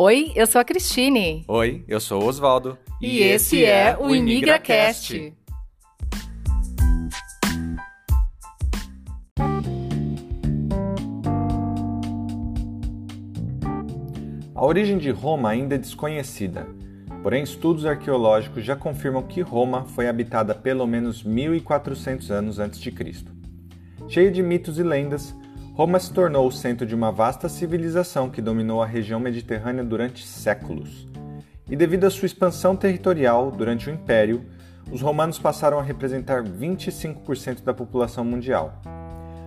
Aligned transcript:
Oi, 0.00 0.30
eu 0.36 0.46
sou 0.46 0.60
a 0.60 0.64
Cristine. 0.64 1.44
Oi, 1.48 1.82
eu 1.88 1.98
sou 1.98 2.22
o 2.22 2.26
Oswaldo. 2.26 2.78
E, 3.02 3.16
e 3.16 3.22
esse 3.24 3.64
é, 3.64 3.88
é 3.88 3.98
o 3.98 4.14
ImigraCast. 4.14 5.34
A 14.54 14.64
origem 14.64 14.98
de 14.98 15.10
Roma 15.10 15.48
ainda 15.48 15.74
é 15.74 15.78
desconhecida, 15.78 16.68
porém 17.20 17.42
estudos 17.42 17.84
arqueológicos 17.84 18.64
já 18.64 18.76
confirmam 18.76 19.24
que 19.24 19.40
Roma 19.40 19.84
foi 19.84 20.06
habitada 20.06 20.54
pelo 20.54 20.86
menos 20.86 21.24
1400 21.24 22.30
anos 22.30 22.60
antes 22.60 22.78
de 22.78 22.92
Cristo. 22.92 23.32
Cheia 24.06 24.30
de 24.30 24.44
mitos 24.44 24.78
e 24.78 24.84
lendas, 24.84 25.34
Roma 25.78 26.00
se 26.00 26.12
tornou 26.12 26.44
o 26.44 26.50
centro 26.50 26.84
de 26.84 26.92
uma 26.92 27.12
vasta 27.12 27.48
civilização 27.48 28.28
que 28.28 28.42
dominou 28.42 28.82
a 28.82 28.86
região 28.86 29.20
mediterrânea 29.20 29.84
durante 29.84 30.26
séculos. 30.26 31.06
E 31.70 31.76
devido 31.76 32.02
à 32.02 32.10
sua 32.10 32.26
expansão 32.26 32.74
territorial 32.74 33.52
durante 33.52 33.88
o 33.88 33.92
Império, 33.92 34.44
os 34.90 35.00
romanos 35.00 35.38
passaram 35.38 35.78
a 35.78 35.82
representar 35.82 36.42
25% 36.42 37.62
da 37.62 37.72
população 37.72 38.24
mundial. 38.24 38.82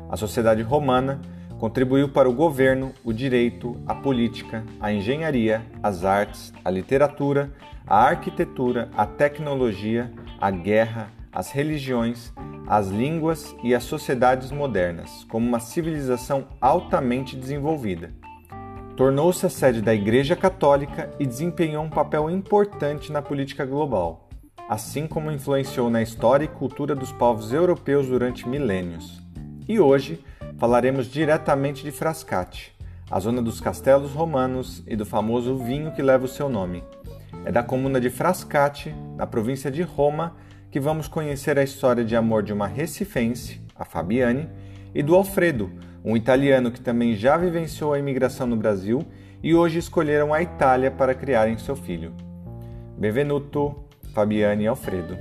A 0.10 0.16
sociedade 0.16 0.62
romana 0.62 1.20
Contribuiu 1.60 2.10
para 2.10 2.28
o 2.28 2.34
governo, 2.34 2.92
o 3.04 3.14
direito, 3.14 3.80
a 3.86 3.94
política, 3.94 4.64
a 4.80 4.92
engenharia, 4.92 5.62
as 5.84 6.04
artes, 6.04 6.52
a 6.66 6.72
literatura, 6.72 7.52
a 7.86 8.04
arquitetura, 8.04 8.90
a 8.98 9.06
tecnologia, 9.06 10.12
a 10.40 10.50
guerra, 10.50 11.12
as 11.32 11.52
religiões, 11.52 12.34
as 12.68 12.88
línguas 12.88 13.56
e 13.64 13.74
as 13.74 13.84
sociedades 13.84 14.52
modernas, 14.52 15.26
como 15.30 15.48
uma 15.48 15.60
civilização 15.60 16.48
altamente 16.60 17.36
desenvolvida. 17.36 18.14
Tornou-se 18.96 19.46
a 19.46 19.50
sede 19.50 19.82
da 19.82 19.94
Igreja 19.96 20.36
Católica 20.36 21.10
e 21.20 21.26
desempenhou 21.26 21.84
um 21.84 21.90
papel 21.90 22.30
importante 22.30 23.12
na 23.12 23.22
política 23.22 23.66
global, 23.66 24.30
assim 24.70 25.08
como 25.08 25.32
influenciou 25.32 25.90
na 25.90 26.02
história 26.02 26.46
e 26.46 26.48
cultura 26.48 26.94
dos 26.94 27.12
povos 27.12 27.52
europeus 27.52 28.08
durante 28.08 28.48
milênios. 28.48 29.22
E 29.68 29.80
hoje, 29.80 30.24
falaremos 30.58 31.08
diretamente 31.08 31.84
de 31.84 31.92
Frascati, 31.92 32.76
a 33.10 33.20
zona 33.20 33.42
dos 33.42 33.60
castelos 33.60 34.12
romanos 34.12 34.84
e 34.86 34.96
do 34.96 35.06
famoso 35.06 35.58
vinho 35.58 35.92
que 35.92 36.02
leva 36.02 36.26
o 36.26 36.30
seu 36.30 36.48
nome. 36.48 36.84
É 37.44 37.52
da 37.52 37.64
comuna 37.64 38.00
de 38.00 38.10
Frascati, 38.10 38.94
na 39.16 39.26
província 39.26 39.72
de 39.72 39.82
Roma, 39.82 40.36
que 40.72 40.80
vamos 40.80 41.08
conhecer 41.10 41.60
a 41.60 41.64
história 41.64 42.04
de 42.04 42.16
amor 42.16 42.42
de 42.42 42.54
uma 42.54 42.66
recifense, 42.66 43.62
a 43.76 43.84
Fabiane, 43.84 44.50
e 44.96 45.04
do 45.04 45.14
Alfredo, 45.14 45.70
um 46.04 46.16
italiano 46.16 46.72
que 46.72 46.80
também 46.80 47.14
já 47.14 47.36
vivenciou 47.36 47.94
a 47.94 48.00
imigração 48.00 48.48
no 48.48 48.56
Brasil 48.56 49.06
e 49.44 49.54
hoje 49.54 49.80
escolheram 49.80 50.34
a 50.34 50.42
Itália 50.42 50.90
para 50.90 51.14
criarem 51.14 51.58
seu 51.58 51.76
filho. 51.76 52.14
Benvenuto, 52.98 53.84
Fabiane 54.14 54.64
e 54.64 54.68
Alfredo. 54.68 55.18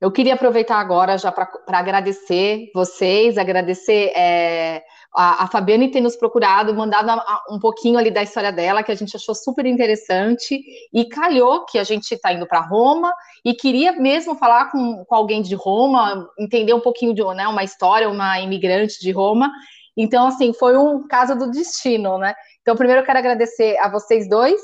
Eu 0.00 0.10
queria 0.10 0.34
aproveitar 0.34 0.78
agora 0.78 1.18
já 1.18 1.30
para 1.30 1.50
agradecer 1.66 2.70
vocês, 2.74 3.36
agradecer 3.36 4.12
é, 4.16 4.82
a, 5.14 5.44
a 5.44 5.46
Fabiane 5.48 5.90
ter 5.90 6.00
nos 6.00 6.16
procurado, 6.16 6.74
mandado 6.74 7.10
a, 7.10 7.42
um 7.50 7.58
pouquinho 7.58 7.98
ali 7.98 8.10
da 8.10 8.22
história 8.22 8.52
dela, 8.52 8.82
que 8.82 8.92
a 8.92 8.94
gente 8.94 9.16
achou 9.16 9.34
super 9.34 9.66
interessante, 9.66 10.62
e 10.92 11.04
calhou 11.06 11.64
que 11.64 11.78
a 11.78 11.84
gente 11.84 12.12
está 12.14 12.32
indo 12.32 12.46
para 12.46 12.60
Roma, 12.60 13.12
e 13.44 13.54
queria 13.54 13.92
mesmo 13.92 14.34
falar 14.34 14.70
com, 14.70 15.04
com 15.04 15.14
alguém 15.14 15.42
de 15.42 15.54
Roma, 15.54 16.28
entender 16.38 16.74
um 16.74 16.80
pouquinho 16.80 17.14
de 17.14 17.22
né, 17.34 17.46
uma 17.48 17.64
história, 17.64 18.08
uma 18.08 18.40
imigrante 18.40 19.00
de 19.00 19.10
Roma. 19.10 19.50
Então, 19.96 20.26
assim, 20.28 20.52
foi 20.52 20.76
um 20.76 21.06
caso 21.06 21.36
do 21.36 21.50
destino, 21.50 22.16
né? 22.18 22.34
Então, 22.62 22.76
primeiro 22.76 23.02
eu 23.02 23.06
quero 23.06 23.18
agradecer 23.18 23.76
a 23.78 23.88
vocês 23.88 24.28
dois, 24.28 24.60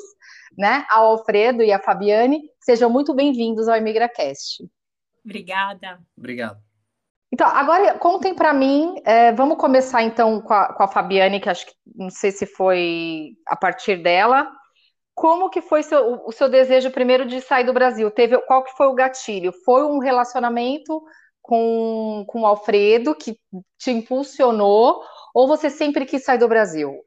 né, 0.56 0.86
ao 0.88 1.06
Alfredo 1.06 1.62
e 1.62 1.72
a 1.72 1.78
Fabiane. 1.78 2.42
Sejam 2.60 2.88
muito 2.88 3.12
bem-vindos 3.14 3.68
ao 3.68 3.76
ImigraCast. 3.76 4.64
Obrigada. 5.24 5.98
Obrigado. 6.16 6.65
Então, 7.32 7.46
agora 7.48 7.98
contem 7.98 8.34
para 8.34 8.52
mim, 8.52 9.00
é, 9.04 9.32
vamos 9.32 9.58
começar 9.58 10.02
então 10.02 10.40
com 10.40 10.54
a, 10.54 10.72
com 10.72 10.82
a, 10.82 10.88
Fabiane, 10.88 11.40
que 11.40 11.48
acho 11.48 11.66
que 11.66 11.74
não 11.94 12.08
sei 12.08 12.30
se 12.30 12.46
foi 12.46 13.36
a 13.46 13.56
partir 13.56 14.02
dela. 14.02 14.50
Como 15.14 15.50
que 15.50 15.62
foi 15.62 15.82
seu, 15.82 16.22
o 16.26 16.32
seu 16.32 16.48
desejo 16.48 16.90
primeiro 16.90 17.26
de 17.26 17.40
sair 17.40 17.64
do 17.64 17.72
Brasil? 17.72 18.10
Teve 18.10 18.38
qual 18.42 18.62
que 18.62 18.76
foi 18.76 18.86
o 18.86 18.94
gatilho? 18.94 19.52
Foi 19.64 19.82
um 19.84 19.98
relacionamento 19.98 21.02
com, 21.42 22.24
com 22.28 22.42
o 22.42 22.46
Alfredo 22.46 23.14
que 23.14 23.38
te 23.78 23.90
impulsionou, 23.90 25.02
ou 25.34 25.48
você 25.48 25.70
sempre 25.70 26.04
quis 26.04 26.24
sair 26.24 26.38
do 26.38 26.48
Brasil? 26.48 27.05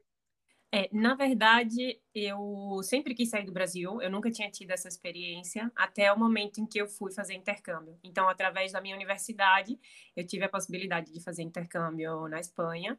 É, 0.72 0.88
na 0.92 1.14
verdade, 1.16 2.00
eu 2.14 2.80
sempre 2.84 3.12
quis 3.12 3.28
sair 3.28 3.44
do 3.44 3.52
Brasil, 3.52 4.00
eu 4.00 4.08
nunca 4.08 4.30
tinha 4.30 4.48
tido 4.48 4.70
essa 4.70 4.86
experiência, 4.86 5.70
até 5.74 6.12
o 6.12 6.18
momento 6.18 6.60
em 6.60 6.66
que 6.66 6.80
eu 6.80 6.86
fui 6.86 7.12
fazer 7.12 7.34
intercâmbio. 7.34 7.98
Então, 8.04 8.28
através 8.28 8.70
da 8.70 8.80
minha 8.80 8.94
universidade, 8.94 9.76
eu 10.16 10.24
tive 10.24 10.44
a 10.44 10.48
possibilidade 10.48 11.12
de 11.12 11.20
fazer 11.20 11.42
intercâmbio 11.42 12.28
na 12.28 12.38
Espanha, 12.38 12.96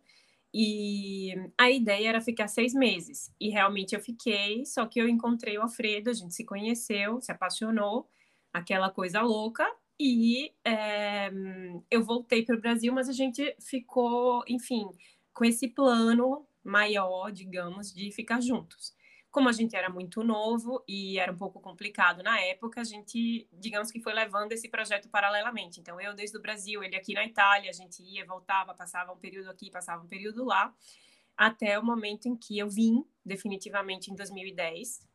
e 0.54 1.34
a 1.58 1.72
ideia 1.72 2.10
era 2.10 2.20
ficar 2.22 2.50
seis 2.50 2.74
meses. 2.74 3.34
E 3.40 3.50
realmente 3.50 3.96
eu 3.96 4.02
fiquei, 4.02 4.66
só 4.66 4.86
que 4.86 5.00
eu 5.00 5.08
encontrei 5.08 5.58
o 5.58 5.62
Alfredo, 5.62 6.10
a 6.10 6.14
gente 6.14 6.34
se 6.34 6.44
conheceu, 6.44 7.22
se 7.22 7.32
apaixonou, 7.32 8.10
aquela 8.52 8.90
coisa 8.90 9.22
louca, 9.22 9.66
e 9.98 10.52
é, 10.66 11.32
eu 11.90 12.04
voltei 12.04 12.44
para 12.44 12.58
o 12.58 12.60
Brasil, 12.60 12.92
mas 12.92 13.08
a 13.08 13.14
gente 13.14 13.56
ficou, 13.62 14.44
enfim, 14.46 14.90
com 15.34 15.46
esse 15.46 15.70
plano 15.70 16.46
maior, 16.64 17.32
digamos, 17.32 17.94
de 17.94 18.12
ficar 18.12 18.42
juntos. 18.42 18.94
Como 19.30 19.48
a 19.48 19.54
gente 19.54 19.76
era 19.76 19.90
muito 19.90 20.24
novo 20.24 20.84
e 20.88 21.18
era 21.18 21.32
um 21.32 21.38
pouco 21.38 21.62
complicado 21.62 22.22
na 22.22 22.40
época, 22.42 22.82
a 22.82 22.84
gente, 22.84 23.48
digamos 23.54 23.90
que 23.90 24.02
foi 24.02 24.14
levando 24.14 24.52
esse 24.52 24.68
projeto 24.68 25.10
paralelamente. 25.10 25.80
Então, 25.80 26.00
eu 26.02 26.14
desde 26.14 26.38
o 26.38 26.42
Brasil, 26.42 26.84
ele 26.84 26.98
aqui 26.98 27.14
na 27.14 27.26
Itália, 27.26 27.70
a 27.70 27.74
gente 27.74 28.04
ia, 28.04 28.26
voltava, 28.26 28.74
passava 28.74 29.14
um 29.14 29.18
período 29.18 29.50
aqui, 29.50 29.72
passava 29.72 30.04
um 30.04 30.08
período 30.08 30.44
lá, 30.44 30.76
até 31.38 31.80
o 31.80 31.84
momento 31.84 32.28
em 32.28 32.36
que 32.36 32.60
eu 32.60 32.70
vim, 32.70 33.06
definitivamente 33.26 34.12
em 34.12 34.16
2010, 34.16 35.08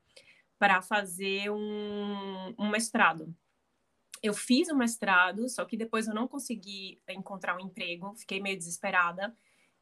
para 0.59 0.81
fazer 0.81 1.51
um, 1.51 2.55
um 2.59 2.71
mestrado. 2.71 3.35
Eu 4.23 4.33
fiz 4.33 4.69
o 4.69 4.77
mestrado, 4.77 5.47
só 5.49 5.65
que 5.67 5.77
depois 5.77 6.09
eu 6.09 6.15
não 6.15 6.27
consegui 6.27 7.03
encontrar 7.11 7.55
um 7.55 7.61
emprego, 7.61 8.15
fiquei 8.17 8.41
meio 8.41 8.57
desesperada 8.57 9.37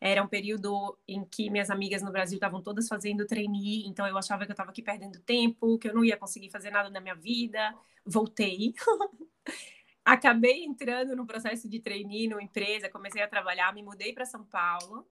era 0.05 0.23
um 0.23 0.29
período 0.29 0.99
em 1.09 1.25
que 1.25 1.49
minhas 1.49 1.71
amigas 1.71 2.03
no 2.03 2.13
Brasil 2.13 2.37
estavam 2.37 2.61
todas 2.61 2.87
fazendo 2.87 3.27
trainee, 3.27 3.87
então 3.87 4.07
eu 4.07 4.19
achava 4.19 4.45
que 4.45 4.51
eu 4.51 4.53
estava 4.53 4.69
aqui 4.69 4.83
perdendo 4.83 5.19
tempo, 5.21 5.79
que 5.79 5.89
eu 5.89 5.95
não 5.95 6.05
ia 6.05 6.15
conseguir 6.15 6.51
fazer 6.51 6.71
nada 6.71 6.91
na 6.91 7.01
minha 7.01 7.15
vida. 7.15 7.75
Voltei. 8.05 8.75
Acabei 10.05 10.63
entrando 10.63 11.17
no 11.17 11.27
processo 11.27 11.67
de 11.71 11.81
trainee 11.81 12.29
numa 12.29 12.43
empresa, 12.43 12.91
comecei 12.91 13.23
a 13.23 13.29
trabalhar, 13.29 13.73
me 13.73 13.83
mudei 13.83 14.13
para 14.13 14.27
São 14.27 14.45
Paulo. 14.45 15.07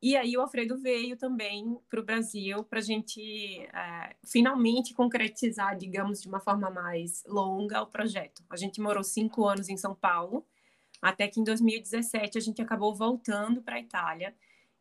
E 0.00 0.16
aí 0.16 0.36
o 0.36 0.40
Alfredo 0.40 0.78
veio 0.78 1.16
também 1.16 1.76
para 1.90 1.98
o 1.98 2.04
Brasil 2.04 2.62
para 2.62 2.78
a 2.78 2.82
gente 2.82 3.20
é, 3.62 4.14
finalmente 4.24 4.94
concretizar, 4.94 5.76
digamos, 5.76 6.22
de 6.22 6.28
uma 6.28 6.38
forma 6.38 6.70
mais 6.70 7.24
longa 7.26 7.82
o 7.82 7.86
projeto. 7.88 8.44
A 8.48 8.56
gente 8.56 8.80
morou 8.80 9.02
cinco 9.02 9.44
anos 9.44 9.68
em 9.68 9.76
São 9.76 9.92
Paulo 9.92 10.46
até 11.08 11.28
que 11.28 11.40
em 11.40 11.44
2017 11.44 12.36
a 12.36 12.40
gente 12.40 12.60
acabou 12.60 12.94
voltando 12.94 13.62
para 13.62 13.76
a 13.76 13.80
Itália 13.80 14.34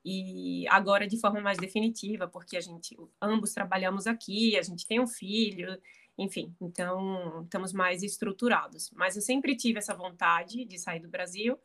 e 0.03 0.67
agora 0.69 1.07
de 1.07 1.19
forma 1.19 1.39
mais 1.39 1.57
definitiva, 1.57 2.27
porque 2.27 2.57
a 2.57 2.61
gente 2.61 2.97
ambos 3.21 3.53
trabalhamos 3.53 4.07
aqui, 4.07 4.57
a 4.57 4.63
gente 4.63 4.87
tem 4.87 4.99
um 4.99 5.07
filho, 5.07 5.79
enfim, 6.17 6.55
então 6.59 7.43
estamos 7.43 7.73
mais 7.73 8.01
estruturados. 8.01 8.91
Mas 8.95 9.15
eu 9.15 9.21
sempre 9.21 9.55
tive 9.55 9.77
essa 9.77 9.93
vontade 9.93 10.65
de 10.65 10.79
sair 10.79 10.99
do 10.99 11.09
Brasil, 11.09 11.59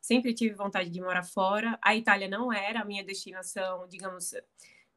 sempre 0.00 0.32
tive 0.32 0.54
vontade 0.54 0.88
de 0.88 1.00
morar 1.00 1.24
fora. 1.24 1.78
A 1.82 1.94
Itália 1.94 2.28
não 2.28 2.50
era 2.52 2.80
a 2.80 2.84
minha 2.84 3.04
destinação, 3.04 3.86
digamos, 3.86 4.32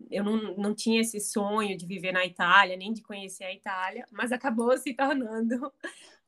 eu 0.10 0.24
não, 0.24 0.56
não 0.56 0.74
tinha 0.74 1.02
esse 1.02 1.20
sonho 1.20 1.78
de 1.78 1.86
viver 1.86 2.14
na 2.14 2.26
Itália, 2.26 2.78
nem 2.78 2.94
de 2.94 3.02
conhecer 3.02 3.44
a 3.44 3.54
Itália, 3.54 4.06
mas 4.12 4.32
acabou 4.32 4.78
se 4.78 4.94
tornando 4.94 5.74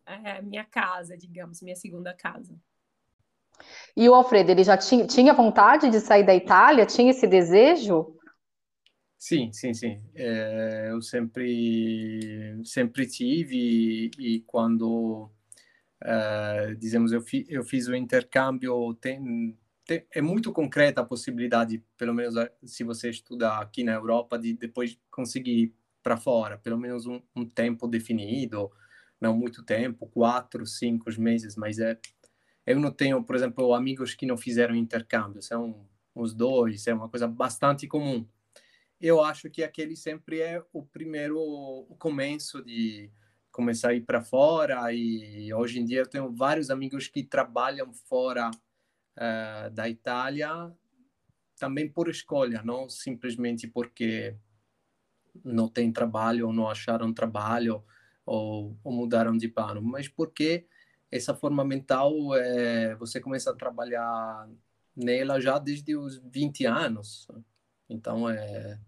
é, 0.05 0.41
minha 0.43 0.65
casa, 0.65 1.17
digamos, 1.17 1.61
minha 1.61 1.75
segunda 1.75 2.13
casa. 2.13 2.59
E 3.95 4.07
o 4.07 4.13
Alfredo, 4.13 4.51
ele 4.51 4.63
já 4.63 4.77
tinha, 4.77 5.05
tinha 5.05 5.33
vontade 5.33 5.89
de 5.89 5.99
sair 5.99 6.25
da 6.25 6.35
Itália? 6.35 6.85
Tinha 6.85 7.11
esse 7.11 7.27
desejo? 7.27 8.15
Sim, 9.17 9.51
sim, 9.53 9.73
sim. 9.73 10.01
É, 10.15 10.89
eu 10.91 11.01
sempre, 11.01 12.59
sempre 12.65 13.05
tive 13.05 13.55
e, 13.55 14.11
e 14.19 14.41
quando, 14.41 15.29
é, 16.03 16.73
dizemos, 16.75 17.11
eu, 17.11 17.21
fi, 17.21 17.45
eu 17.47 17.63
fiz 17.63 17.87
o 17.87 17.95
intercâmbio, 17.95 18.95
tem, 18.95 19.55
tem, 19.85 20.05
é 20.11 20.21
muito 20.21 20.51
concreta 20.51 21.01
a 21.01 21.05
possibilidade, 21.05 21.83
pelo 21.97 22.13
menos 22.15 22.33
se 22.65 22.83
você 22.83 23.11
estudar 23.11 23.61
aqui 23.61 23.83
na 23.83 23.93
Europa, 23.93 24.39
de 24.39 24.53
depois 24.53 24.97
conseguir 25.11 25.51
ir 25.51 25.75
para 26.01 26.17
fora, 26.17 26.57
pelo 26.57 26.79
menos 26.79 27.05
um, 27.05 27.21
um 27.35 27.45
tempo 27.45 27.87
definido, 27.87 28.71
não 29.19 29.37
muito 29.37 29.63
tempo, 29.63 30.07
quatro, 30.07 30.65
cinco 30.65 31.11
meses, 31.19 31.55
mas 31.55 31.77
é 31.77 31.95
eu 32.65 32.79
não 32.79 32.91
tenho, 32.91 33.23
por 33.23 33.35
exemplo, 33.35 33.73
amigos 33.73 34.13
que 34.13 34.25
não 34.25 34.37
fizeram 34.37 34.75
intercâmbio, 34.75 35.41
são 35.41 35.87
uns 36.15 36.33
dois, 36.33 36.85
é 36.87 36.93
uma 36.93 37.09
coisa 37.09 37.27
bastante 37.27 37.87
comum. 37.87 38.27
Eu 38.99 39.23
acho 39.23 39.49
que 39.49 39.63
aquele 39.63 39.95
sempre 39.95 40.39
é 40.39 40.63
o 40.71 40.83
primeiro 40.83 41.39
o 41.39 41.95
começo 41.97 42.63
de 42.63 43.09
começar 43.51 43.89
a 43.89 43.93
ir 43.93 44.01
para 44.01 44.21
fora 44.21 44.93
e 44.93 45.53
hoje 45.53 45.79
em 45.79 45.85
dia 45.85 45.99
eu 45.99 46.07
tenho 46.07 46.31
vários 46.31 46.69
amigos 46.69 47.07
que 47.07 47.23
trabalham 47.23 47.91
fora 47.93 48.49
uh, 48.49 49.69
da 49.71 49.89
Itália 49.89 50.71
também 51.57 51.89
por 51.89 52.09
escolha, 52.09 52.61
não 52.63 52.89
simplesmente 52.89 53.67
porque 53.67 54.35
não 55.43 55.67
tem 55.67 55.91
trabalho 55.91 56.47
ou 56.47 56.53
não 56.53 56.69
acharam 56.69 57.13
trabalho 57.13 57.83
ou, 58.25 58.77
ou 58.83 58.91
mudaram 58.91 59.37
de 59.37 59.47
plano, 59.47 59.81
mas 59.81 60.07
porque 60.07 60.65
essa 61.11 61.35
forma 61.35 61.63
mental 61.65 62.13
é, 62.35 62.95
você 62.95 63.19
começa 63.19 63.51
a 63.51 63.55
trabalhar 63.55 64.49
nela 64.95 65.39
já 65.39 65.59
desde 65.59 65.95
os 65.95 66.17
20 66.17 66.65
anos. 66.65 67.27
Então, 67.89 68.29
é, 68.29 68.79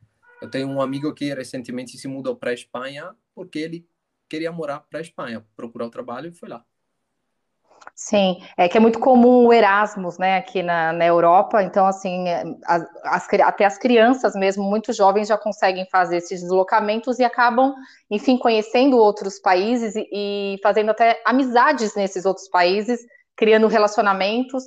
eu 0.42 0.50
tenho 0.50 0.68
um 0.68 0.82
amigo 0.82 1.14
que 1.14 1.34
recentemente 1.34 1.98
se 1.98 2.08
mudou 2.08 2.36
para 2.36 2.52
a 2.52 2.54
Espanha 2.54 3.16
porque 3.36 3.60
ele 3.60 3.88
queria 4.30 4.52
morar 4.52 4.80
para 4.80 5.00
a 5.00 5.02
Espanha, 5.02 5.46
procurar 5.56 5.86
o 5.86 5.92
trabalho 5.92 6.30
e 6.30 6.34
foi 6.34 6.50
lá. 6.50 6.66
Sim, 7.96 8.42
é 8.58 8.68
que 8.68 8.78
é 8.78 8.80
muito 8.80 9.00
comum 9.00 9.46
o 9.48 9.54
Erasmus, 9.54 10.18
né, 10.18 10.38
aqui 10.38 10.64
na, 10.64 10.92
na 10.92 11.06
Europa, 11.06 11.62
então, 11.62 11.86
assim, 11.86 12.28
é, 12.28 12.44
as, 12.66 12.86
as, 13.04 13.28
até 13.42 13.66
as 13.66 13.78
crianças 13.78 14.36
mesmo, 14.36 14.64
muito 14.64 14.92
jovens, 14.92 15.28
já 15.28 15.38
conseguem 15.38 15.86
fazer 15.92 16.18
esses 16.18 16.42
deslocamentos 16.42 17.20
e 17.20 17.24
acabam, 17.24 17.74
enfim, 18.10 18.38
conhecendo 18.38 18.98
outros 18.98 19.40
países 19.40 19.96
e, 19.96 20.08
e 20.12 20.60
fazendo 20.64 20.90
até 20.90 21.22
amizades 21.26 21.96
nesses 21.96 22.26
outros 22.26 22.50
países, 22.50 23.00
criando 23.36 23.68
relacionamentos, 23.68 24.64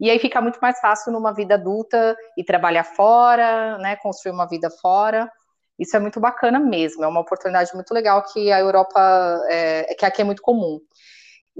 e 0.00 0.10
aí 0.10 0.18
fica 0.18 0.40
muito 0.40 0.58
mais 0.60 0.80
fácil 0.80 1.12
numa 1.12 1.32
vida 1.34 1.54
adulta 1.54 2.16
e 2.36 2.42
trabalhar 2.42 2.84
fora, 2.84 3.76
né, 3.78 3.96
construir 3.96 4.32
uma 4.32 4.48
vida 4.48 4.70
fora, 4.70 5.30
isso 5.78 5.96
é 5.96 6.00
muito 6.00 6.18
bacana 6.18 6.58
mesmo, 6.58 7.04
é 7.04 7.08
uma 7.08 7.20
oportunidade 7.20 7.74
muito 7.74 7.92
legal 7.92 8.22
que 8.22 8.50
a 8.52 8.60
Europa, 8.60 9.40
é, 9.48 9.94
que 9.94 10.04
aqui 10.04 10.22
é 10.22 10.24
muito 10.24 10.42
comum. 10.42 10.80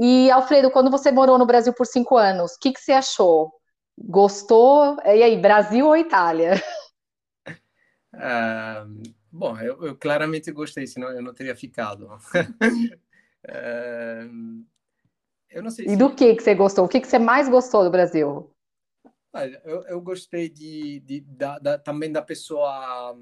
E, 0.02 0.30
Alfredo, 0.30 0.70
quando 0.70 0.90
você 0.90 1.12
morou 1.12 1.36
no 1.36 1.44
Brasil 1.44 1.74
por 1.74 1.86
cinco 1.86 2.16
anos, 2.16 2.54
o 2.54 2.58
que, 2.58 2.72
que 2.72 2.80
você 2.80 2.92
achou? 2.92 3.52
Gostou? 3.98 4.96
E 5.04 5.22
aí, 5.22 5.38
Brasil 5.38 5.86
ou 5.86 5.94
Itália? 5.94 6.54
Uh, 8.14 9.12
bom, 9.30 9.60
eu, 9.60 9.84
eu, 9.84 9.94
claramente 9.94 10.50
gostei, 10.52 10.86
senão 10.86 11.10
eu 11.10 11.20
não 11.20 11.34
teria 11.34 11.54
ficado. 11.54 12.06
uh, 12.06 12.18
eu 15.50 15.62
não 15.62 15.70
sei. 15.70 15.84
E 15.84 15.90
se... 15.90 15.96
do 15.96 16.14
que, 16.14 16.34
que 16.34 16.42
você 16.42 16.54
gostou? 16.54 16.86
O 16.86 16.88
que, 16.88 16.98
que 16.98 17.06
você 17.06 17.18
mais 17.18 17.46
gostou 17.50 17.84
do 17.84 17.90
Brasil? 17.90 18.50
Eu, 19.64 19.82
eu 19.82 20.00
gostei 20.00 20.48
de, 20.48 21.00
de 21.00 21.20
da, 21.20 21.58
da, 21.58 21.78
também 21.78 22.10
da 22.10 22.22
pessoa 22.22 23.14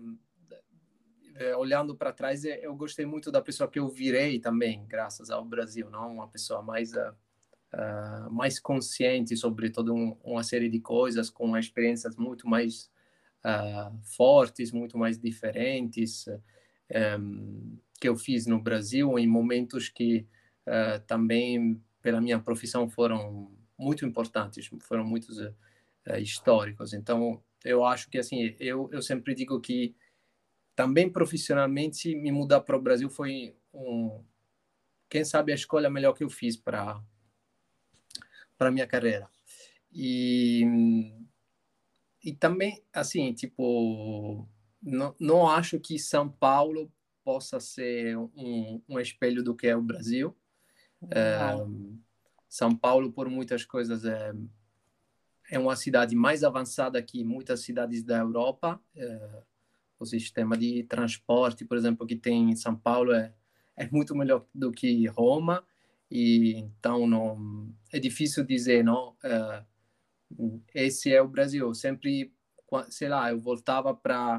é, 1.39 1.57
olhando 1.57 1.95
para 1.95 2.13
trás, 2.13 2.45
é, 2.45 2.67
eu 2.67 2.75
gostei 2.75 3.07
muito 3.07 3.31
da 3.31 3.41
pessoa 3.41 3.71
que 3.71 3.79
eu 3.79 3.89
virei 3.89 4.41
também, 4.41 4.85
graças 4.87 5.31
ao 5.31 5.45
Brasil, 5.45 5.89
não 5.89 6.15
uma 6.15 6.29
pessoa 6.29 6.61
mais 6.61 6.93
uh, 6.95 7.15
uh, 7.75 8.31
mais 8.31 8.59
consciente 8.59 9.37
sobre 9.37 9.71
toda 9.71 9.93
um, 9.93 10.17
uma 10.25 10.43
série 10.43 10.69
de 10.69 10.81
coisas, 10.81 11.31
com 11.31 11.57
experiências 11.57 12.17
muito 12.17 12.49
mais 12.49 12.91
uh, 13.45 13.97
fortes, 14.17 14.73
muito 14.73 14.99
mais 14.99 15.17
diferentes 15.17 16.27
um, 17.21 17.79
que 18.01 18.09
eu 18.09 18.17
fiz 18.17 18.47
no 18.47 18.61
Brasil, 18.61 19.17
em 19.19 19.27
momentos 19.27 19.89
que 19.89 20.27
também 21.07 21.83
pela 22.03 22.21
minha 22.21 22.39
profissão 22.39 22.91
foram 22.91 23.51
muito 23.79 24.05
importantes, 24.05 24.69
foram 24.83 25.03
muito 25.03 25.33
históricos. 26.19 26.93
Então, 26.93 27.43
eu 27.65 27.85
acho 27.85 28.11
que 28.11 28.19
assim, 28.19 28.55
eu, 28.61 28.89
eu 28.93 29.01
sempre 29.01 29.35
digo 29.35 29.59
que 29.61 29.97
também 30.79 31.11
profissionalmente 31.11 32.15
me 32.15 32.31
mudar 32.31 32.61
para 32.61 32.77
o 32.77 32.81
Brasil 32.81 33.11
foi 33.11 33.53
um 33.75 34.25
quem 35.11 35.25
sabe 35.25 35.51
a 35.51 35.55
escolha 35.57 35.91
melhor 35.91 36.13
que 36.13 36.23
eu 36.23 36.31
fiz 36.31 36.57
para 36.57 37.03
para 38.57 38.71
minha 38.71 38.87
carreira. 38.87 39.29
E 39.93 40.63
e 42.23 42.33
também 42.33 42.81
assim 42.93 43.33
tipo 43.33 44.49
não, 44.81 45.17
não 45.19 45.49
acho 45.49 45.81
que 45.81 45.99
São 45.99 46.31
Paulo 46.31 46.93
possa 47.25 47.59
ser 47.59 48.17
um, 48.17 48.81
um 48.89 49.01
espelho 49.01 49.43
do 49.43 49.57
que 49.57 49.67
é 49.67 49.75
o 49.75 49.83
Brasil. 49.83 50.33
É, 51.11 51.39
São 52.49 52.73
Paulo 52.77 53.11
por 53.11 53.29
muitas 53.29 53.65
coisas 53.65 54.05
é 54.05 54.33
é 55.51 55.59
uma 55.59 55.75
cidade 55.75 56.15
mais 56.15 56.45
avançada 56.45 57.03
que 57.03 57.25
muitas 57.25 57.63
cidades 57.63 58.05
da 58.05 58.19
Europa. 58.19 58.81
É, 58.95 59.43
o 59.99 60.07
sistema 60.07 60.57
de 60.57 60.85
transporte, 60.85 61.65
por 61.65 61.77
exemplo, 61.77 62.07
que 62.07 62.17
tem 62.17 62.51
em 62.51 62.57
São 62.57 62.77
Paulo 62.77 63.13
é, 63.13 63.35
é 63.77 63.89
muito 63.91 64.15
melhor 64.15 64.47
do 64.55 64.73
que 64.73 65.07
Roma, 65.09 65.65
e 66.11 66.57
então 66.57 67.07
não 67.07 67.75
é 67.93 67.99
difícil 67.99 68.45
dizer, 68.45 68.85
não, 68.85 69.17
uh, 69.25 70.57
esse 70.75 71.13
é 71.13 71.21
o 71.21 71.29
Brasil. 71.29 71.75
Sempre, 71.75 72.33
sei 72.91 73.09
lá, 73.09 73.31
eu 73.31 73.41
voltava 73.41 73.95
para 73.95 74.39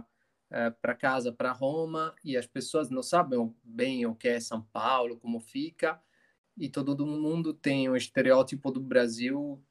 uh, 0.51 0.71
para 0.81 0.95
casa, 0.95 1.31
para 1.31 1.51
Roma, 1.51 2.15
e 2.23 2.37
as 2.37 2.47
pessoas 2.47 2.89
não 2.89 3.03
sabem 3.03 3.53
bem 3.63 4.05
o 4.05 4.15
que 4.15 4.27
é 4.27 4.39
São 4.39 4.61
Paulo, 4.61 5.17
como 5.17 5.39
fica, 5.39 6.01
e 6.57 6.69
todo 6.69 7.05
mundo 7.05 7.53
tem 7.53 7.89
um 7.89 7.95
estereótipo 7.95 8.71
do 8.71 8.81
Brasil 8.81 9.63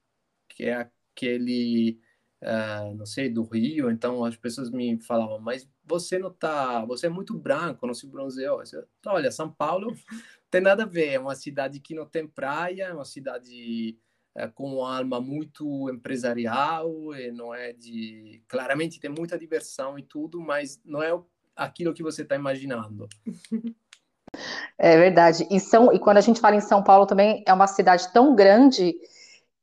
que 0.48 0.64
é 0.64 0.90
aquele 1.14 2.00
uh, 2.42 2.94
não 2.94 3.06
sei, 3.06 3.28
do 3.28 3.42
Rio, 3.42 3.90
então 3.90 4.24
as 4.24 4.36
pessoas 4.36 4.70
me 4.70 5.00
falavam, 5.00 5.38
mas 5.38 5.68
você 5.88 6.18
não 6.18 6.30
tá, 6.30 6.84
você 6.84 7.06
é 7.06 7.10
muito 7.10 7.34
branco, 7.34 7.86
não 7.86 7.94
se 7.94 8.06
bronzeou. 8.06 8.62
Olha, 9.06 9.30
São 9.30 9.50
Paulo 9.50 9.94
tem 10.50 10.60
nada 10.60 10.82
a 10.82 10.86
ver, 10.86 11.14
é 11.14 11.18
uma 11.18 11.34
cidade 11.34 11.80
que 11.80 11.94
não 11.94 12.06
tem 12.06 12.26
praia, 12.26 12.84
é 12.84 12.92
uma 12.92 13.04
cidade 13.04 13.96
uh, 14.36 14.52
com 14.52 14.74
uma 14.74 14.98
alma 14.98 15.20
muito 15.20 15.90
empresarial, 15.90 17.14
e 17.14 17.32
não 17.32 17.54
é 17.54 17.72
de, 17.72 18.42
claramente 18.48 19.00
tem 19.00 19.10
muita 19.10 19.38
diversão 19.38 19.98
e 19.98 20.02
tudo, 20.02 20.40
mas 20.40 20.80
não 20.84 21.02
é 21.02 21.18
aquilo 21.56 21.94
que 21.94 22.02
você 22.02 22.22
está 22.22 22.36
imaginando. 22.36 23.08
É 24.76 24.96
verdade. 24.96 25.48
E, 25.50 25.58
são, 25.58 25.92
e 25.92 25.98
quando 25.98 26.18
a 26.18 26.20
gente 26.20 26.38
fala 26.38 26.54
em 26.54 26.60
São 26.60 26.84
Paulo 26.84 27.06
também, 27.06 27.42
é 27.46 27.52
uma 27.52 27.66
cidade 27.66 28.12
tão 28.12 28.36
grande 28.36 28.94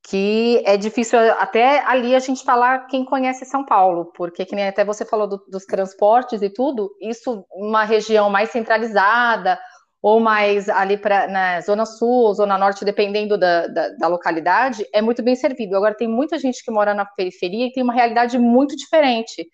que 0.08 0.62
é 0.66 0.78
difícil 0.78 1.18
até 1.40 1.80
ali 1.86 2.14
a 2.14 2.20
gente 2.20 2.44
falar 2.44 2.86
quem 2.86 3.04
conhece 3.04 3.44
São 3.44 3.66
Paulo, 3.66 4.12
porque 4.16 4.46
que 4.46 4.56
nem 4.56 4.68
até 4.68 4.86
você 4.86 5.04
falou 5.04 5.28
do, 5.28 5.44
dos 5.50 5.66
transportes 5.66 6.44
e 6.44 6.50
tudo, 6.50 6.96
isso 7.02 7.44
uma 7.52 7.84
região 7.84 8.30
mais 8.30 8.52
centralizada 8.52 9.60
ou 10.04 10.20
mais 10.20 10.70
ali 10.70 10.96
para 10.98 11.28
na 11.28 11.62
zona 11.62 11.88
sul, 11.88 12.32
zona 12.36 12.56
norte, 12.56 12.86
dependendo 12.86 13.36
da, 13.36 13.66
da, 13.66 13.90
da, 13.90 14.08
localidade, 14.08 14.86
é 14.94 15.02
muito 15.02 15.24
bem 15.24 15.36
servido. 15.36 15.76
Agora 15.76 15.98
tem 15.98 16.08
muita 16.08 16.38
gente 16.38 16.64
que 16.64 16.70
mora 16.70 16.94
na 16.94 17.06
periferia 17.06 17.66
e 17.66 17.72
tem 17.72 17.82
uma 17.82 17.94
realidade 17.94 18.38
muito 18.38 18.76
diferente. 18.76 19.48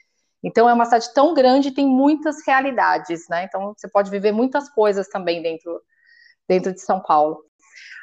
Então 0.43 0.67
é 0.67 0.73
uma 0.73 0.83
cidade 0.83 1.13
tão 1.13 1.33
grande 1.33 1.69
e 1.69 1.73
tem 1.73 1.87
muitas 1.87 2.45
realidades, 2.45 3.25
né? 3.29 3.45
Então 3.45 3.73
você 3.77 3.87
pode 3.89 4.11
viver 4.11 4.33
muitas 4.33 4.69
coisas 4.69 5.07
também 5.07 5.41
dentro 5.41 5.81
dentro 6.45 6.73
de 6.73 6.81
São 6.81 7.01
Paulo. 7.01 7.45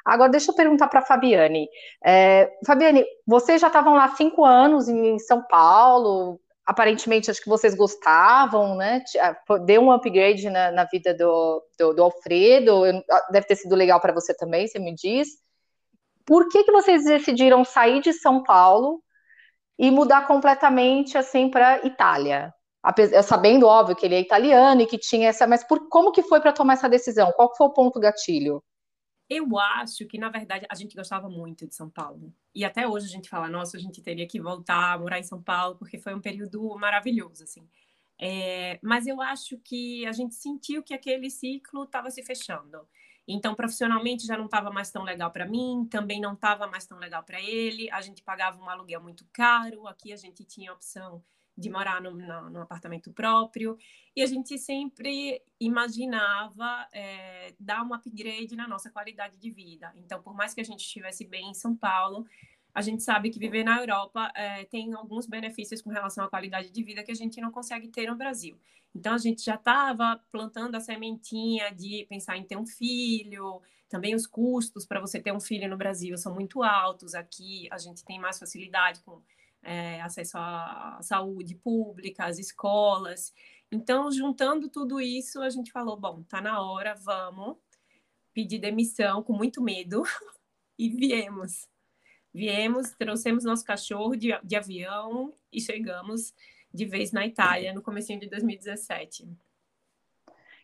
Agora, 0.09 0.31
deixa 0.31 0.51
eu 0.51 0.55
perguntar 0.55 0.89
para 0.89 1.01
a 1.01 1.05
Fabiane. 1.05 1.69
É, 2.03 2.51
Fabiane, 2.67 3.05
vocês 3.27 3.61
já 3.61 3.67
estavam 3.67 3.95
lá 3.95 4.09
cinco 4.17 4.43
anos 4.43 4.89
em 4.89 5.19
São 5.19 5.43
Paulo, 5.43 6.41
aparentemente 6.65 7.31
acho 7.31 7.43
que 7.43 7.49
vocês 7.49 7.75
gostavam, 7.75 8.75
né? 8.75 9.03
Ah, 9.21 9.59
deu 9.59 9.83
um 9.83 9.93
upgrade 9.93 10.49
na, 10.49 10.73
na 10.73 10.85
vida 10.85 11.13
do, 11.13 11.63
do, 11.79 11.93
do, 11.93 12.03
Alfredo, 12.03 12.85
ah, 13.11 13.27
deve 13.31 13.47
ter 13.49 13.57
sido 13.57 13.75
legal 13.77 14.01
para 14.01 14.15
você 14.15 14.35
também, 14.35 14.67
você 14.67 14.79
me 14.79 14.95
diz. 14.95 15.29
Por 16.25 16.49
que, 16.49 16.65
que 16.65 16.73
vocês 16.73 17.05
decidiram 17.05 17.63
sair 17.63 18.01
de 18.01 18.15
São 18.15 18.43
Paulo 18.43 19.03
e 19.79 19.91
mudar 19.91 20.27
completamente 20.27 21.19
assim 21.19 21.51
para 21.51 21.85
Itália? 21.87 22.51
Sabendo, 23.25 23.67
óbvio, 23.67 23.95
que 23.95 24.07
ele 24.07 24.15
é 24.15 24.21
italiano 24.21 24.81
e 24.81 24.87
que 24.87 24.97
tinha 24.97 25.29
essa, 25.29 25.47
mas 25.47 25.63
por 25.65 25.87
como 25.91 26.13
que 26.13 26.23
foi 26.23 26.41
para 26.41 26.53
tomar 26.53 26.75
essa 26.75 26.89
decisão? 26.89 27.31
Qual 27.33 27.55
foi 27.55 27.67
o 27.67 27.73
ponto 27.75 28.01
gatilho? 28.01 28.63
Eu 29.29 29.59
acho 29.59 30.07
que, 30.07 30.19
na 30.19 30.31
verdade, 30.31 30.67
a 30.71 30.75
gente 30.75 30.97
gostava 30.97 31.29
muito 31.29 31.67
de 31.67 31.75
São 31.75 31.91
Paulo. 31.91 32.33
E 32.55 32.65
até 32.65 32.89
hoje 32.89 33.07
a 33.07 33.11
gente 33.11 33.29
fala, 33.29 33.49
nossa, 33.49 33.77
a 33.77 33.81
gente 33.81 34.01
teria 34.01 34.27
que 34.27 34.41
voltar 34.41 34.95
a 34.95 34.99
morar 34.99 35.19
em 35.19 35.23
São 35.23 35.43
Paulo, 35.43 35.77
porque 35.77 35.99
foi 35.99 36.15
um 36.15 36.21
período 36.21 36.75
maravilhoso, 36.79 37.45
assim. 37.45 37.69
É, 38.21 38.81
mas 38.83 39.07
eu 39.07 39.21
acho 39.21 39.59
que 39.59 40.05
a 40.07 40.13
gente 40.13 40.35
sentiu 40.35 40.83
que 40.83 40.95
aquele 40.95 41.31
ciclo 41.31 41.85
estava 41.85 42.11
se 42.11 42.23
fechando. 42.23 42.89
Então, 43.31 43.55
profissionalmente 43.55 44.27
já 44.27 44.39
não 44.39 44.47
estava 44.47 44.71
mais 44.71 44.91
tão 44.91 45.03
legal 45.03 45.31
para 45.31 45.45
mim, 45.45 45.87
também 45.91 46.19
não 46.19 46.33
estava 46.33 46.67
mais 46.67 46.87
tão 46.87 46.99
legal 46.99 47.23
para 47.23 47.39
ele. 47.39 47.91
A 47.91 48.01
gente 48.01 48.23
pagava 48.23 48.59
um 48.59 48.71
aluguel 48.71 49.03
muito 49.03 49.27
caro, 49.31 49.87
aqui 49.87 50.15
a 50.15 50.17
gente 50.17 50.43
tinha 50.45 50.71
a 50.71 50.75
opção 50.75 51.23
de 51.55 51.69
morar 51.69 52.01
no, 52.01 52.13
no, 52.13 52.51
no, 52.51 52.61
apartamento 52.63 53.13
próprio. 53.13 53.77
E 54.17 54.23
a 54.23 54.27
gente 54.27 54.57
sempre 54.57 55.43
imaginava 55.61 56.89
é, 56.91 57.55
dar 57.61 57.85
um 57.85 57.93
upgrade 57.93 58.57
na 58.57 58.67
nossa 58.67 58.91
qualidade 58.91 59.37
de 59.37 59.51
vida. 59.51 59.93
Então, 59.97 60.23
por 60.23 60.35
mais 60.35 60.55
que 60.55 60.61
a 60.61 60.65
gente 60.65 60.81
estivesse 60.81 61.27
bem 61.27 61.51
em 61.51 61.55
São 61.55 61.77
Paulo, 61.77 62.25
a 62.79 62.81
gente 62.81 63.03
sabe 63.03 63.29
que 63.29 63.41
viver 63.41 63.65
na 63.65 63.81
Europa 63.81 64.31
é, 64.37 64.65
tem 64.67 64.95
alguns 64.95 65.27
benefícios 65.27 65.83
com 65.83 65.91
relação 65.91 66.25
à 66.25 66.29
qualidade 66.29 66.71
de 66.71 66.85
vida 66.85 67.03
que 67.03 67.11
a 67.11 67.15
gente 67.15 67.41
não 67.41 67.51
consegue 67.51 67.89
ter 67.89 68.07
no 68.07 68.15
Brasil. 68.15 68.57
Então, 68.95 69.15
a 69.15 69.19
gente 69.19 69.45
já 69.45 69.57
estava 69.57 70.21
plantando 70.31 70.77
a 70.77 70.81
sementinha 70.81 71.75
de 71.75 72.07
pensar 72.09 72.37
em 72.37 72.45
ter 72.45 72.57
um 72.57 72.65
filho. 72.65 73.61
Também 73.89 74.15
os 74.15 74.29
custos 74.29 74.87
para 74.87 75.01
você 75.01 75.21
ter 75.21 75.33
um 75.33 75.41
filho 75.41 75.69
no 75.69 75.77
Brasil 75.77 76.17
são 76.17 76.33
muito 76.33 76.63
altos. 76.63 77.17
Aqui, 77.17 77.67
a 77.73 77.79
gente 77.79 78.05
tem 78.05 78.17
mais 78.17 78.39
facilidade 78.39 79.01
com 79.01 79.21
é, 79.61 80.01
acesso 80.01 80.39
à 80.39 81.01
saúde 81.03 81.57
pública, 81.57 82.27
às 82.27 82.39
escolas. 82.39 83.35
Então, 83.73 84.09
juntando 84.13 84.69
tudo 84.69 85.01
isso, 85.01 85.43
a 85.43 85.51
gente 85.51 85.73
falou: 85.73 85.97
bom, 85.97 86.23
tá 86.23 86.41
na 86.41 86.63
hora, 86.63 86.95
vamos 86.95 87.57
pedir 88.33 88.61
demissão 88.61 89.21
com 89.21 89.33
muito 89.33 89.61
medo 89.61 90.05
e 90.79 90.89
viemos. 90.89 91.67
Viemos, 92.39 92.93
trouxemos 92.93 93.43
nosso 93.43 93.65
cachorro 93.65 94.15
de, 94.15 94.29
de 94.45 94.55
avião 94.55 95.35
e 95.53 95.61
chegamos 95.61 96.33
de 96.73 96.85
vez 96.85 97.11
na 97.11 97.27
Itália 97.27 97.75
no 97.75 97.83
começo 97.83 98.17
de 98.17 98.29
2017. 98.29 99.29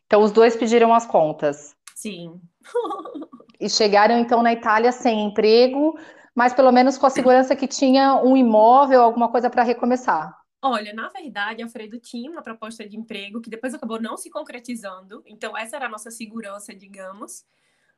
Então 0.06 0.22
os 0.22 0.30
dois 0.30 0.54
pediram 0.54 0.94
as 0.94 1.04
contas. 1.04 1.76
Sim. 1.96 2.40
e 3.58 3.68
chegaram 3.68 4.16
então 4.20 4.40
na 4.40 4.52
Itália 4.52 4.92
sem 4.92 5.24
emprego, 5.24 5.98
mas 6.32 6.54
pelo 6.54 6.70
menos 6.70 6.96
com 6.96 7.06
a 7.06 7.10
segurança 7.10 7.56
que 7.56 7.66
tinha 7.66 8.22
um 8.22 8.36
imóvel, 8.36 9.02
alguma 9.02 9.28
coisa 9.28 9.50
para 9.50 9.64
recomeçar. 9.64 10.32
Olha, 10.62 10.94
na 10.94 11.08
verdade, 11.08 11.60
Alfredo 11.60 11.98
tinha 11.98 12.30
uma 12.30 12.40
proposta 12.40 12.88
de 12.88 12.96
emprego 12.96 13.40
que 13.40 13.50
depois 13.50 13.74
acabou 13.74 14.00
não 14.00 14.16
se 14.16 14.30
concretizando. 14.30 15.24
Então, 15.26 15.58
essa 15.58 15.74
era 15.74 15.86
a 15.86 15.90
nossa 15.90 16.12
segurança, 16.12 16.72
digamos. 16.72 17.44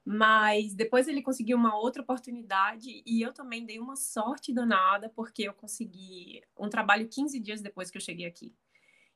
Mas 0.08 0.72
depois 0.72 1.08
ele 1.08 1.20
conseguiu 1.20 1.56
uma 1.56 1.76
outra 1.76 2.00
oportunidade 2.00 3.02
e 3.04 3.20
eu 3.20 3.32
também 3.32 3.66
dei 3.66 3.80
uma 3.80 3.96
sorte 3.96 4.52
danada, 4.52 5.08
porque 5.08 5.42
eu 5.42 5.52
consegui 5.52 6.42
um 6.56 6.68
trabalho 6.68 7.08
15 7.08 7.40
dias 7.40 7.60
depois 7.60 7.90
que 7.90 7.98
eu 7.98 8.00
cheguei 8.00 8.25
aqui. 8.25 8.54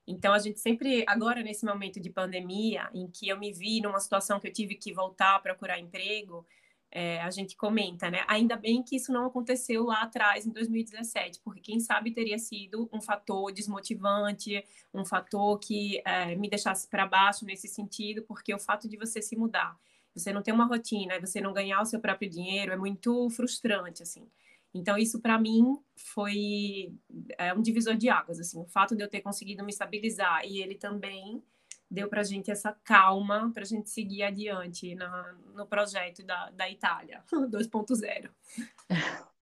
Então, 0.05 0.33
a 0.33 0.39
gente 0.41 0.59
sempre, 0.59 1.05
agora 1.07 1.45
nesse 1.45 1.65
momento 1.65 2.01
de 2.01 2.11
pandemia, 2.11 2.91
em 2.93 3.07
que 3.09 3.29
eu 3.29 3.39
me 3.39 3.53
vi 3.53 3.81
numa 3.81 4.01
situação 4.01 4.41
que 4.41 4.49
eu 4.49 4.53
tive 4.53 4.75
que 4.75 4.93
voltar 4.93 5.37
a 5.37 5.39
procurar 5.39 5.79
emprego, 5.79 6.45
é, 6.91 7.21
a 7.21 7.31
gente 7.31 7.57
comenta, 7.57 8.11
né? 8.11 8.25
Ainda 8.27 8.57
bem 8.57 8.83
que 8.83 8.97
isso 8.97 9.13
não 9.13 9.27
aconteceu 9.27 9.85
lá 9.85 10.03
atrás, 10.03 10.45
em 10.45 10.51
2017, 10.51 11.41
porque 11.45 11.61
quem 11.61 11.79
sabe 11.79 12.11
teria 12.11 12.37
sido 12.37 12.91
um 12.93 13.01
fator 13.01 13.53
desmotivante, 13.53 14.65
um 14.93 15.05
fator 15.05 15.57
que 15.61 16.03
é, 16.05 16.35
me 16.35 16.51
deixasse 16.51 16.89
para 16.89 17.07
baixo 17.07 17.45
nesse 17.45 17.69
sentido, 17.69 18.23
porque 18.23 18.53
o 18.53 18.59
fato 18.59 18.89
de 18.89 18.97
você 18.97 19.23
se 19.23 19.37
mudar, 19.37 19.79
você 20.15 20.33
não 20.33 20.43
ter 20.43 20.53
uma 20.53 20.67
rotina, 20.67 21.21
você 21.21 21.41
não 21.41 21.53
ganhar 21.53 21.81
o 21.81 21.87
seu 21.87 22.01
próprio 22.01 22.29
dinheiro, 22.29 22.73
é 22.73 22.77
muito 22.77 23.29
frustrante, 23.31 24.03
assim. 24.03 24.27
Então, 24.73 24.97
isso 24.97 25.21
para 25.21 25.39
mim 25.39 25.79
foi 25.97 26.95
é, 27.37 27.53
um 27.53 27.61
divisor 27.61 27.97
de 27.97 28.09
águas, 28.09 28.39
assim, 28.39 28.61
o 28.61 28.67
fato 28.67 28.95
de 28.95 29.03
eu 29.03 29.09
ter 29.09 29.21
conseguido 29.21 29.65
me 29.65 29.71
estabilizar 29.71 30.45
e 30.45 30.63
ele 30.63 30.77
também 30.77 31.43
deu 31.91 32.09
para 32.09 32.21
a 32.21 32.25
gente 32.25 32.51
essa 32.51 32.73
calma 32.85 33.51
para 33.53 33.65
a 33.65 33.67
gente 33.67 33.91
seguir 33.91 34.23
adiante 34.23 34.95
na, 34.95 35.35
no 35.55 35.67
projeto 35.67 36.23
da, 36.23 36.51
da 36.51 36.71
Itália 36.71 37.23
2.0. 37.33 38.31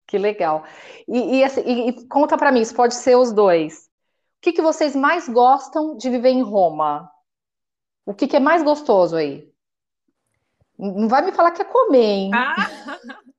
Que 0.06 0.16
legal. 0.16 0.64
E, 1.08 1.38
e, 1.38 1.44
assim, 1.44 1.62
e, 1.62 1.88
e 1.88 2.06
conta 2.06 2.36
para 2.36 2.52
mim, 2.52 2.60
isso 2.60 2.74
pode 2.74 2.94
ser 2.94 3.16
os 3.16 3.32
dois. 3.32 3.86
O 4.38 4.42
que, 4.42 4.52
que 4.52 4.62
vocês 4.62 4.94
mais 4.94 5.28
gostam 5.28 5.96
de 5.96 6.08
viver 6.08 6.28
em 6.28 6.42
Roma? 6.42 7.10
O 8.04 8.14
que, 8.14 8.28
que 8.28 8.36
é 8.36 8.40
mais 8.40 8.62
gostoso 8.62 9.16
aí? 9.16 9.52
Não 10.78 11.08
vai 11.08 11.24
me 11.24 11.32
falar 11.32 11.50
que 11.50 11.62
é 11.62 11.64
comer, 11.64 11.98
hein? 11.98 12.30
Ah, 12.34 12.54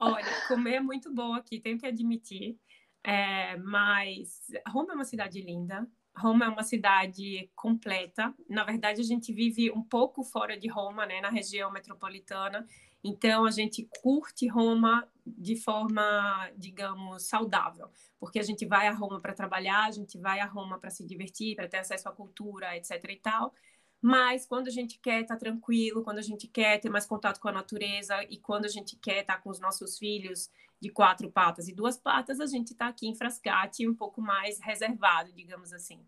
olha, 0.00 0.26
comer 0.48 0.74
é 0.74 0.80
muito 0.80 1.12
bom 1.12 1.34
aqui, 1.34 1.60
tenho 1.60 1.78
que 1.78 1.86
admitir. 1.86 2.58
É, 3.02 3.56
mas 3.58 4.46
Roma 4.68 4.92
é 4.92 4.94
uma 4.94 5.04
cidade 5.04 5.40
linda, 5.40 5.86
Roma 6.16 6.44
é 6.44 6.48
uma 6.48 6.62
cidade 6.62 7.50
completa. 7.54 8.34
Na 8.48 8.64
verdade, 8.64 9.00
a 9.00 9.04
gente 9.04 9.32
vive 9.32 9.70
um 9.70 9.82
pouco 9.82 10.22
fora 10.22 10.58
de 10.58 10.68
Roma, 10.68 11.06
né, 11.06 11.20
na 11.20 11.30
região 11.30 11.70
metropolitana. 11.70 12.66
Então, 13.02 13.46
a 13.46 13.50
gente 13.50 13.88
curte 14.02 14.46
Roma 14.46 15.08
de 15.24 15.56
forma, 15.56 16.50
digamos, 16.56 17.22
saudável, 17.22 17.90
porque 18.18 18.38
a 18.38 18.42
gente 18.42 18.66
vai 18.66 18.86
a 18.88 18.92
Roma 18.92 19.20
para 19.20 19.32
trabalhar, 19.32 19.86
a 19.86 19.90
gente 19.90 20.18
vai 20.18 20.40
a 20.40 20.46
Roma 20.46 20.78
para 20.78 20.90
se 20.90 21.06
divertir, 21.06 21.56
para 21.56 21.68
ter 21.68 21.78
acesso 21.78 22.08
à 22.08 22.12
cultura, 22.12 22.76
etc. 22.76 23.02
e 23.08 23.16
tal. 23.16 23.54
Mas 24.02 24.46
quando 24.46 24.68
a 24.68 24.70
gente 24.70 24.98
quer 24.98 25.22
estar 25.22 25.34
tá 25.34 25.40
tranquilo, 25.40 26.02
quando 26.02 26.18
a 26.18 26.22
gente 26.22 26.48
quer 26.48 26.80
ter 26.80 26.88
mais 26.88 27.04
contato 27.04 27.38
com 27.38 27.48
a 27.48 27.52
natureza 27.52 28.22
e 28.30 28.38
quando 28.38 28.64
a 28.64 28.68
gente 28.68 28.96
quer 28.96 29.20
estar 29.20 29.36
tá 29.36 29.40
com 29.40 29.50
os 29.50 29.60
nossos 29.60 29.98
filhos 29.98 30.50
de 30.80 30.88
quatro 30.88 31.30
patas 31.30 31.68
e 31.68 31.74
duas 31.74 31.98
patas, 31.98 32.40
a 32.40 32.46
gente 32.46 32.72
está 32.72 32.88
aqui 32.88 33.06
em 33.06 33.14
Frascati 33.14 33.86
um 33.86 33.94
pouco 33.94 34.22
mais 34.22 34.58
reservado, 34.60 35.32
digamos 35.34 35.72
assim. 35.72 36.02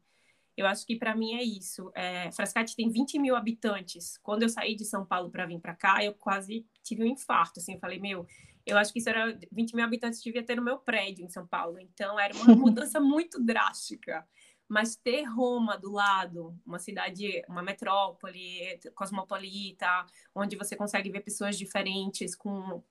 Eu 0.57 0.67
acho 0.67 0.87
que 0.87 0.97
para 0.97 1.15
mim 1.15 1.35
é 1.35 1.43
isso. 1.43 1.91
É, 1.95 2.31
Frascati 2.31 2.75
tem 2.77 2.89
20 2.89 3.19
mil 3.19 3.37
habitantes. 3.37 4.19
Quando 4.19 4.43
eu 4.43 4.49
saí 4.49 4.75
de 4.75 4.85
São 4.85 5.05
Paulo 5.05 5.31
para 5.31 5.47
vir 5.47 5.61
para 5.61 5.75
cá, 5.75 6.05
eu 6.05 6.15
quase 6.15 6.67
tive 6.83 7.03
um 7.03 7.07
infarto. 7.07 7.61
Assim, 7.61 7.75
eu 7.75 7.79
falei, 7.79 7.99
meu, 7.99 8.27
eu 8.67 8.77
acho 8.79 8.93
que 8.93 8.99
isso 8.99 9.09
era 9.09 9.37
20 9.51 9.75
mil 9.75 9.85
habitantes 9.85 10.23
devia 10.23 10.43
ter 10.43 10.57
no 10.57 10.63
meu 10.63 10.79
prédio 10.79 11.25
em 11.25 11.29
São 11.29 11.47
Paulo. 11.47 11.79
Então 11.79 12.19
era 12.19 12.35
uma 12.35 12.45
mudança 12.57 13.01
muito 13.01 13.43
drástica. 13.43 14.27
Mas 14.73 14.97
ter 14.97 15.25
Roma 15.25 15.77
do 15.77 15.93
lado, 15.93 16.59
uma 16.65 16.79
cidade, 16.79 17.45
uma 17.47 17.63
metrópole 17.63 18.81
cosmopolita, 18.95 19.87
onde 20.35 20.57
você 20.57 20.75
consegue 20.75 21.11
ver 21.11 21.21
pessoas 21.21 21.59
diferentes, 21.59 22.35
com 22.35 22.83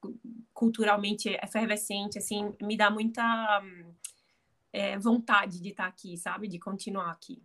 culturalmente 0.54 1.30
efervescente, 1.44 2.20
assim, 2.20 2.54
me 2.62 2.78
dá 2.78 2.92
muita 2.92 3.24
é, 4.72 4.96
vontade 5.00 5.60
de 5.60 5.70
estar 5.70 5.88
aqui, 5.88 6.16
sabe? 6.18 6.48
De 6.48 6.60
continuar 6.60 7.10
aqui. 7.10 7.42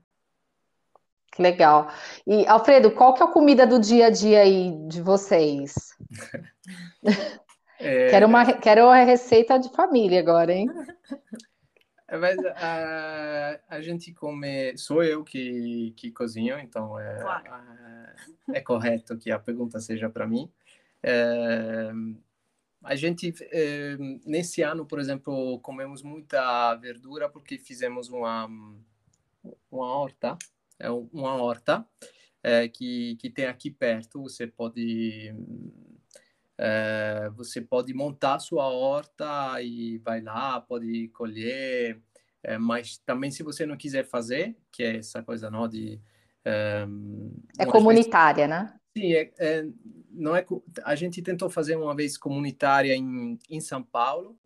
Que 1.32 1.40
legal. 1.40 1.88
E, 2.26 2.46
Alfredo, 2.46 2.90
qual 2.90 3.14
que 3.14 3.22
é 3.22 3.24
a 3.24 3.30
comida 3.30 3.66
do 3.66 3.80
dia 3.80 4.08
a 4.08 4.10
dia 4.10 4.42
aí 4.42 4.76
de 4.86 5.00
vocês? 5.00 5.74
É... 7.78 8.08
quero, 8.08 8.26
uma, 8.26 8.54
quero 8.54 8.84
uma 8.86 9.04
receita 9.04 9.58
de 9.58 9.68
família 9.68 10.18
agora, 10.18 10.50
hein? 10.50 10.66
Mas 12.08 12.38
a, 12.38 13.60
a 13.68 13.80
gente 13.80 14.12
come, 14.12 14.76
sou 14.78 15.02
eu 15.02 15.24
que, 15.24 15.92
que 15.96 16.12
cozinho, 16.12 16.58
então 16.58 16.98
é, 16.98 17.20
claro. 17.20 17.52
a, 17.52 18.14
é 18.54 18.60
correto 18.60 19.18
que 19.18 19.30
a 19.30 19.38
pergunta 19.38 19.80
seja 19.80 20.08
para 20.08 20.26
mim. 20.26 20.48
É, 21.02 21.90
a 22.84 22.94
gente, 22.94 23.34
é, 23.50 23.96
nesse 24.24 24.62
ano, 24.62 24.86
por 24.86 25.00
exemplo, 25.00 25.58
comemos 25.60 26.02
muita 26.02 26.74
verdura 26.76 27.28
porque 27.28 27.58
fizemos 27.58 28.08
uma, 28.08 28.48
uma 29.68 29.86
horta, 29.86 30.38
é 30.78 30.88
uma 30.88 31.34
horta 31.42 31.84
é, 32.40 32.68
que, 32.68 33.16
que 33.16 33.28
tem 33.28 33.46
aqui 33.46 33.68
perto, 33.68 34.22
você 34.22 34.46
pode 34.46 35.34
é, 36.58 37.30
você 37.34 37.60
pode 37.60 37.92
montar 37.92 38.38
sua 38.38 38.68
horta 38.68 39.60
e 39.62 39.98
vai 39.98 40.20
lá, 40.20 40.60
pode 40.60 41.08
colher, 41.08 42.00
é, 42.42 42.56
mas 42.56 42.98
também 42.98 43.30
se 43.30 43.42
você 43.42 43.66
não 43.66 43.76
quiser 43.76 44.04
fazer, 44.04 44.56
que 44.72 44.82
é 44.82 44.96
essa 44.96 45.22
coisa 45.22 45.50
não 45.50 45.68
de 45.68 46.00
é, 46.44 46.86
é 47.58 47.66
comunitária, 47.66 48.44
espécie... 48.44 48.64
né? 48.64 48.80
Sim, 48.96 49.12
é, 49.12 49.32
é, 49.38 49.66
não 50.10 50.34
é. 50.34 50.46
A 50.84 50.94
gente 50.94 51.20
tentou 51.20 51.50
fazer 51.50 51.76
uma 51.76 51.94
vez 51.94 52.16
comunitária 52.16 52.94
em, 52.94 53.38
em 53.50 53.60
São 53.60 53.82
Paulo, 53.82 54.38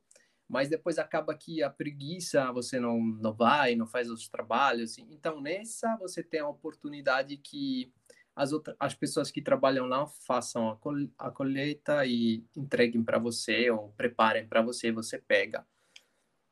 mas 0.49 0.69
depois 0.69 0.99
acaba 0.99 1.35
que 1.35 1.63
a 1.63 1.71
preguiça 1.71 2.51
você 2.53 2.81
não 2.81 3.01
não 3.01 3.33
vai, 3.33 3.77
não 3.77 3.87
faz 3.87 4.11
os 4.11 4.29
trabalhos. 4.29 4.99
Então 4.99 5.41
nessa 5.41 5.97
você 5.99 6.23
tem 6.23 6.41
a 6.41 6.49
oportunidade 6.49 7.37
que 7.37 7.93
as 8.41 8.53
outras 8.53 8.75
as 8.81 8.95
pessoas 8.95 9.31
que 9.31 9.43
trabalham 9.43 9.87
lá 9.87 10.07
façam 10.07 10.71
a, 10.71 10.77
col 10.77 10.97
a 11.19 11.31
colheita 11.31 12.07
e 12.07 12.43
entreguem 12.57 13.05
para 13.05 13.19
você 13.19 13.71
ou 13.71 13.91
preparem 13.91 14.49
para 14.49 14.63
você, 14.63 14.91
você 14.91 15.19
pega. 15.19 15.67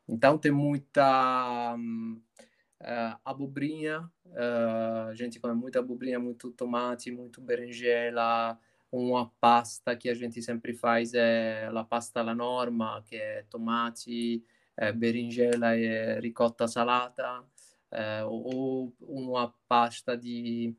Então 0.07 0.39
tem 0.39 0.53
muita 0.53 1.75
uh, 1.77 3.19
abobrinha, 3.25 4.01
uh, 4.27 5.09
a 5.09 5.15
gente 5.15 5.41
come 5.41 5.55
muita 5.55 5.79
abobrinha, 5.79 6.19
muito 6.19 6.51
tomate, 6.51 7.11
muito 7.11 7.41
berinjela. 7.41 8.59
Uma 8.91 9.31
pasta 9.41 9.97
que 9.97 10.09
a 10.09 10.15
gente 10.15 10.43
sempre 10.43 10.75
faz 10.75 11.13
é 11.15 11.71
a 11.75 11.85
pasta 11.85 12.21
alla 12.21 12.35
norma, 12.35 13.03
que 13.07 13.17
é 13.17 13.45
tomate, 13.51 14.43
é, 14.79 14.93
berinjela 14.93 15.77
e 15.77 16.21
ricotta 16.21 16.67
salata, 16.67 17.45
é, 17.91 18.25
ou 18.25 18.95
uma 19.01 19.53
pasta 19.69 20.17
de 20.17 20.75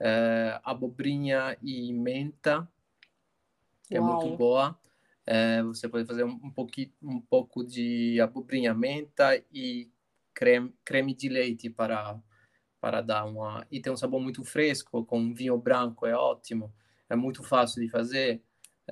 é, 0.00 0.60
abobrinha 0.64 1.56
e 1.62 1.92
menta, 1.92 2.68
que 3.88 3.98
Uau. 3.98 4.08
é 4.08 4.14
muito 4.24 4.36
boa. 4.36 4.78
É, 5.26 5.62
você 5.62 5.88
pode 5.88 6.06
fazer 6.06 6.24
um, 6.24 6.38
um, 6.42 6.50
pouquinho, 6.50 6.92
um 7.02 7.20
pouco 7.20 7.64
de 7.64 8.20
abobrinha, 8.20 8.72
menta 8.72 9.36
e 9.52 9.90
creme, 10.32 10.72
creme 10.84 11.14
de 11.14 11.28
leite 11.28 11.68
para, 11.68 12.20
para 12.80 13.00
dar 13.00 13.24
uma... 13.24 13.66
E 13.70 13.80
tem 13.80 13.92
um 13.92 13.96
sabor 13.96 14.20
muito 14.20 14.44
fresco, 14.44 15.04
com 15.04 15.34
vinho 15.34 15.58
branco, 15.58 16.06
é 16.06 16.14
ótimo. 16.14 16.72
É 17.08 17.16
muito 17.16 17.42
fácil 17.42 17.82
de 17.82 17.88
fazer. 17.88 18.42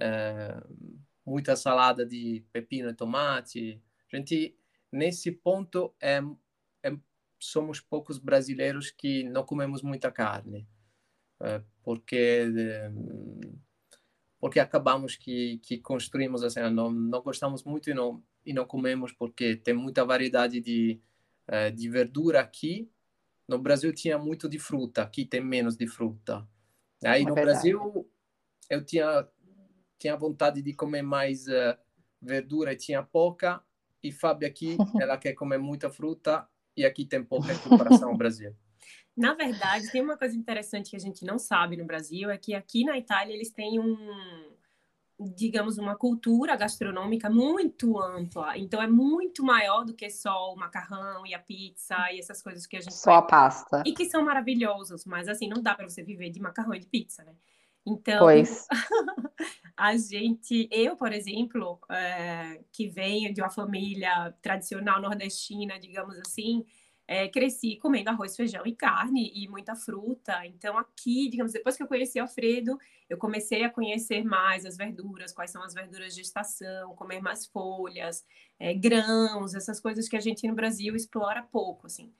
É, 0.00 0.61
muita 1.25 1.56
salada 1.56 2.04
de 2.04 2.44
pepino 2.52 2.90
e 2.90 2.94
tomate. 2.94 3.80
A 4.12 4.16
gente, 4.16 4.56
nesse 4.92 5.32
ponto, 5.32 5.94
é, 6.00 6.20
é 6.82 6.96
somos 7.38 7.80
poucos 7.80 8.18
brasileiros 8.18 8.90
que 8.90 9.25
não 9.25 9.44
comemos 9.44 9.82
muita 9.82 10.11
carne, 10.11 10.66
porque 11.83 12.47
porque 14.38 14.61
acabamos 14.61 15.17
que, 15.17 15.59
que 15.59 15.79
construímos 15.79 16.43
assim, 16.43 16.61
não, 16.71 16.91
não 16.91 17.23
gostamos 17.23 17.64
muito 17.64 17.91
e 17.91 17.95
não 17.95 18.23
e 18.45 18.53
não 18.53 18.67
comemos 18.67 19.11
porque 19.11 19.57
tem 19.57 19.73
muita 19.73 20.05
variedade 20.05 20.61
de 20.61 21.00
é, 21.47 21.71
de 21.71 21.88
verdura 21.88 22.41
aqui. 22.41 22.91
No 23.47 23.59
Brasil 23.59 23.93
tinha 23.93 24.19
muito 24.19 24.49
de 24.49 24.59
fruta, 24.59 25.03
aqui 25.03 25.25
tem 25.25 25.41
menos 25.41 25.76
de 25.76 25.87
fruta. 25.87 26.47
Aí 27.05 27.23
é 27.23 27.26
no 27.26 27.35
verdade. 27.35 27.53
Brasil 27.71 28.11
eu 28.71 28.85
tinha 28.85 29.29
tinha 29.99 30.17
vontade 30.17 30.61
de 30.61 30.75
comer 30.75 31.03
mais 31.03 31.47
uh, 31.47 31.76
verdura 32.21 32.73
e 32.73 32.76
tinha 32.76 33.03
pouca. 33.03 33.62
E 34.03 34.12
Fábio 34.12 34.47
aqui, 34.47 34.76
ela 35.00 35.17
quer 35.17 35.33
comer 35.33 35.59
muita 35.59 35.88
fruta 35.88 36.47
e 36.76 36.85
aqui 36.85 37.05
tem 37.05 37.23
pouca 37.23 37.53
em 37.53 37.59
comparação 37.59 38.11
ao 38.11 38.17
Brasil. 38.17 38.55
Na 39.17 39.35
verdade, 39.35 39.91
tem 39.93 40.03
uma 40.03 40.17
coisa 40.17 40.37
interessante 40.37 40.91
que 40.91 40.97
a 40.97 41.00
gente 41.00 41.25
não 41.25 41.38
sabe 41.38 41.76
no 41.76 41.85
Brasil, 41.85 42.31
é 42.31 42.37
que 42.37 42.55
aqui 42.55 42.85
na 42.85 42.99
Itália 42.99 43.33
eles 43.33 43.50
têm 43.50 43.79
um, 43.79 43.97
digamos, 45.21 45.79
uma 45.79 45.95
cultura 45.95 46.57
gastronômica 46.57 47.31
muito 47.31 47.99
ampla. 48.00 48.59
Então 48.59 48.83
é 48.83 48.87
muito 48.87 49.45
maior 49.45 49.85
do 49.85 49.95
que 49.95 50.11
só 50.11 50.53
o 50.53 50.57
macarrão 50.57 51.25
e 51.26 51.35
a 51.35 51.38
pizza 51.38 51.97
e 52.12 52.19
essas 52.19 52.43
coisas 52.43 52.67
que 52.67 52.76
a 52.76 52.81
gente 52.81 52.95
Só 52.95 53.14
a 53.14 53.23
pasta. 53.23 53.83
E 53.87 53.93
que 53.93 54.07
são 54.07 54.25
maravilhosos, 54.25 55.05
mas 55.05 55.29
assim, 55.29 55.49
não 55.49 55.62
dá 55.62 55.75
para 55.75 55.88
você 55.88 56.03
viver 56.03 56.31
de 56.31 56.41
macarrão 56.41 56.75
e 56.75 56.81
de 56.81 56.87
pizza, 56.87 57.23
né? 57.23 57.35
Então, 57.87 58.21
pois. 58.21 58.67
a 59.76 59.97
gente, 59.97 60.69
eu, 60.73 60.97
por 60.97 61.12
exemplo, 61.12 61.79
é, 61.91 62.61
que 62.73 62.88
venho 62.88 63.33
de 63.33 63.43
uma 63.43 63.50
família 63.50 64.35
tradicional 64.41 65.00
nordestina, 65.00 65.79
digamos 65.79 66.19
assim, 66.19 66.64
é, 67.06 67.28
cresci 67.28 67.76
comendo 67.76 68.11
arroz, 68.11 68.34
feijão 68.34 68.66
e 68.66 68.75
carne 68.75 69.30
e 69.34 69.49
muita 69.49 69.75
fruta. 69.75 70.44
Então, 70.46 70.78
aqui, 70.78 71.28
digamos, 71.28 71.52
depois 71.52 71.76
que 71.76 71.82
eu 71.82 71.87
conheci 71.87 72.18
Alfredo, 72.18 72.78
eu 73.08 73.18
comecei 73.18 73.62
a 73.62 73.70
conhecer 73.70 74.25
mais 74.25 74.64
as 74.64 74.76
verduras, 74.76 75.32
quais 75.32 75.50
são 75.50 75.62
as 75.62 75.75
verduras 75.75 76.14
de 76.14 76.23
estação, 76.23 76.94
comer 76.94 77.20
mais 77.20 77.46
folhas, 77.46 78.25
é, 78.58 78.73
grãos, 78.73 79.54
essas 79.54 79.80
coisas 79.80 80.08
que 80.08 80.16
a 80.16 80.20
gente 80.20 80.46
no 80.46 80.54
Brasil 80.54 80.96
explora 80.96 81.42
pouco, 81.42 81.87
assim. 81.87 82.12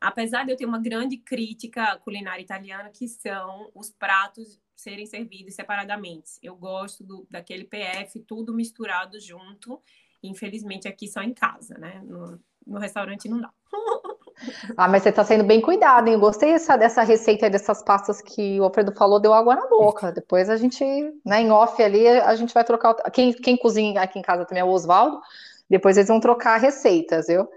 Apesar 0.00 0.44
de 0.44 0.52
eu 0.52 0.56
ter 0.56 0.64
uma 0.64 0.80
grande 0.80 1.16
crítica 1.16 1.84
à 1.92 1.98
culinária 1.98 2.42
italiana, 2.42 2.90
que 2.90 3.08
são 3.08 3.70
os 3.74 3.90
pratos 3.90 4.60
serem 4.76 5.06
servidos 5.06 5.54
separadamente. 5.54 6.38
Eu 6.40 6.54
gosto 6.54 7.02
do, 7.02 7.26
daquele 7.28 7.64
PF, 7.64 8.20
tudo 8.20 8.54
misturado 8.54 9.18
junto. 9.20 9.82
Infelizmente, 10.22 10.86
aqui 10.86 11.08
só 11.08 11.20
em 11.20 11.34
casa, 11.34 11.76
né? 11.78 12.00
No, 12.04 12.40
no 12.64 12.78
restaurante 12.78 13.28
não 13.28 13.40
dá. 13.40 13.52
Ah, 14.76 14.88
mas 14.88 15.02
você 15.02 15.08
está 15.10 15.24
sendo 15.24 15.44
bem 15.44 15.60
cuidado, 15.60 16.06
hein? 16.06 16.14
Eu 16.14 16.20
gostei 16.20 16.52
dessa, 16.52 16.76
dessa 16.76 17.02
receita 17.02 17.50
dessas 17.50 17.82
pastas 17.82 18.20
que 18.20 18.60
o 18.60 18.64
Alfredo 18.64 18.92
falou, 18.92 19.20
deu 19.20 19.34
água 19.34 19.54
na 19.56 19.66
boca. 19.68 20.12
Depois 20.12 20.48
a 20.48 20.56
gente, 20.56 20.84
né, 21.24 21.40
em 21.40 21.50
off 21.50 21.82
ali, 21.82 22.06
a 22.06 22.34
gente 22.36 22.54
vai 22.54 22.64
trocar. 22.64 22.94
Quem, 23.12 23.32
quem 23.32 23.56
cozinha 23.56 24.00
aqui 24.00 24.18
em 24.18 24.22
casa 24.22 24.44
também 24.44 24.60
é 24.60 24.64
o 24.64 24.68
Oswaldo. 24.68 25.20
Depois 25.68 25.96
eles 25.96 26.08
vão 26.08 26.20
trocar 26.20 26.56
receitas, 26.58 27.26
viu? 27.26 27.48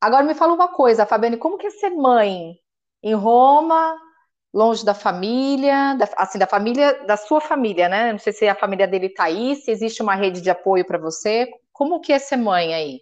Agora 0.00 0.24
me 0.24 0.34
fala 0.34 0.52
uma 0.54 0.68
coisa, 0.68 1.06
Fabiane, 1.06 1.36
como 1.36 1.58
que 1.58 1.66
é 1.66 1.70
ser 1.70 1.90
mãe 1.90 2.56
em 3.02 3.14
Roma, 3.14 3.96
longe 4.54 4.84
da 4.84 4.94
família, 4.94 5.94
da, 5.94 6.08
assim, 6.16 6.38
da 6.38 6.46
família, 6.46 7.04
da 7.06 7.16
sua 7.16 7.40
família, 7.40 7.88
né? 7.88 8.12
Não 8.12 8.18
sei 8.18 8.32
se 8.32 8.48
a 8.48 8.54
família 8.54 8.86
dele 8.88 9.06
está 9.06 9.24
aí, 9.24 9.56
se 9.56 9.70
existe 9.70 10.02
uma 10.02 10.14
rede 10.14 10.40
de 10.40 10.50
apoio 10.50 10.86
para 10.86 10.98
você. 10.98 11.48
Como 11.72 12.00
que 12.00 12.12
é 12.12 12.18
ser 12.18 12.36
mãe 12.36 12.74
aí? 12.74 13.00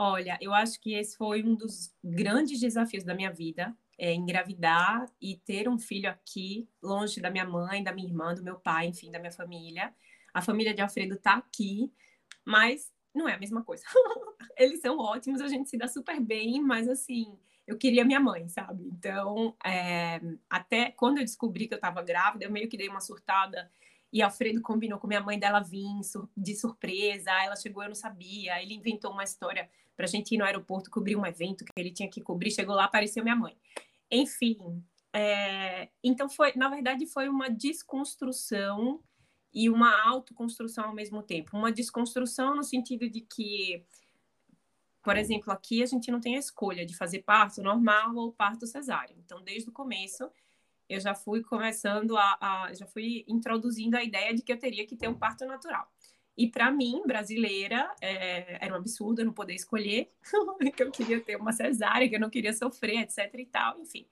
Olha, 0.00 0.38
eu 0.40 0.54
acho 0.54 0.80
que 0.80 0.94
esse 0.94 1.16
foi 1.16 1.42
um 1.42 1.56
dos 1.56 1.92
grandes 2.04 2.60
desafios 2.60 3.02
da 3.02 3.14
minha 3.14 3.32
vida, 3.32 3.76
é 3.98 4.14
engravidar 4.14 5.04
e 5.20 5.36
ter 5.38 5.68
um 5.68 5.76
filho 5.76 6.08
aqui, 6.08 6.68
longe 6.80 7.20
da 7.20 7.30
minha 7.30 7.44
mãe, 7.44 7.82
da 7.82 7.92
minha 7.92 8.06
irmã, 8.06 8.32
do 8.32 8.44
meu 8.44 8.54
pai, 8.56 8.86
enfim, 8.86 9.10
da 9.10 9.18
minha 9.18 9.32
família. 9.32 9.92
A 10.32 10.40
família 10.40 10.72
de 10.72 10.80
Alfredo 10.80 11.14
está 11.14 11.34
aqui, 11.34 11.92
mas 12.44 12.92
não 13.12 13.28
é 13.28 13.34
a 13.34 13.38
mesma 13.38 13.64
coisa. 13.64 13.82
Eles 14.56 14.80
são 14.80 14.98
ótimos, 14.98 15.40
a 15.40 15.48
gente 15.48 15.68
se 15.68 15.76
dá 15.76 15.88
super 15.88 16.20
bem, 16.20 16.62
mas 16.62 16.88
assim, 16.88 17.36
eu 17.66 17.76
queria 17.76 18.04
minha 18.04 18.20
mãe, 18.20 18.48
sabe? 18.48 18.84
Então, 18.84 19.56
é, 19.64 20.20
até 20.48 20.92
quando 20.92 21.18
eu 21.18 21.24
descobri 21.24 21.66
que 21.66 21.74
eu 21.74 21.78
estava 21.78 22.02
grávida, 22.02 22.44
eu 22.44 22.52
meio 22.52 22.68
que 22.68 22.76
dei 22.76 22.88
uma 22.88 23.00
surtada 23.00 23.68
e 24.12 24.22
Alfredo 24.22 24.60
combinou 24.62 24.98
com 24.98 25.06
minha 25.06 25.20
mãe 25.20 25.38
dela 25.38 25.60
vir 25.60 25.84
de 26.36 26.54
surpresa. 26.54 27.30
Ela 27.30 27.56
chegou, 27.56 27.82
eu 27.82 27.88
não 27.88 27.94
sabia. 27.94 28.62
Ele 28.62 28.74
inventou 28.74 29.12
uma 29.12 29.24
história 29.24 29.68
para 29.96 30.06
a 30.06 30.08
gente 30.08 30.34
ir 30.34 30.38
no 30.38 30.44
aeroporto 30.44 30.90
cobrir 30.90 31.16
um 31.16 31.26
evento 31.26 31.64
que 31.64 31.72
ele 31.76 31.90
tinha 31.90 32.08
que 32.08 32.20
cobrir. 32.20 32.50
Chegou 32.50 32.74
lá, 32.74 32.84
apareceu 32.84 33.22
minha 33.22 33.36
mãe. 33.36 33.56
Enfim, 34.10 34.82
é... 35.12 35.88
então 36.02 36.28
foi, 36.28 36.52
na 36.56 36.68
verdade, 36.68 37.06
foi 37.06 37.28
uma 37.28 37.50
desconstrução 37.50 39.02
e 39.52 39.68
uma 39.68 40.08
autoconstrução 40.08 40.86
ao 40.86 40.94
mesmo 40.94 41.22
tempo. 41.22 41.56
Uma 41.56 41.72
desconstrução 41.72 42.54
no 42.54 42.62
sentido 42.62 43.08
de 43.10 43.20
que, 43.20 43.84
por 45.02 45.16
exemplo, 45.16 45.52
aqui 45.52 45.82
a 45.82 45.86
gente 45.86 46.10
não 46.10 46.20
tem 46.20 46.36
a 46.36 46.40
escolha 46.40 46.86
de 46.86 46.96
fazer 46.96 47.22
parto 47.22 47.62
normal 47.62 48.14
ou 48.14 48.32
parto 48.32 48.66
cesáreo. 48.66 49.16
Então, 49.18 49.42
desde 49.42 49.68
o 49.68 49.72
começo, 49.72 50.30
eu 50.88 51.00
já 51.00 51.14
fui 51.14 51.42
começando 51.42 52.16
a, 52.16 52.38
a, 52.40 52.74
já 52.74 52.86
fui 52.86 53.24
introduzindo 53.28 53.96
a 53.96 54.02
ideia 54.02 54.34
de 54.34 54.42
que 54.42 54.52
eu 54.52 54.58
teria 54.58 54.86
que 54.86 54.96
ter 54.96 55.08
um 55.08 55.14
parto 55.14 55.44
natural. 55.44 55.90
E 56.36 56.48
para 56.48 56.70
mim, 56.70 57.02
brasileira, 57.04 57.92
é, 58.00 58.64
era 58.64 58.72
um 58.72 58.76
absurdo 58.76 59.20
eu 59.20 59.26
não 59.26 59.32
poder 59.32 59.54
escolher, 59.54 60.12
que 60.76 60.82
eu 60.82 60.90
queria 60.90 61.20
ter 61.20 61.36
uma 61.36 61.52
cesárea, 61.52 62.08
que 62.08 62.14
eu 62.14 62.20
não 62.20 62.30
queria 62.30 62.52
sofrer, 62.52 63.00
etc 63.00 63.34
e 63.34 63.46
tal, 63.46 63.80
enfim. 63.80 64.06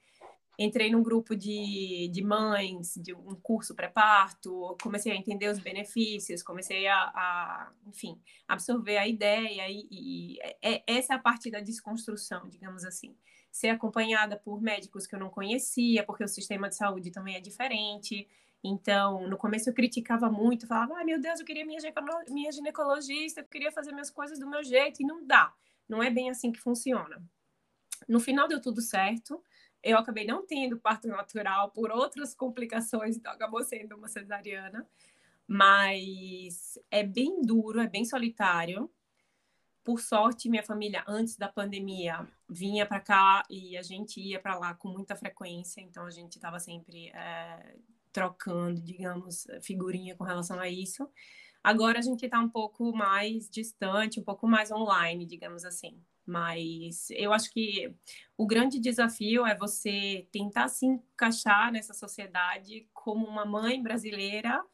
Entrei 0.59 0.90
num 0.90 1.03
grupo 1.03 1.37
de, 1.37 2.09
de 2.12 2.25
mães, 2.25 2.95
de 2.97 3.14
um 3.14 3.35
curso 3.35 3.75
pré-parto, 3.75 4.77
comecei 4.83 5.12
a 5.12 5.16
entender 5.16 5.49
os 5.49 5.59
benefícios, 5.59 6.42
comecei 6.42 6.87
a, 6.87 6.97
a 6.97 7.73
enfim, 7.87 8.21
absorver 8.49 8.97
a 8.97 9.07
ideia, 9.07 9.69
e, 9.69 9.87
e 9.90 10.38
é, 10.62 10.83
essa 10.87 11.12
é 11.12 11.16
a 11.16 11.21
parte 11.21 11.51
da 11.51 11.61
desconstrução, 11.61 12.49
digamos 12.49 12.85
assim 12.85 13.14
ser 13.57 13.69
acompanhada 13.69 14.37
por 14.37 14.61
médicos 14.61 15.07
que 15.07 15.14
eu 15.14 15.19
não 15.19 15.31
conhecia, 15.31 16.05
porque 16.05 16.23
o 16.23 16.29
sistema 16.29 16.69
de 16.69 16.77
saúde 16.77 17.11
também 17.11 17.37
é 17.37 17.40
diferente. 17.40 18.29
Então, 18.62 19.27
no 19.27 19.38
começo 19.38 19.71
eu 19.71 19.75
criticava 19.75 20.31
muito, 20.31 20.66
falava, 20.66 20.95
ai 20.97 21.03
ah, 21.03 21.07
meu 21.07 21.19
Deus, 21.19 21.40
eu 21.40 21.47
queria 21.47 21.64
minha, 21.64 21.81
minha 22.29 22.53
ginecologista, 22.53 23.40
eu 23.40 23.47
queria 23.47 23.73
fazer 23.73 23.92
minhas 23.92 24.11
coisas 24.11 24.38
do 24.38 24.47
meu 24.47 24.62
jeito, 24.62 25.01
e 25.01 25.07
não 25.07 25.27
dá. 25.27 25.55
Não 25.88 26.03
é 26.03 26.11
bem 26.11 26.29
assim 26.29 26.53
que 26.53 26.61
funciona. 26.61 27.23
No 28.07 28.21
final 28.21 28.47
deu 28.47 28.61
tudo 28.61 28.83
certo. 28.83 29.42
Eu 29.87 29.99
acabei 29.99 30.27
não 30.27 30.44
tendo 30.44 30.77
parto 30.81 31.07
natural 31.07 31.70
por 31.70 31.92
outras 31.92 32.35
complicações, 32.35 33.16
então 33.16 33.33
acabou 33.33 33.62
sendo 33.62 33.94
uma 33.94 34.09
cesariana. 34.09 34.85
Mas 35.46 36.77
é 36.90 37.05
bem 37.05 37.40
duro, 37.40 37.81
é 37.81 37.87
bem 37.87 38.05
solitário. 38.05 38.90
Por 39.85 40.01
sorte, 40.01 40.49
minha 40.49 40.64
família, 40.64 41.05
antes 41.07 41.37
da 41.37 41.49
pandemia, 41.49 42.27
vinha 42.49 42.85
para 42.85 42.99
cá 42.99 43.44
e 43.49 43.77
a 43.77 43.83
gente 43.83 44.20
ia 44.20 44.40
para 44.40 44.59
lá 44.59 44.75
com 44.75 44.88
muita 44.88 45.14
frequência, 45.14 45.81
então 45.81 46.05
a 46.05 46.11
gente 46.11 46.35
estava 46.35 46.59
sempre 46.59 47.11
é, 47.11 47.77
trocando, 48.12 48.81
digamos, 48.81 49.46
figurinha 49.62 50.16
com 50.16 50.25
relação 50.25 50.59
a 50.59 50.68
isso. 50.68 51.09
Agora 51.62 52.01
a 52.01 52.03
gente 52.03 52.25
está 52.25 52.40
um 52.40 52.49
pouco 52.49 52.92
mais 52.92 53.49
distante, 53.49 54.18
um 54.18 54.25
pouco 54.25 54.49
mais 54.49 54.72
online, 54.72 55.25
digamos 55.25 55.64
assim. 55.64 56.03
Mas 56.27 57.09
eu 57.11 57.33
acho 57.33 57.53
que 57.53 57.95
o 58.37 58.47
grande 58.47 58.81
desafio 58.81 59.47
é 59.47 59.57
você 59.57 60.27
tentar 60.33 60.69
se 60.69 60.85
encaixar 60.85 61.71
nessa 61.71 61.95
sociedade 61.95 62.89
como 62.93 63.27
uma 63.27 63.45
mãe 63.45 63.81
brasileira 63.81 64.65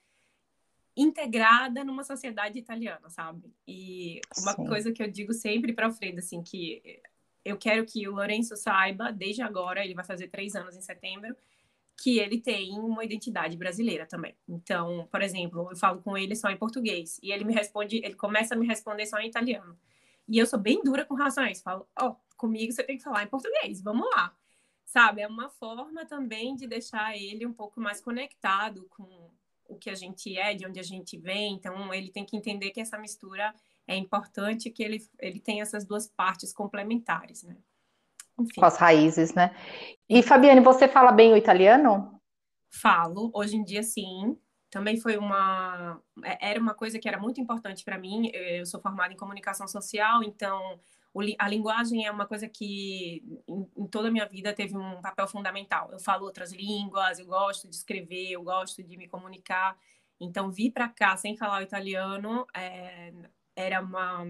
integrada 0.96 1.84
numa 1.84 2.04
sociedade 2.04 2.58
italiana, 2.58 3.08
sabe? 3.10 3.52
E 3.66 4.20
uma 4.38 4.54
Sim. 4.54 4.66
coisa 4.66 4.92
que 4.92 5.02
eu 5.02 5.10
digo 5.10 5.32
sempre 5.32 5.72
para 5.72 5.86
o 5.86 5.90
Alfredo, 5.90 6.18
assim, 6.18 6.42
que 6.42 7.00
eu 7.44 7.56
quero 7.56 7.84
que 7.84 8.06
o 8.08 8.12
Lourenço 8.12 8.56
saiba, 8.56 9.12
desde 9.12 9.42
agora, 9.42 9.84
ele 9.84 9.94
vai 9.94 10.04
fazer 10.04 10.28
três 10.28 10.54
anos 10.54 10.76
em 10.76 10.80
setembro, 10.80 11.34
que 11.96 12.18
ele 12.18 12.40
tem 12.40 12.78
uma 12.78 13.04
identidade 13.04 13.56
brasileira 13.56 14.06
também. 14.06 14.34
Então, 14.48 15.06
por 15.10 15.22
exemplo, 15.22 15.68
eu 15.70 15.76
falo 15.76 16.00
com 16.00 16.16
ele 16.16 16.34
só 16.34 16.50
em 16.50 16.56
português 16.56 17.18
e 17.22 17.32
ele 17.32 17.44
me 17.44 17.52
responde, 17.52 17.96
ele 17.96 18.14
começa 18.14 18.54
a 18.54 18.56
me 18.56 18.66
responder 18.66 19.06
só 19.06 19.18
em 19.18 19.28
italiano. 19.28 19.78
E 20.28 20.38
eu 20.38 20.46
sou 20.46 20.58
bem 20.58 20.82
dura 20.82 21.04
com 21.04 21.16
isso. 21.50 21.62
Falo, 21.62 21.88
ó, 21.98 22.08
oh, 22.08 22.36
comigo 22.36 22.72
você 22.72 22.82
tem 22.82 22.96
que 22.96 23.02
falar 23.02 23.22
em 23.22 23.28
português, 23.28 23.82
vamos 23.82 24.08
lá. 24.14 24.34
Sabe, 24.84 25.22
é 25.22 25.26
uma 25.26 25.48
forma 25.48 26.04
também 26.04 26.54
de 26.54 26.66
deixar 26.66 27.16
ele 27.16 27.46
um 27.46 27.52
pouco 27.52 27.80
mais 27.80 28.00
conectado 28.00 28.86
com 28.90 29.30
o 29.66 29.76
que 29.76 29.88
a 29.88 29.94
gente 29.94 30.36
é, 30.36 30.54
de 30.54 30.66
onde 30.66 30.78
a 30.78 30.82
gente 30.82 31.16
vem. 31.16 31.54
Então, 31.54 31.92
ele 31.94 32.10
tem 32.10 32.24
que 32.24 32.36
entender 32.36 32.70
que 32.70 32.80
essa 32.80 32.98
mistura 32.98 33.54
é 33.86 33.96
importante, 33.96 34.70
que 34.70 34.82
ele, 34.82 35.02
ele 35.18 35.40
tem 35.40 35.60
essas 35.60 35.84
duas 35.84 36.06
partes 36.06 36.52
complementares, 36.52 37.42
né? 37.42 37.56
Enfim. 38.38 38.60
Com 38.60 38.66
as 38.66 38.76
raízes, 38.76 39.34
né? 39.34 39.54
E, 40.08 40.22
Fabiane, 40.22 40.60
você 40.60 40.88
fala 40.88 41.12
bem 41.12 41.32
o 41.32 41.36
italiano? 41.36 42.20
Falo. 42.70 43.30
Hoje 43.34 43.56
em 43.56 43.64
dia, 43.64 43.82
sim. 43.82 44.36
Também 44.72 44.96
foi 44.96 45.18
uma 45.18 46.00
é, 46.24 46.50
era 46.50 46.58
uma 46.58 46.72
coisa 46.72 46.98
que 46.98 47.06
era 47.06 47.20
muito 47.20 47.38
importante 47.38 47.84
para 47.84 47.98
mim. 47.98 48.30
Eu 48.32 48.64
sou 48.64 48.80
formada 48.80 49.12
em 49.12 49.16
comunicação 49.16 49.68
social, 49.68 50.24
então 50.24 50.80
a 51.38 51.46
linguagem 51.46 52.06
é 52.06 52.10
uma 52.10 52.26
coisa 52.26 52.48
que 52.48 53.22
em, 53.46 53.86
toda 53.88 54.08
a 54.08 54.10
minha 54.10 54.26
vida 54.26 54.50
teve 54.54 54.74
um 54.74 55.02
papel 55.02 55.28
fundamental. 55.28 55.90
Eu 55.92 56.00
falo 56.00 56.24
outras 56.24 56.52
línguas, 56.52 57.18
eu 57.18 57.26
gosto 57.26 57.68
de 57.68 57.76
escrever, 57.76 58.30
eu 58.30 58.42
gosto 58.42 58.82
de 58.82 58.96
me 58.96 59.06
comunicar. 59.06 59.76
Então, 60.18 60.50
vir 60.50 60.70
para 60.70 60.88
cá 60.88 61.18
sem 61.18 61.36
falar 61.36 61.60
o 61.60 61.62
italiano 61.62 62.46
é, 62.56 63.12
era 63.54 63.82
uma, 63.82 64.22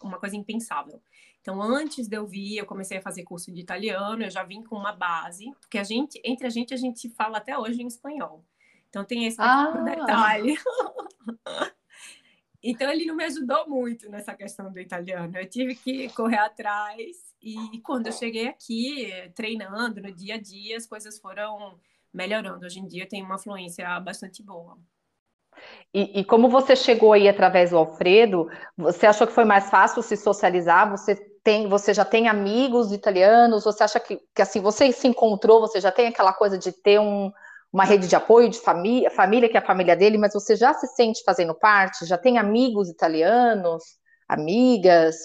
uma 0.00 0.18
coisa 0.20 0.36
impensável. 0.36 1.02
Então, 1.40 1.60
antes 1.60 2.06
de 2.06 2.16
eu 2.16 2.24
vir, 2.24 2.58
eu 2.58 2.66
comecei 2.66 2.98
a 2.98 3.02
fazer 3.02 3.24
curso 3.24 3.50
de 3.50 3.60
italiano, 3.60 4.22
eu 4.22 4.30
já 4.30 4.44
vim 4.44 4.62
com 4.62 4.76
uma 4.76 4.92
base, 4.92 5.50
porque 5.60 5.78
a 5.78 5.82
gente, 5.82 6.20
entre 6.24 6.46
a 6.46 6.50
gente, 6.50 6.72
a 6.72 6.76
gente 6.76 7.08
fala 7.10 7.38
até 7.38 7.58
hoje 7.58 7.82
em 7.82 7.86
espanhol. 7.88 8.44
Então, 8.88 9.04
tem 9.04 9.26
esse 9.26 9.40
ah. 9.40 9.72
detalhe. 9.84 10.56
Então 12.62 12.90
ele 12.90 13.06
não 13.06 13.14
me 13.14 13.24
ajudou 13.24 13.68
muito 13.68 14.10
nessa 14.10 14.34
questão 14.34 14.70
do 14.70 14.80
italiano. 14.80 15.36
Eu 15.36 15.48
tive 15.48 15.74
que 15.74 16.08
correr 16.10 16.38
atrás 16.38 17.16
e 17.40 17.80
quando 17.82 18.08
eu 18.08 18.12
cheguei 18.12 18.48
aqui, 18.48 19.12
treinando 19.34 20.02
no 20.02 20.12
dia 20.12 20.34
a 20.34 20.40
dia, 20.40 20.76
as 20.76 20.86
coisas 20.86 21.18
foram 21.20 21.78
melhorando. 22.12 22.66
Hoje 22.66 22.80
em 22.80 22.86
dia 22.86 23.04
eu 23.04 23.08
tenho 23.08 23.24
uma 23.24 23.38
fluência 23.38 23.98
bastante 24.00 24.42
boa. 24.42 24.76
E, 25.92 26.20
e, 26.20 26.24
como 26.24 26.48
você 26.48 26.76
chegou 26.76 27.12
aí 27.12 27.28
através 27.28 27.70
do 27.70 27.78
Alfredo, 27.78 28.48
você 28.76 29.06
achou 29.06 29.26
que 29.26 29.32
foi 29.32 29.44
mais 29.44 29.68
fácil 29.68 30.02
se 30.02 30.16
socializar? 30.16 30.88
Você 30.90 31.16
tem, 31.42 31.68
você 31.68 31.92
já 31.92 32.04
tem 32.04 32.28
amigos 32.28 32.92
italianos? 32.92 33.64
Você 33.64 33.82
acha 33.82 33.98
que, 33.98 34.20
que 34.34 34.42
assim 34.42 34.60
você 34.60 34.92
se 34.92 35.08
encontrou? 35.08 35.60
Você 35.60 35.80
já 35.80 35.90
tem 35.90 36.06
aquela 36.06 36.32
coisa 36.32 36.56
de 36.56 36.70
ter 36.70 37.00
um, 37.00 37.32
uma 37.72 37.84
rede 37.84 38.08
de 38.08 38.16
apoio 38.16 38.48
de 38.48 38.58
família, 38.58 39.10
família 39.10 39.48
que 39.48 39.56
é 39.56 39.60
a 39.60 39.66
família 39.66 39.94
dele, 39.94 40.18
mas 40.18 40.32
você 40.32 40.56
já 40.56 40.72
se 40.74 40.86
sente 40.88 41.22
fazendo 41.22 41.54
parte? 41.54 42.06
Já 42.06 42.16
tem 42.16 42.38
amigos 42.38 42.88
italianos, 42.88 43.82
amigas? 44.26 45.16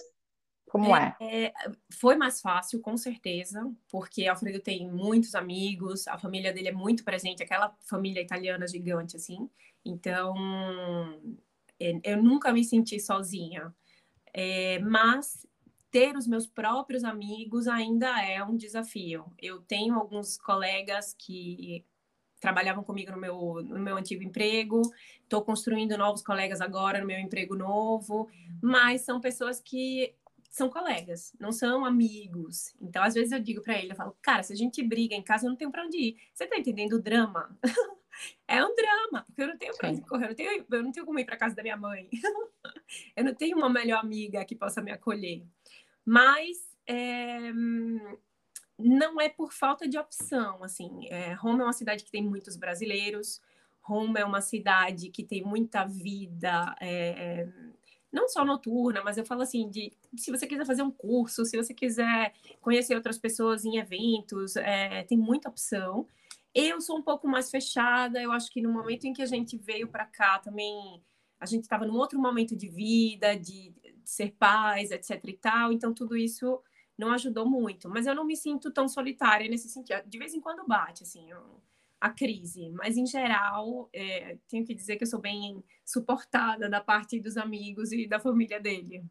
Como 0.67 0.95
é, 0.95 1.15
é? 1.21 1.45
é? 1.45 1.53
Foi 1.99 2.15
mais 2.15 2.41
fácil, 2.41 2.81
com 2.81 2.97
certeza, 2.97 3.71
porque 3.89 4.27
Alfredo 4.27 4.59
tem 4.59 4.91
muitos 4.91 5.35
amigos, 5.35 6.07
a 6.07 6.17
família 6.17 6.51
dele 6.51 6.69
é 6.69 6.73
muito 6.73 7.03
presente, 7.03 7.43
aquela 7.43 7.73
família 7.87 8.21
italiana 8.21 8.67
gigante, 8.67 9.15
assim. 9.15 9.49
Então, 9.85 10.33
é, 11.79 11.99
eu 12.03 12.21
nunca 12.21 12.51
me 12.51 12.63
senti 12.63 12.99
sozinha. 12.99 13.73
É, 14.33 14.79
mas 14.79 15.45
ter 15.91 16.17
os 16.17 16.25
meus 16.25 16.47
próprios 16.47 17.03
amigos 17.03 17.67
ainda 17.67 18.19
é 18.25 18.43
um 18.43 18.57
desafio. 18.57 19.31
Eu 19.39 19.61
tenho 19.61 19.93
alguns 19.93 20.37
colegas 20.37 21.13
que 21.13 21.85
trabalhavam 22.43 22.83
comigo 22.83 23.09
no 23.13 23.17
meu, 23.17 23.63
no 23.63 23.79
meu 23.79 23.95
antigo 23.95 24.21
emprego, 24.21 24.81
estou 25.23 25.41
construindo 25.41 25.97
novos 25.97 26.21
colegas 26.21 26.59
agora 26.59 26.99
no 26.99 27.07
meu 27.07 27.17
emprego 27.17 27.55
novo, 27.55 28.29
mas 28.61 28.99
são 28.99 29.21
pessoas 29.21 29.61
que 29.61 30.13
são 30.49 30.69
colegas, 30.69 31.33
não 31.39 31.53
são 31.53 31.85
amigos. 31.85 32.75
Então, 32.81 33.01
às 33.01 33.13
vezes 33.13 33.31
eu 33.31 33.39
digo 33.39 33.61
para 33.61 33.79
ele, 33.79 33.93
eu 33.93 33.95
falo, 33.95 34.13
cara, 34.21 34.43
se 34.43 34.51
a 34.51 34.57
gente 34.57 34.83
briga 34.83 35.15
em 35.15 35.21
casa, 35.21 35.45
eu 35.45 35.51
não 35.51 35.55
tenho 35.55 35.71
para 35.71 35.85
onde 35.85 35.97
ir. 35.97 36.17
Você 36.33 36.45
tá 36.45 36.57
entendendo 36.57 36.97
o 36.97 37.01
drama? 37.01 37.57
é 38.45 38.63
um 38.63 38.75
drama, 38.75 39.23
porque 39.25 39.41
eu 39.41 39.47
não 39.47 39.57
tenho 39.57 39.77
para 39.77 39.89
onde 39.89 40.01
correr, 40.01 40.25
eu 40.25 40.27
não, 40.27 40.35
tenho, 40.35 40.65
eu 40.69 40.83
não 40.83 40.91
tenho 40.91 41.05
como 41.05 41.19
ir 41.19 41.25
para 41.25 41.37
casa 41.37 41.55
da 41.55 41.63
minha 41.63 41.77
mãe. 41.77 42.09
eu 43.15 43.23
não 43.23 43.33
tenho 43.33 43.55
uma 43.55 43.69
melhor 43.69 44.01
amiga 44.01 44.43
que 44.43 44.53
possa 44.53 44.81
me 44.81 44.91
acolher. 44.91 45.45
Mas 46.05 46.57
é, 46.85 47.53
não 48.77 49.19
é 49.21 49.29
por 49.29 49.53
falta 49.53 49.87
de 49.87 49.97
opção, 49.97 50.63
assim. 50.63 51.07
É, 51.09 51.33
Roma 51.33 51.61
é 51.61 51.65
uma 51.65 51.73
cidade 51.73 52.03
que 52.03 52.11
tem 52.11 52.23
muitos 52.23 52.55
brasileiros. 52.55 53.41
Roma 53.81 54.19
é 54.19 54.25
uma 54.25 54.41
cidade 54.41 55.09
que 55.09 55.23
tem 55.23 55.43
muita 55.43 55.85
vida, 55.85 56.75
é, 56.79 57.47
não 58.11 58.29
só 58.29 58.45
noturna, 58.45 59.01
mas 59.03 59.17
eu 59.17 59.25
falo 59.25 59.41
assim 59.41 59.69
de 59.69 59.91
se 60.15 60.31
você 60.31 60.47
quiser 60.47 60.65
fazer 60.65 60.83
um 60.83 60.91
curso, 60.91 61.43
se 61.43 61.57
você 61.57 61.73
quiser 61.73 62.33
conhecer 62.61 62.95
outras 62.95 63.17
pessoas 63.17 63.65
em 63.65 63.77
eventos, 63.77 64.55
é, 64.55 65.03
tem 65.03 65.17
muita 65.17 65.49
opção. 65.49 66.07
Eu 66.53 66.79
sou 66.79 66.97
um 66.97 67.01
pouco 67.01 67.27
mais 67.27 67.49
fechada. 67.49 68.21
Eu 68.21 68.31
acho 68.31 68.51
que 68.51 68.61
no 68.61 68.71
momento 68.71 69.05
em 69.05 69.13
que 69.13 69.21
a 69.23 69.25
gente 69.25 69.57
veio 69.57 69.87
para 69.87 70.05
cá 70.05 70.39
também 70.39 71.01
a 71.39 71.45
gente 71.45 71.63
estava 71.63 71.85
num 71.85 71.97
outro 71.97 72.17
momento 72.21 72.55
de 72.55 72.69
vida, 72.69 73.35
de, 73.35 73.71
de 73.71 74.09
ser 74.09 74.31
pais, 74.39 74.91
etc 74.91 75.19
e 75.25 75.33
tal. 75.33 75.73
Então 75.73 75.93
tudo 75.93 76.15
isso 76.15 76.61
não 76.97 77.11
ajudou 77.11 77.49
muito. 77.49 77.89
Mas 77.89 78.05
eu 78.05 78.15
não 78.15 78.25
me 78.25 78.35
sinto 78.35 78.71
tão 78.71 78.87
solitária 78.87 79.49
nesse 79.49 79.69
sentido. 79.69 80.01
De 80.05 80.17
vez 80.17 80.33
em 80.33 80.41
quando 80.41 80.65
bate, 80.67 81.03
assim, 81.03 81.29
a 81.99 82.09
crise. 82.09 82.69
Mas, 82.71 82.97
em 82.97 83.05
geral, 83.05 83.89
é, 83.93 84.37
tenho 84.49 84.65
que 84.65 84.75
dizer 84.75 84.97
que 84.97 85.03
eu 85.03 85.07
sou 85.07 85.21
bem 85.21 85.63
suportada 85.85 86.69
da 86.69 86.81
parte 86.81 87.19
dos 87.19 87.37
amigos 87.37 87.91
e 87.91 88.07
da 88.07 88.19
família 88.19 88.59
dele. 88.59 89.03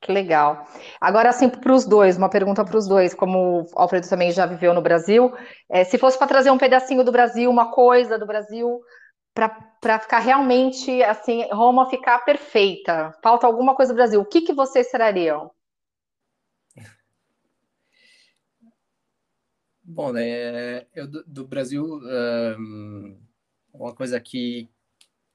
Que 0.00 0.10
legal. 0.10 0.66
Agora, 0.98 1.28
assim, 1.28 1.48
para 1.48 1.74
os 1.74 1.84
dois, 1.84 2.16
uma 2.16 2.30
pergunta 2.30 2.64
para 2.64 2.76
os 2.76 2.88
dois, 2.88 3.12
como 3.12 3.62
o 3.62 3.66
Alfredo 3.74 4.08
também 4.08 4.32
já 4.32 4.46
viveu 4.46 4.72
no 4.72 4.80
Brasil, 4.80 5.30
é, 5.68 5.84
se 5.84 5.98
fosse 5.98 6.16
para 6.16 6.26
trazer 6.26 6.50
um 6.50 6.56
pedacinho 6.56 7.04
do 7.04 7.12
Brasil, 7.12 7.50
uma 7.50 7.70
coisa 7.70 8.18
do 8.18 8.26
Brasil, 8.26 8.80
para 9.34 9.98
ficar 9.98 10.20
realmente, 10.20 11.02
assim, 11.02 11.46
Roma 11.52 11.90
ficar 11.90 12.18
perfeita, 12.20 13.12
falta 13.22 13.46
alguma 13.46 13.74
coisa 13.74 13.92
do 13.92 13.96
Brasil, 13.96 14.20
o 14.20 14.24
que, 14.24 14.40
que 14.40 14.54
vocês 14.54 14.90
trariam? 14.90 15.50
Bom, 19.92 20.12
né, 20.12 20.86
eu 20.94 21.08
do, 21.08 21.24
do 21.24 21.44
Brasil, 21.48 21.84
um, 21.84 23.20
uma 23.74 23.92
coisa 23.92 24.20
que, 24.20 24.70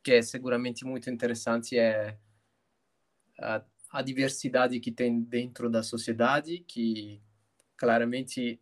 que 0.01 0.13
é 0.13 0.21
seguramente 0.21 0.85
muito 0.85 1.09
interessante 1.09 1.77
é 1.77 2.17
a, 3.37 3.61
a 3.91 4.01
diversidade 4.01 4.79
que 4.79 4.93
tem 4.93 5.21
dentro 5.21 5.69
da 5.69 5.83
sociedade, 5.83 6.59
que 6.59 7.21
claramente 7.75 8.57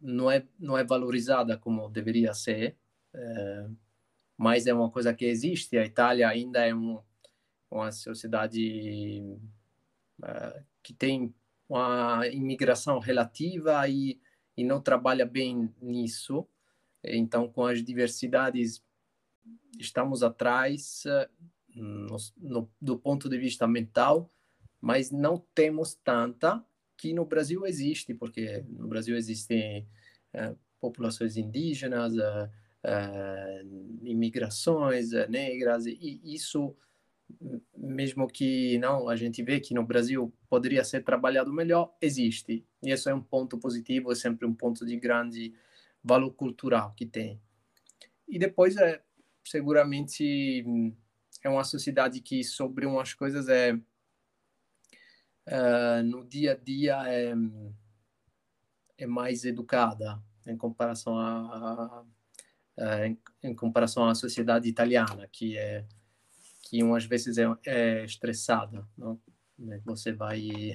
não 0.00 0.30
é, 0.30 0.46
não 0.56 0.78
é 0.78 0.84
valorizada 0.84 1.58
como 1.58 1.88
deveria 1.88 2.32
ser, 2.32 2.76
é, 3.12 3.66
mas 4.36 4.68
é 4.68 4.72
uma 4.72 4.88
coisa 4.88 5.12
que 5.12 5.24
existe. 5.24 5.76
A 5.76 5.84
Itália 5.84 6.28
ainda 6.28 6.64
é 6.64 6.72
um, 6.72 7.02
uma 7.68 7.90
sociedade 7.90 9.20
uh, 10.22 10.64
que 10.80 10.94
tem 10.94 11.34
uma 11.68 12.24
imigração 12.28 13.00
relativa 13.00 13.88
e 13.88 14.20
e 14.56 14.64
não 14.64 14.80
trabalha 14.80 15.26
bem 15.26 15.72
nisso. 15.80 16.46
Então, 17.04 17.48
com 17.48 17.64
as 17.64 17.82
diversidades, 17.82 18.82
estamos 19.78 20.22
atrás 20.22 21.04
no, 21.74 22.16
no, 22.36 22.70
do 22.80 22.98
ponto 22.98 23.28
de 23.28 23.38
vista 23.38 23.66
mental, 23.66 24.32
mas 24.80 25.10
não 25.10 25.44
temos 25.54 25.94
tanta 25.94 26.64
que 26.96 27.12
no 27.12 27.26
Brasil 27.26 27.66
existe, 27.66 28.14
porque 28.14 28.64
no 28.68 28.88
Brasil 28.88 29.16
existem 29.16 29.86
é, 30.32 30.54
populações 30.80 31.36
indígenas, 31.36 32.16
é, 32.16 32.50
é, 32.84 33.62
imigrações 34.02 35.10
negras, 35.28 35.86
e 35.86 36.20
isso 36.24 36.74
mesmo 37.76 38.26
que 38.26 38.78
não 38.78 39.08
a 39.08 39.16
gente 39.16 39.42
vê 39.42 39.60
que 39.60 39.74
no 39.74 39.84
Brasil 39.84 40.32
poderia 40.48 40.84
ser 40.84 41.02
trabalhado 41.04 41.52
melhor, 41.52 41.94
existe. 42.00 42.64
E 42.82 42.90
isso 42.90 43.08
é 43.08 43.14
um 43.14 43.22
ponto 43.22 43.58
positivo, 43.58 44.12
é 44.12 44.14
sempre 44.14 44.46
um 44.46 44.54
ponto 44.54 44.84
de 44.86 44.96
grande 44.96 45.54
valor 46.02 46.32
cultural 46.32 46.94
que 46.94 47.06
tem. 47.06 47.40
E 48.28 48.38
depois 48.38 48.76
é 48.76 49.02
seguramente 49.44 50.64
é 51.42 51.48
uma 51.48 51.64
sociedade 51.64 52.20
que 52.20 52.42
sobre 52.42 52.86
umas 52.86 53.14
coisas 53.14 53.48
é 53.48 53.72
uh, 55.46 56.02
no 56.04 56.24
dia 56.24 56.52
a 56.52 56.56
dia 56.56 57.02
é, 57.06 57.32
é 58.98 59.06
mais 59.06 59.44
educada 59.44 60.20
em 60.46 60.56
comparação 60.56 61.16
a, 61.16 62.04
a, 62.78 62.84
a 62.84 63.06
em, 63.06 63.18
em 63.42 63.54
comparação 63.54 64.08
à 64.08 64.14
sociedade 64.14 64.68
italiana 64.68 65.28
que 65.30 65.56
é 65.56 65.86
que 66.68 66.82
umas 66.82 67.04
vezes 67.04 67.38
é, 67.38 67.46
é 67.66 68.04
estressada, 68.04 68.86
não? 68.96 69.20
Né, 69.58 69.80
você 69.86 70.12
vai 70.12 70.74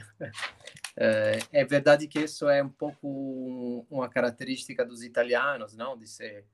é, 0.97 1.37
é, 1.51 1.63
verdade 1.63 2.07
que 2.07 2.19
isso 2.19 2.49
é 2.49 2.63
um 2.63 2.69
pouco 2.69 3.85
uma 3.91 4.09
característica 4.09 4.83
dos 4.83 5.03
italianos, 5.03 5.75
não, 5.75 5.95
de 5.95 6.07
ser 6.07 6.47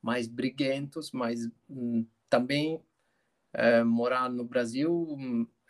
mais 0.00 0.26
briguentos, 0.26 1.12
mas 1.12 1.46
hum, 1.68 2.06
também 2.30 2.82
é, 3.52 3.84
morar 3.84 4.30
no 4.30 4.44
Brasil 4.44 5.18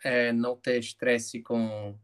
é 0.01 0.31
não 0.31 0.55
ter 0.55 0.79
estresse 0.79 1.41
com 1.41 1.97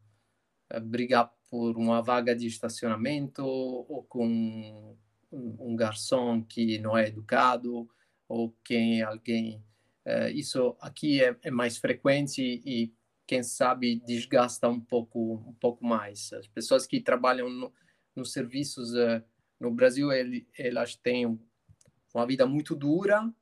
é, 0.69 0.79
brigar 0.81 1.33
por 1.47 1.77
uma 1.77 2.01
vaga 2.01 2.35
de 2.35 2.47
estacionamento 2.47 3.45
ou 3.45 4.03
com 4.03 4.97
um 5.31 5.75
garçom 5.75 6.43
que 6.43 6.77
não 6.79 6.97
é 6.97 7.07
educado 7.07 7.89
ou 8.27 8.53
quem 8.63 9.01
alguém 9.01 9.63
é, 10.05 10.31
isso 10.31 10.75
aqui 10.81 11.23
é, 11.23 11.35
é, 11.43 11.51
mais 11.51 11.77
frequente 11.77 12.61
e, 12.65 12.93
quem 13.25 13.41
sabe, 13.41 14.01
desgasta 14.05 14.67
um 14.67 14.81
pouco, 14.81 15.35
um 15.47 15.53
pouco 15.53 15.85
mais. 15.85 16.33
As 16.33 16.45
pessoas 16.45 16.85
que 16.85 16.99
trabalham 16.99 17.49
no, 17.49 17.73
nos 18.13 18.33
serviços 18.33 18.93
uh, 18.93 19.23
no 19.57 19.71
Brasil, 19.71 20.11
ele, 20.11 20.45
elas 20.57 20.97
têm 20.97 21.39
uma 22.13 22.27
vida 22.27 22.45
muito 22.45 22.75
dura, 22.75 23.33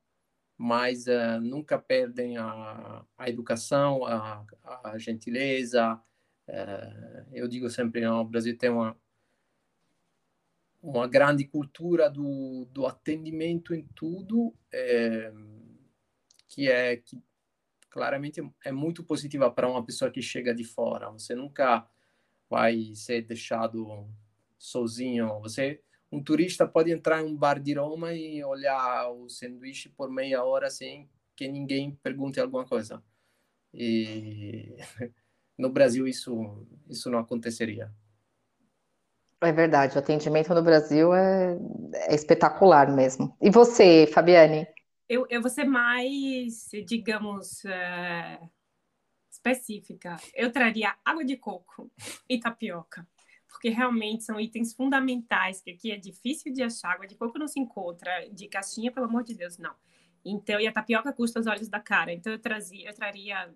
mas 0.55 1.07
uh, 1.07 1.41
nunca 1.41 1.79
perdem 1.79 2.37
a, 2.37 3.03
a 3.17 3.27
educação, 3.27 4.05
a, 4.05 4.45
a 4.83 4.99
gentileza. 4.99 5.99
Uh, 6.47 7.25
eu 7.33 7.47
digo 7.47 7.67
sempre, 7.67 8.01
não, 8.01 8.21
o 8.21 8.25
Brasil 8.25 8.55
tem 8.55 8.69
uma 8.69 8.95
uma 10.81 11.07
grande 11.07 11.45
cultura 11.45 12.09
do, 12.09 12.65
do 12.71 12.87
atendimento 12.87 13.73
em 13.73 13.83
tudo, 13.93 14.51
que 16.51 16.69
é 16.69 16.97
que 16.97 17.17
claramente 17.89 18.41
é 18.63 18.71
muito 18.71 19.03
positiva 19.03 19.49
para 19.49 19.69
uma 19.69 19.83
pessoa 19.83 20.11
que 20.11 20.21
chega 20.21 20.53
de 20.53 20.65
fora. 20.65 21.09
Você 21.11 21.33
nunca 21.33 21.87
vai 22.49 22.93
ser 22.93 23.21
deixado 23.21 24.07
sozinho. 24.57 25.39
Você 25.39 25.81
um 26.11 26.21
turista 26.21 26.67
pode 26.67 26.91
entrar 26.91 27.21
em 27.21 27.25
um 27.25 27.35
bar 27.35 27.57
de 27.57 27.73
Roma 27.73 28.13
e 28.13 28.43
olhar 28.43 29.09
o 29.11 29.29
sanduíche 29.29 29.87
por 29.87 30.11
meia 30.11 30.43
hora 30.43 30.69
sem 30.69 31.09
que 31.37 31.47
ninguém 31.47 31.97
pergunte 32.03 32.39
alguma 32.39 32.65
coisa. 32.65 33.01
E 33.73 34.75
no 35.57 35.69
Brasil 35.69 36.05
isso 36.05 36.67
isso 36.89 37.09
não 37.09 37.19
aconteceria. 37.19 37.89
É 39.43 39.51
verdade, 39.53 39.95
o 39.95 39.99
atendimento 39.99 40.53
no 40.53 40.61
Brasil 40.61 41.13
é, 41.15 41.57
é 41.93 42.13
espetacular 42.13 42.93
mesmo. 42.93 43.35
E 43.41 43.49
você, 43.49 44.05
Fabiane? 44.05 44.67
Eu, 45.11 45.27
eu 45.29 45.41
vou 45.41 45.51
ser 45.51 45.65
mais, 45.65 46.69
digamos, 46.87 47.65
é, 47.65 48.39
específica. 49.29 50.15
Eu 50.33 50.53
traria 50.53 50.95
água 51.03 51.25
de 51.25 51.35
coco 51.35 51.91
e 52.29 52.39
tapioca, 52.39 53.05
porque 53.45 53.67
realmente 53.67 54.23
são 54.23 54.39
itens 54.39 54.73
fundamentais, 54.73 55.59
que 55.59 55.71
aqui 55.71 55.91
é 55.91 55.97
difícil 55.97 56.53
de 56.53 56.63
achar. 56.63 56.93
Água 56.93 57.05
de 57.05 57.15
coco 57.15 57.37
não 57.37 57.45
se 57.45 57.59
encontra, 57.59 58.09
de 58.31 58.47
caixinha, 58.47 58.89
pelo 58.89 59.07
amor 59.07 59.25
de 59.25 59.35
Deus, 59.35 59.57
não. 59.57 59.75
Então, 60.23 60.61
e 60.61 60.65
a 60.65 60.71
tapioca 60.71 61.11
custa 61.11 61.41
os 61.41 61.47
olhos 61.47 61.67
da 61.67 61.81
cara. 61.81 62.13
Então, 62.13 62.31
eu, 62.31 62.39
trazia, 62.39 62.87
eu 62.87 62.93
traria 62.93 63.53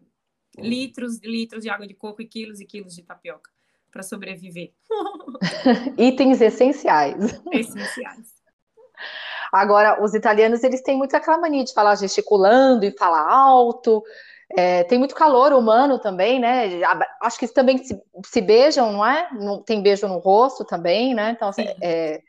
litros 0.58 1.22
e 1.24 1.26
litros 1.26 1.64
de 1.64 1.70
água 1.70 1.88
de 1.88 1.94
coco 1.94 2.22
e 2.22 2.28
quilos 2.28 2.60
e 2.60 2.66
quilos 2.66 2.94
de 2.94 3.02
tapioca 3.02 3.50
para 3.90 4.04
sobreviver. 4.04 4.74
Itens 5.98 6.42
essenciais. 6.42 7.42
Essenciais. 7.50 8.35
Agora, 9.56 10.04
os 10.04 10.14
italianos, 10.14 10.64
eles 10.64 10.82
têm 10.82 10.98
muito 10.98 11.16
aquela 11.16 11.38
mania 11.38 11.64
de 11.64 11.74
falar 11.74 11.96
gesticulando 11.96 12.86
e 12.86 12.92
falar 12.92 13.26
alto. 13.32 14.04
É, 14.56 14.84
tem 14.84 15.00
muito 15.00 15.16
calor 15.16 15.54
humano 15.54 15.98
também, 15.98 16.40
né? 16.40 16.82
Acho 17.22 17.40
que 17.40 17.48
também 17.48 17.78
se, 17.78 17.98
se 18.26 18.42
beijam, 18.42 18.92
não 18.92 19.06
é? 19.06 19.30
tem 19.66 19.82
beijo 19.82 20.08
no 20.08 20.18
rosto 20.18 20.66
também, 20.66 21.14
né? 21.14 21.32
Então, 21.32 21.48
assim, 21.48 21.66
é, 21.82 22.22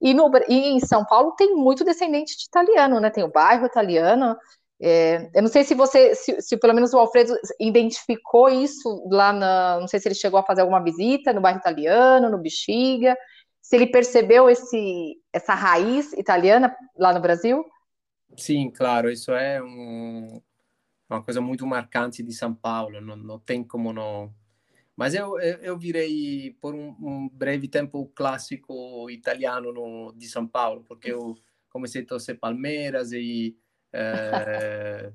e, 0.00 0.14
no, 0.14 0.30
e 0.48 0.68
em 0.68 0.80
São 0.80 1.04
Paulo 1.04 1.32
tem 1.32 1.56
muito 1.56 1.84
descendente 1.84 2.36
de 2.38 2.44
italiano, 2.44 3.00
né? 3.00 3.10
Tem 3.10 3.24
o 3.24 3.32
bairro 3.32 3.66
italiano. 3.66 4.36
É, 4.80 5.28
eu 5.34 5.42
não 5.42 5.48
sei 5.48 5.64
se 5.64 5.74
você, 5.74 6.14
se, 6.14 6.40
se, 6.40 6.56
pelo 6.56 6.72
menos 6.72 6.94
o 6.94 6.98
Alfredo 6.98 7.34
identificou 7.58 8.48
isso 8.48 9.06
lá 9.10 9.32
na. 9.32 9.80
Não 9.80 9.88
sei 9.88 9.98
se 9.98 10.06
ele 10.06 10.14
chegou 10.14 10.38
a 10.38 10.44
fazer 10.44 10.60
alguma 10.60 10.82
visita 10.82 11.32
no 11.32 11.40
bairro 11.40 11.58
italiano, 11.58 12.30
no 12.30 12.38
Bexiga, 12.38 13.16
se 13.70 13.76
ele 13.76 13.86
percebeu 13.86 14.50
esse, 14.50 15.16
essa 15.32 15.54
raiz 15.54 16.12
italiana 16.14 16.76
lá 16.98 17.14
no 17.14 17.20
Brasil. 17.20 17.64
Sim, 18.36 18.68
claro, 18.68 19.08
isso 19.08 19.30
é 19.30 19.62
um, 19.62 20.42
uma 21.08 21.22
coisa 21.22 21.40
muito 21.40 21.64
marcante 21.64 22.20
de 22.20 22.32
São 22.32 22.52
Paulo, 22.52 23.00
não, 23.00 23.14
não 23.14 23.38
tem 23.38 23.62
como 23.62 23.92
não. 23.92 24.34
Mas 24.96 25.14
eu, 25.14 25.38
eu, 25.38 25.78
virei 25.78 26.52
por 26.60 26.74
um, 26.74 26.88
um, 27.00 27.28
breve 27.32 27.68
tempo 27.68 28.10
clássico 28.12 29.08
italiano 29.08 29.72
no, 29.72 30.12
de 30.16 30.26
São 30.26 30.48
Paulo, 30.48 30.82
porque 30.88 31.12
eu 31.12 31.36
comecei 31.68 32.02
a 32.02 32.06
torcer 32.06 32.40
Palmeiras 32.40 33.12
e 33.12 33.56
é, 33.92 35.12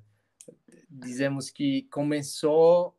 dizemos 0.89 1.49
que 1.49 1.89
começou. 1.91 2.97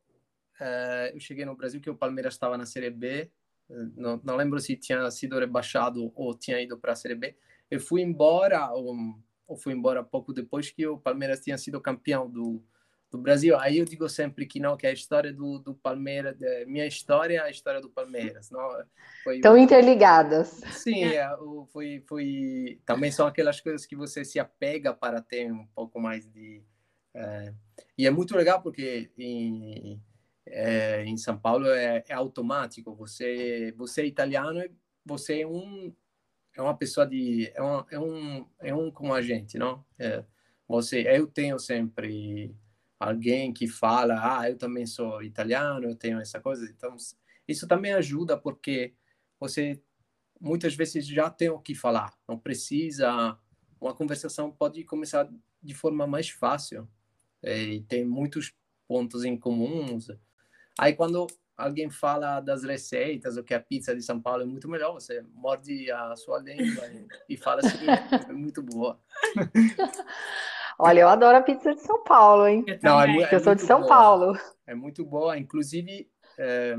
É, 0.61 1.13
eu 1.15 1.21
cheguei 1.21 1.47
no 1.47 1.57
Brasil 1.57 1.81
que 1.81 1.89
o 1.89 1.97
Palmeiras 1.97 2.35
estava 2.35 2.59
na 2.59 2.67
Série 2.67 2.91
B. 2.91 3.33
Não, 3.69 4.21
não 4.23 4.37
lembro 4.37 4.61
se 4.61 4.77
tinha 4.77 5.11
sido 5.11 5.39
rebaixado 5.39 6.13
ou 6.15 6.37
tinha 6.37 6.61
ido 6.61 6.79
para 6.79 6.93
a 6.93 6.97
Série 6.97 7.15
B. 7.15 7.37
Eu 7.71 7.81
fui 7.81 8.01
embora, 8.03 8.71
ou, 8.71 8.95
ou 9.47 9.57
fui 9.57 9.73
embora 9.73 10.05
pouco 10.05 10.33
depois 10.33 10.71
que 10.71 10.87
o 10.87 10.99
Palmeiras 10.99 11.41
tinha 11.41 11.59
sido 11.59 11.81
campeão 11.81 12.31
do, 12.31 12.63
do 13.11 13.19
Brasil. 13.19 13.59
Aí 13.59 13.79
eu 13.79 13.85
digo 13.85 14.09
sempre 14.09 14.47
que 14.47 14.61
não, 14.61 14.77
que 14.77 14.87
a 14.87 14.93
história 14.93 15.33
do, 15.33 15.59
do 15.59 15.75
Palmeiras, 15.75 16.37
minha 16.67 16.87
história 16.87 17.39
é 17.39 17.43
a 17.43 17.51
história 17.51 17.81
do 17.81 17.91
Palmeiras. 17.91 18.51
Não, 18.51 18.69
foi, 19.25 19.37
Estão 19.37 19.57
interligadas. 19.57 20.49
Sim, 20.71 21.05
é, 21.05 21.29
foi, 21.73 22.05
foi, 22.07 22.81
também 22.87 23.11
são 23.11 23.27
aquelas 23.27 23.61
coisas 23.61 23.85
que 23.85 23.97
você 23.97 24.25
se 24.25 24.39
apega 24.39 24.95
para 24.95 25.21
ter 25.21 25.51
um 25.53 25.67
pouco 25.75 26.01
mais 26.01 26.31
de... 26.31 26.63
É, 27.15 27.53
e 27.97 28.07
é 28.07 28.11
muito 28.11 28.37
legal 28.37 28.63
porque 28.63 29.11
em, 29.19 30.01
é, 30.47 31.05
em 31.05 31.17
São 31.17 31.39
Paulo 31.39 31.67
é, 31.69 32.05
é, 32.09 32.15
automático. 32.15 32.95
Você, 32.95 33.73
você 33.77 34.03
é 34.03 34.07
italiano, 34.07 34.63
você 35.05 35.41
é 35.43 35.47
um 35.47 35.95
é 36.55 36.63
uma 36.63 36.77
pessoa 36.77 37.07
de 37.07 37.53
é 37.55 37.63
um 37.63 37.85
é 37.91 37.99
um, 38.01 38.47
é 38.61 38.75
um 38.75 38.91
com 38.91 39.13
a 39.13 39.21
gente, 39.23 39.59
não? 39.59 39.85
É, 39.99 40.25
você 40.69 41.03
eu 41.03 41.27
tenho 41.27 41.59
sempre 41.59 42.55
alguém 42.99 43.53
que 43.53 43.69
fala, 43.69 44.41
ah, 44.41 44.51
eu 44.51 44.57
também 44.57 44.87
sou 44.87 45.23
italiano, 45.23 45.87
eu 45.89 45.97
tenho 45.97 46.21
essa 46.21 46.41
coisa. 46.41 46.65
Então, 46.71 46.97
isso 47.47 47.67
também 47.69 47.93
ajuda 47.93 48.39
porque 48.39 48.95
você 49.39 49.83
muitas 50.41 50.75
vezes 50.75 51.07
já 51.07 51.31
tem 51.31 51.49
o 51.51 51.61
que 51.61 51.75
falar, 51.75 52.15
não 52.29 52.39
precisa. 52.39 53.39
Uma 53.81 53.95
conversação 53.95 54.51
pode 54.51 54.83
começar 54.85 55.29
de 55.63 55.75
forma 55.75 56.07
mais 56.07 56.31
fácil 56.31 56.89
é, 57.43 57.63
e 57.63 57.83
tem 57.83 58.05
muitos 58.05 58.55
pontos 58.89 59.25
em 59.25 59.37
comuns. 59.37 60.09
Aí 60.79 60.95
quando 60.95 61.27
alguém 61.57 61.89
fala 61.89 62.41
das 62.41 62.63
receitas, 62.63 63.37
o 63.37 63.45
que 63.45 63.55
a 63.55 63.61
pizza 63.61 63.95
de 63.95 64.03
São 64.03 64.21
Paulo 64.21 64.43
é 64.43 64.47
muito 64.47 64.69
melhor, 64.69 64.93
você 64.93 65.23
morde 65.35 65.91
a 65.91 66.15
sua 66.17 66.39
língua 66.39 66.85
e 67.29 67.37
fala 67.37 67.61
assim, 67.61 67.87
é 68.29 68.33
muito 68.33 68.63
boa. 68.63 69.01
Olha, 70.79 71.01
eu 71.01 71.09
adoro 71.09 71.39
a 71.39 71.43
pizza 71.43 71.75
de 71.75 71.81
São 71.81 72.05
Paulo, 72.05 72.47
hein? 72.47 72.63
Eu, 72.67 72.79
Não, 72.83 73.01
é, 73.01 73.35
eu 73.35 73.41
sou 73.41 73.55
de 73.55 73.63
São 73.63 73.81
boa. 73.81 73.89
Paulo. 73.89 74.39
É 74.67 74.75
muito 74.75 75.03
boa, 75.05 75.39
inclusive. 75.39 76.11
É, 76.39 76.77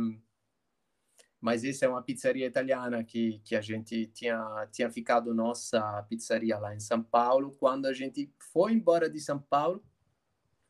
mas 1.42 1.64
essa 1.64 1.86
é 1.86 1.90
uma 1.90 2.04
pizzaria 2.04 2.46
italiana 2.46 3.04
que, 3.04 3.40
que 3.44 3.56
a 3.56 3.62
gente 3.62 4.06
tinha, 4.08 4.68
tinha 4.72 4.90
ficado 4.92 5.34
nossa 5.34 6.04
pizzaria 6.10 6.60
lá 6.60 6.76
em 6.76 6.80
São 6.80 7.02
Paulo. 7.02 7.56
Quando 7.60 7.88
a 7.88 7.94
gente 7.94 8.32
foi 8.52 8.74
embora 8.74 9.10
de 9.10 9.20
São 9.20 9.40
Paulo, 9.40 9.84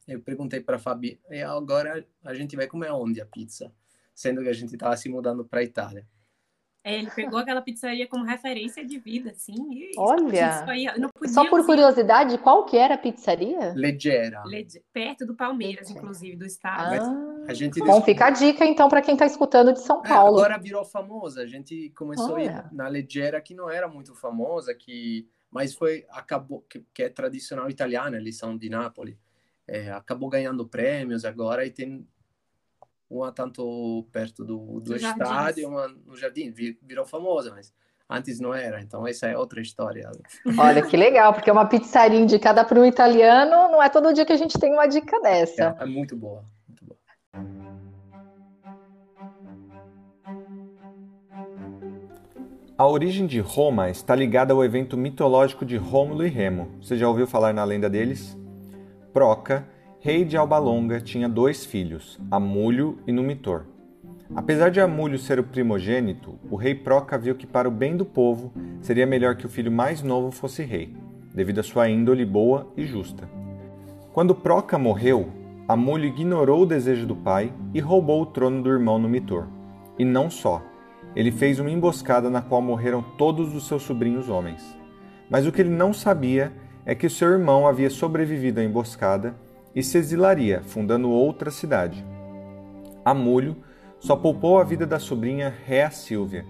eu 0.08 0.22
perguntei 0.22 0.62
para 0.62 0.78
a 0.78 0.80
Fabi, 0.80 1.20
e 1.30 1.41
agora 1.41 2.06
a 2.24 2.34
gente 2.34 2.56
vai 2.56 2.67
comer 2.67 2.91
onde 2.91 3.20
a 3.20 3.26
pizza? 3.26 3.74
Sendo 4.13 4.41
que 4.41 4.50
a 4.50 4.54
gente 4.54 4.74
estava 4.74 4.96
se 4.96 5.10
mudando 5.10 5.46
para 5.46 5.60
a 5.60 5.63
Itália. 5.63 6.08
É, 6.88 7.00
ele 7.00 7.12
pegou 7.12 7.38
aquela 7.38 7.62
pizzaria 7.62 8.08
como 8.08 8.24
referência 8.24 8.86
de 8.86 8.98
vida, 8.98 9.32
assim. 9.32 9.54
Olha, 9.98 10.65
só 11.28 11.50
por 11.50 11.65
curiosidade, 11.65 12.38
qual 12.38 12.65
que 12.65 12.78
era 12.78 12.96
a 12.96 12.98
pizzaria? 12.98 13.74
Leggera. 13.76 14.41
perto 14.93 15.26
do 15.26 15.36
Palmeiras, 15.36 15.89
Leggera. 15.89 16.00
inclusive, 16.00 16.38
do 16.38 16.46
estado. 16.46 16.96
Ah, 16.96 17.46
a 17.50 17.54
gente 17.54 17.78
bom, 17.82 18.02
fica 18.02 18.28
a 18.28 18.30
dica 18.30 18.65
então 18.65 18.88
para 18.88 19.02
quem 19.02 19.15
está 19.15 19.26
escutando 19.26 19.74
de 19.74 19.82
São 19.82 20.00
é, 20.00 20.08
Paulo. 20.08 20.39
É, 20.39 20.46
agora 20.46 20.58
virou 20.58 20.86
famosa. 20.86 21.41
A 21.41 21.46
gente 21.46 21.89
começou 21.89 22.36
Olha. 22.36 22.62
a 22.63 22.74
ir 22.74 22.74
na 22.74 22.88
Leggera, 22.88 23.41
que 23.41 23.54
não 23.54 23.70
era 23.70 23.89
muito 23.89 24.15
famosa, 24.15 24.74
que 24.74 25.28
mas 25.52 25.74
foi 25.74 26.06
acabou 26.10 26.62
que, 26.70 26.86
que 26.93 27.04
é 27.04 27.10
tradicional 27.10 27.70
italiana, 27.70 28.15
eles 28.15 28.38
são 28.38 28.58
de 28.58 28.70
Nápoles. 28.70 29.17
É, 29.67 29.91
acabou 29.91 30.30
ganhando 30.30 30.67
prêmios 30.67 31.25
agora 31.25 31.65
e 31.65 31.71
tem 31.71 32.08
uma 33.10 33.32
tanto 33.32 34.06
perto 34.12 34.43
do, 34.43 34.80
do 34.80 34.95
estádio, 34.95 35.67
uma 35.67 35.88
no 35.88 36.15
jardim, 36.15 36.51
virou 36.51 37.06
famosa, 37.06 37.51
mas 37.51 37.73
antes 38.10 38.39
não 38.39 38.53
era, 38.53 38.82
então 38.82 39.08
essa 39.08 39.27
é 39.27 39.38
outra 39.38 39.62
história. 39.62 40.10
Olha 40.58 40.82
que 40.82 40.95
legal, 40.95 41.34
porque 41.34 41.51
uma 41.51 41.65
pizzaria 41.65 42.19
indicada 42.19 42.63
para 42.63 42.80
um 42.80 42.86
italiano, 42.86 43.71
não 43.71 43.82
é 43.82 43.89
todo 43.89 44.13
dia 44.13 44.25
que 44.25 44.34
a 44.34 44.38
gente 44.38 44.58
tem 44.60 44.73
uma 44.73 44.88
dica 44.88 45.19
dessa. 45.21 45.75
É, 45.80 45.84
é 45.84 45.86
muito 45.86 46.15
boa, 46.15 46.45
muito 46.67 46.86
boa. 46.86 46.97
A 52.77 52.88
origem 52.88 53.25
de 53.25 53.39
Roma 53.39 53.89
está 53.89 54.15
ligada 54.15 54.53
ao 54.53 54.63
evento 54.63 54.95
mitológico 54.95 55.65
de 55.65 55.77
Rômulo 55.77 56.23
e 56.23 56.30
Remo. 56.30 56.77
Você 56.80 56.95
já 56.95 57.08
ouviu 57.08 57.25
falar 57.25 57.51
na 57.51 57.63
lenda 57.63 57.89
deles? 57.89 58.38
Proca 59.17 59.67
rei 59.99 60.23
de 60.23 60.38
Alba 60.38 60.60
Longa, 60.60 61.01
tinha 61.01 61.27
dois 61.27 61.65
filhos, 61.65 62.19
Amúlio 62.30 62.99
e 63.08 63.12
Numitor. 63.12 63.63
Apesar 64.36 64.69
de 64.69 64.80
Amúlio 64.80 65.17
ser 65.17 65.39
o 65.39 65.43
primogênito, 65.43 66.36
o 66.51 66.56
rei 66.56 66.75
Proca 66.75 67.17
viu 67.17 67.34
que 67.34 67.47
para 67.47 67.67
o 67.67 67.71
bem 67.71 67.97
do 67.97 68.06
povo 68.06 68.53
seria 68.80 69.08
melhor 69.08 69.36
que 69.36 69.47
o 69.47 69.49
filho 69.49 69.71
mais 69.71 70.03
novo 70.03 70.30
fosse 70.30 70.62
rei, 70.62 70.95
devido 71.34 71.62
à 71.62 71.63
sua 71.63 71.89
índole 71.89 72.23
boa 72.23 72.71
e 72.77 72.86
justa. 72.86 73.27
Quando 74.13 74.36
Proca 74.36 74.77
morreu, 74.77 75.30
Amúlio 75.67 76.10
ignorou 76.10 76.62
o 76.62 76.67
desejo 76.67 77.08
do 77.08 77.15
pai 77.15 77.51
e 77.73 77.80
roubou 77.80 78.21
o 78.21 78.27
trono 78.27 78.62
do 78.62 78.69
irmão 78.69 78.99
Numitor. 78.99 79.47
E 79.97 80.06
não 80.06 80.30
só, 80.30 80.62
ele 81.15 81.32
fez 81.32 81.60
uma 81.60 81.71
emboscada 81.71 82.30
na 82.30 82.43
qual 82.43 82.62
morreram 82.62 83.03
todos 83.17 83.56
os 83.56 83.65
seus 83.65 83.82
sobrinhos 83.82 84.30
homens. 84.30 84.77
Mas 85.27 85.47
o 85.47 85.51
que 85.51 85.60
ele 85.60 85.71
não 85.71 85.91
sabia 85.91 86.53
é 86.89 86.95
que 86.95 87.10
seu 87.10 87.28
irmão 87.28 87.67
havia 87.67 87.89
sobrevivido 87.89 88.62
à 88.62 88.63
emboscada 88.63 89.36
e 89.76 89.84
se 89.84 89.97
exilaria, 89.97 90.62
fundando 90.63 91.10
outra 91.10 91.52
cidade. 91.52 92.04
Amulho 93.04 93.58
só 94.00 94.15
poupou 94.15 94.58
a 94.58 94.63
vida 94.63 94.86
da 94.86 94.97
sobrinha 94.97 95.54
Réa 95.65 95.91
Silvia, 95.91 96.45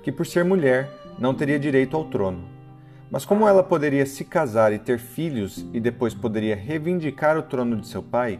que 0.00 0.12
por 0.12 0.24
ser 0.24 0.44
mulher 0.44 0.88
não 1.18 1.34
teria 1.34 1.58
direito 1.58 1.96
ao 1.96 2.04
trono. 2.04 2.44
Mas 3.10 3.24
como 3.24 3.48
ela 3.48 3.64
poderia 3.64 4.06
se 4.06 4.24
casar 4.24 4.72
e 4.72 4.78
ter 4.78 5.00
filhos 5.00 5.66
e 5.72 5.80
depois 5.80 6.14
poderia 6.14 6.54
reivindicar 6.54 7.36
o 7.36 7.42
trono 7.42 7.76
de 7.76 7.88
seu 7.88 8.00
pai, 8.00 8.38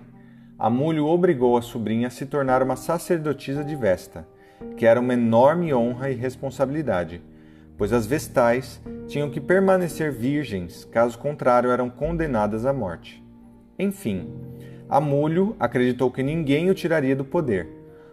Amulho 0.57 1.07
obrigou 1.07 1.57
a 1.57 1.63
sobrinha 1.63 2.07
a 2.07 2.11
se 2.11 2.27
tornar 2.27 2.63
uma 2.63 2.77
sacerdotisa 2.77 3.65
de 3.65 3.75
Vesta, 3.75 4.25
que 4.77 4.87
era 4.87 5.01
uma 5.01 5.15
enorme 5.15 5.75
honra 5.75 6.11
e 6.11 6.15
responsabilidade, 6.15 7.21
pois 7.81 7.95
as 7.95 8.05
vestais 8.05 8.79
tinham 9.09 9.31
que 9.31 9.41
permanecer 9.41 10.13
virgens, 10.13 10.85
caso 10.85 11.19
contrário 11.19 11.71
eram 11.71 11.89
condenadas 11.89 12.67
à 12.67 12.75
morte. 12.75 13.25
Enfim, 13.79 14.29
Amulho 14.87 15.57
acreditou 15.59 16.11
que 16.11 16.23
ninguém 16.23 16.69
o 16.69 16.75
tiraria 16.75 17.17
do 17.17 17.25
poder. 17.25 17.67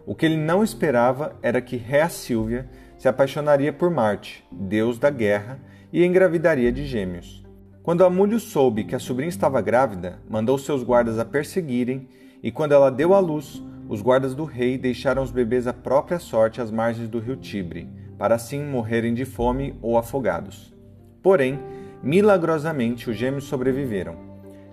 O 0.05 0.15
que 0.15 0.25
ele 0.25 0.37
não 0.37 0.63
esperava 0.63 1.35
era 1.41 1.59
que 1.59 1.75
Réa 1.75 2.07
Silvia 2.07 2.69
se 2.97 3.09
apaixonaria 3.09 3.73
por 3.73 3.91
Marte, 3.91 4.41
deus 4.49 4.97
da 4.97 5.09
guerra, 5.09 5.59
e 5.91 6.05
engravidaria 6.05 6.71
de 6.71 6.85
gêmeos. 6.85 7.45
Quando 7.83 8.05
Amulho 8.05 8.39
soube 8.39 8.85
que 8.85 8.95
a 8.95 8.99
sobrinha 8.99 9.27
estava 9.27 9.59
grávida, 9.59 10.19
mandou 10.29 10.57
seus 10.57 10.81
guardas 10.81 11.19
a 11.19 11.25
perseguirem, 11.25 12.07
e 12.41 12.53
quando 12.53 12.71
ela 12.71 12.89
deu 12.89 13.13
à 13.13 13.19
luz, 13.19 13.61
os 13.89 14.01
guardas 14.01 14.33
do 14.33 14.45
rei 14.45 14.77
deixaram 14.77 15.21
os 15.21 15.29
bebês 15.29 15.67
à 15.67 15.73
própria 15.73 16.19
sorte 16.19 16.61
às 16.61 16.71
margens 16.71 17.09
do 17.09 17.19
rio 17.19 17.35
Tibre, 17.35 18.06
para 18.17 18.35
assim 18.35 18.63
morrerem 18.63 19.13
de 19.13 19.25
fome 19.25 19.77
ou 19.81 19.97
afogados. 19.97 20.73
Porém, 21.21 21.59
milagrosamente 22.01 23.09
os 23.09 23.17
gêmeos 23.17 23.45
sobreviveram. 23.45 24.15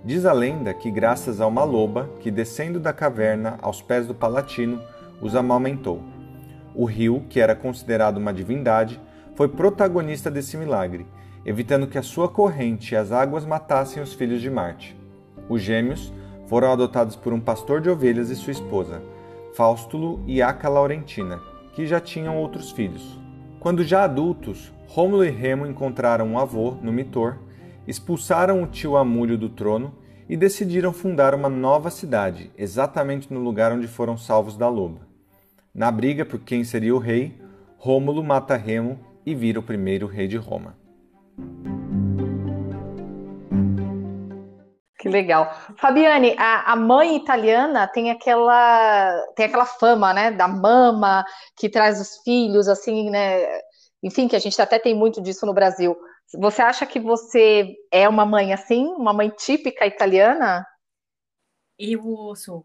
Diz 0.04 0.26
a 0.26 0.32
lenda 0.32 0.74
que, 0.74 0.90
graças 0.90 1.40
a 1.40 1.46
uma 1.46 1.64
loba 1.64 2.10
que, 2.20 2.30
descendo 2.30 2.78
da 2.78 2.92
caverna 2.92 3.58
aos 3.62 3.80
pés 3.80 4.06
do 4.06 4.14
Palatino, 4.14 4.80
os 5.20 5.34
amamentou. 5.34 6.02
O 6.74 6.84
rio, 6.84 7.24
que 7.28 7.40
era 7.40 7.54
considerado 7.54 8.18
uma 8.18 8.32
divindade, 8.32 9.00
foi 9.34 9.48
protagonista 9.48 10.30
desse 10.30 10.56
milagre, 10.56 11.06
evitando 11.44 11.86
que 11.86 11.98
a 11.98 12.02
sua 12.02 12.28
corrente 12.28 12.92
e 12.92 12.96
as 12.96 13.12
águas 13.12 13.44
matassem 13.44 14.02
os 14.02 14.12
filhos 14.12 14.40
de 14.40 14.50
Marte. 14.50 14.96
Os 15.48 15.62
gêmeos 15.62 16.12
foram 16.46 16.72
adotados 16.72 17.16
por 17.16 17.32
um 17.32 17.40
pastor 17.40 17.80
de 17.80 17.88
ovelhas 17.88 18.30
e 18.30 18.36
sua 18.36 18.52
esposa, 18.52 19.02
Faustulo 19.54 20.22
e 20.26 20.42
Aca 20.42 20.68
Laurentina, 20.68 21.40
que 21.74 21.86
já 21.86 22.00
tinham 22.00 22.36
outros 22.36 22.70
filhos. 22.70 23.23
Quando 23.64 23.82
já 23.82 24.04
adultos, 24.04 24.70
Rômulo 24.88 25.24
e 25.24 25.30
Remo 25.30 25.66
encontraram 25.66 26.26
um 26.28 26.38
avô 26.38 26.72
no 26.82 26.92
Mitor, 26.92 27.38
expulsaram 27.86 28.62
o 28.62 28.66
tio 28.66 28.94
Amúlio 28.94 29.38
do 29.38 29.48
trono 29.48 29.94
e 30.28 30.36
decidiram 30.36 30.92
fundar 30.92 31.34
uma 31.34 31.48
nova 31.48 31.88
cidade, 31.88 32.50
exatamente 32.58 33.32
no 33.32 33.40
lugar 33.40 33.72
onde 33.72 33.88
foram 33.88 34.18
salvos 34.18 34.58
da 34.58 34.68
loba. 34.68 35.08
Na 35.74 35.90
briga 35.90 36.26
por 36.26 36.40
quem 36.40 36.62
seria 36.62 36.94
o 36.94 36.98
rei, 36.98 37.40
Rômulo 37.78 38.22
mata 38.22 38.54
Remo 38.54 38.98
e 39.24 39.34
vira 39.34 39.60
o 39.60 39.62
primeiro 39.62 40.06
rei 40.06 40.28
de 40.28 40.36
Roma. 40.36 40.76
Que 45.04 45.08
legal. 45.10 45.52
Fabiane, 45.76 46.34
a, 46.38 46.72
a, 46.72 46.76
mãe 46.76 47.14
italiana 47.14 47.86
tem 47.86 48.10
aquela 48.10 49.22
tem 49.36 49.44
aquela 49.44 49.66
fama, 49.66 50.14
né, 50.14 50.30
da 50.30 50.48
mama 50.48 51.22
que 51.58 51.68
traz 51.68 52.00
os 52.00 52.22
filhos, 52.22 52.68
assim, 52.68 53.10
né? 53.10 53.60
Enfim, 54.02 54.26
que 54.26 54.34
a 54.34 54.38
gente 54.38 54.58
até 54.62 54.78
tem 54.78 54.94
muito 54.94 55.20
disso 55.20 55.44
no 55.44 55.52
Brasil. 55.52 55.94
Você 56.38 56.62
acha 56.62 56.86
que 56.86 56.98
você 56.98 57.76
é 57.92 58.08
uma 58.08 58.24
mãe 58.24 58.54
assim, 58.54 58.86
uma 58.94 59.12
mãe 59.12 59.28
típica 59.28 59.84
italiana? 59.84 60.66
Eu 61.78 62.34
sou. 62.34 62.64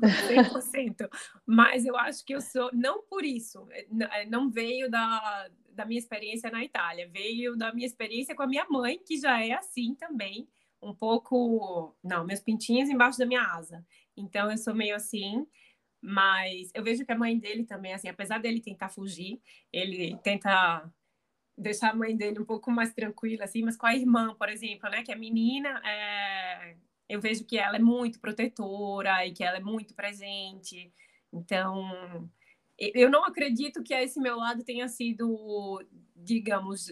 100%. 0.00 1.06
Mas 1.44 1.84
eu 1.84 1.94
acho 1.94 2.24
que 2.24 2.34
eu 2.34 2.40
sou, 2.40 2.70
não 2.72 3.02
por 3.02 3.22
isso, 3.22 3.68
é, 3.70 4.24
não 4.24 4.48
veio 4.48 4.90
da, 4.90 5.46
da 5.72 5.84
minha 5.84 5.98
experiência 5.98 6.50
na 6.50 6.64
Itália, 6.64 7.06
veio 7.12 7.54
da 7.54 7.70
minha 7.70 7.86
experiência 7.86 8.34
com 8.34 8.44
a 8.44 8.46
minha 8.46 8.64
mãe, 8.70 8.98
que 8.98 9.18
já 9.18 9.44
é 9.44 9.52
assim 9.52 9.94
também 9.94 10.48
um 10.84 10.94
pouco. 10.94 11.94
Não, 12.02 12.24
meus 12.24 12.40
pintinhos 12.40 12.88
embaixo 12.88 13.18
da 13.18 13.26
minha 13.26 13.42
asa. 13.42 13.84
Então 14.16 14.50
eu 14.50 14.58
sou 14.58 14.74
meio 14.74 14.94
assim, 14.94 15.46
mas 16.00 16.70
eu 16.74 16.82
vejo 16.84 17.04
que 17.04 17.12
a 17.12 17.18
mãe 17.18 17.38
dele 17.38 17.64
também, 17.64 17.94
assim, 17.94 18.08
apesar 18.08 18.38
dele 18.38 18.60
tentar 18.60 18.88
fugir, 18.88 19.40
ele 19.72 20.16
tenta 20.22 20.90
deixar 21.56 21.90
a 21.90 21.96
mãe 21.96 22.16
dele 22.16 22.40
um 22.40 22.44
pouco 22.44 22.70
mais 22.70 22.92
tranquila, 22.92 23.44
assim, 23.44 23.62
mas 23.62 23.76
com 23.76 23.86
a 23.86 23.94
irmã, 23.94 24.34
por 24.34 24.48
exemplo, 24.48 24.90
né, 24.90 25.02
que 25.02 25.12
a 25.12 25.16
menina, 25.16 25.80
é... 25.84 26.76
eu 27.08 27.20
vejo 27.20 27.44
que 27.44 27.56
ela 27.56 27.76
é 27.76 27.80
muito 27.80 28.20
protetora 28.20 29.26
e 29.26 29.32
que 29.32 29.44
ela 29.44 29.58
é 29.58 29.60
muito 29.60 29.94
presente. 29.94 30.92
Então, 31.32 32.28
eu 32.78 33.10
não 33.10 33.24
acredito 33.24 33.82
que 33.82 33.94
esse 33.94 34.20
meu 34.20 34.36
lado 34.36 34.64
tenha 34.64 34.88
sido, 34.88 35.80
digamos, 36.16 36.90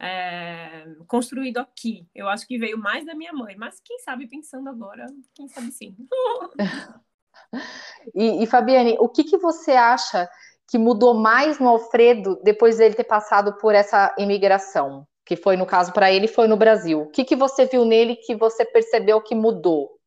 é, 0.00 0.86
construído 1.06 1.58
aqui. 1.58 2.08
Eu 2.14 2.28
acho 2.28 2.46
que 2.46 2.58
veio 2.58 2.78
mais 2.78 3.04
da 3.04 3.14
minha 3.14 3.32
mãe, 3.32 3.54
mas 3.56 3.80
quem 3.84 3.98
sabe 3.98 4.26
pensando 4.26 4.70
agora, 4.70 5.06
quem 5.34 5.46
sabe 5.46 5.70
sim. 5.70 5.94
e, 8.14 8.42
e, 8.42 8.46
Fabiane, 8.46 8.96
o 8.98 9.08
que, 9.08 9.22
que 9.24 9.36
você 9.36 9.72
acha 9.72 10.28
que 10.66 10.78
mudou 10.78 11.12
mais 11.12 11.58
no 11.58 11.68
Alfredo 11.68 12.40
depois 12.42 12.78
dele 12.78 12.94
ter 12.94 13.04
passado 13.04 13.58
por 13.58 13.74
essa 13.74 14.14
imigração? 14.18 15.06
Que 15.26 15.36
foi, 15.36 15.56
no 15.56 15.66
caso, 15.66 15.92
para 15.92 16.10
ele, 16.10 16.26
foi 16.26 16.48
no 16.48 16.56
Brasil. 16.56 17.02
O 17.02 17.10
que, 17.10 17.22
que 17.22 17.36
você 17.36 17.66
viu 17.66 17.84
nele 17.84 18.16
que 18.16 18.34
você 18.34 18.64
percebeu 18.64 19.20
que 19.20 19.34
mudou? 19.34 20.00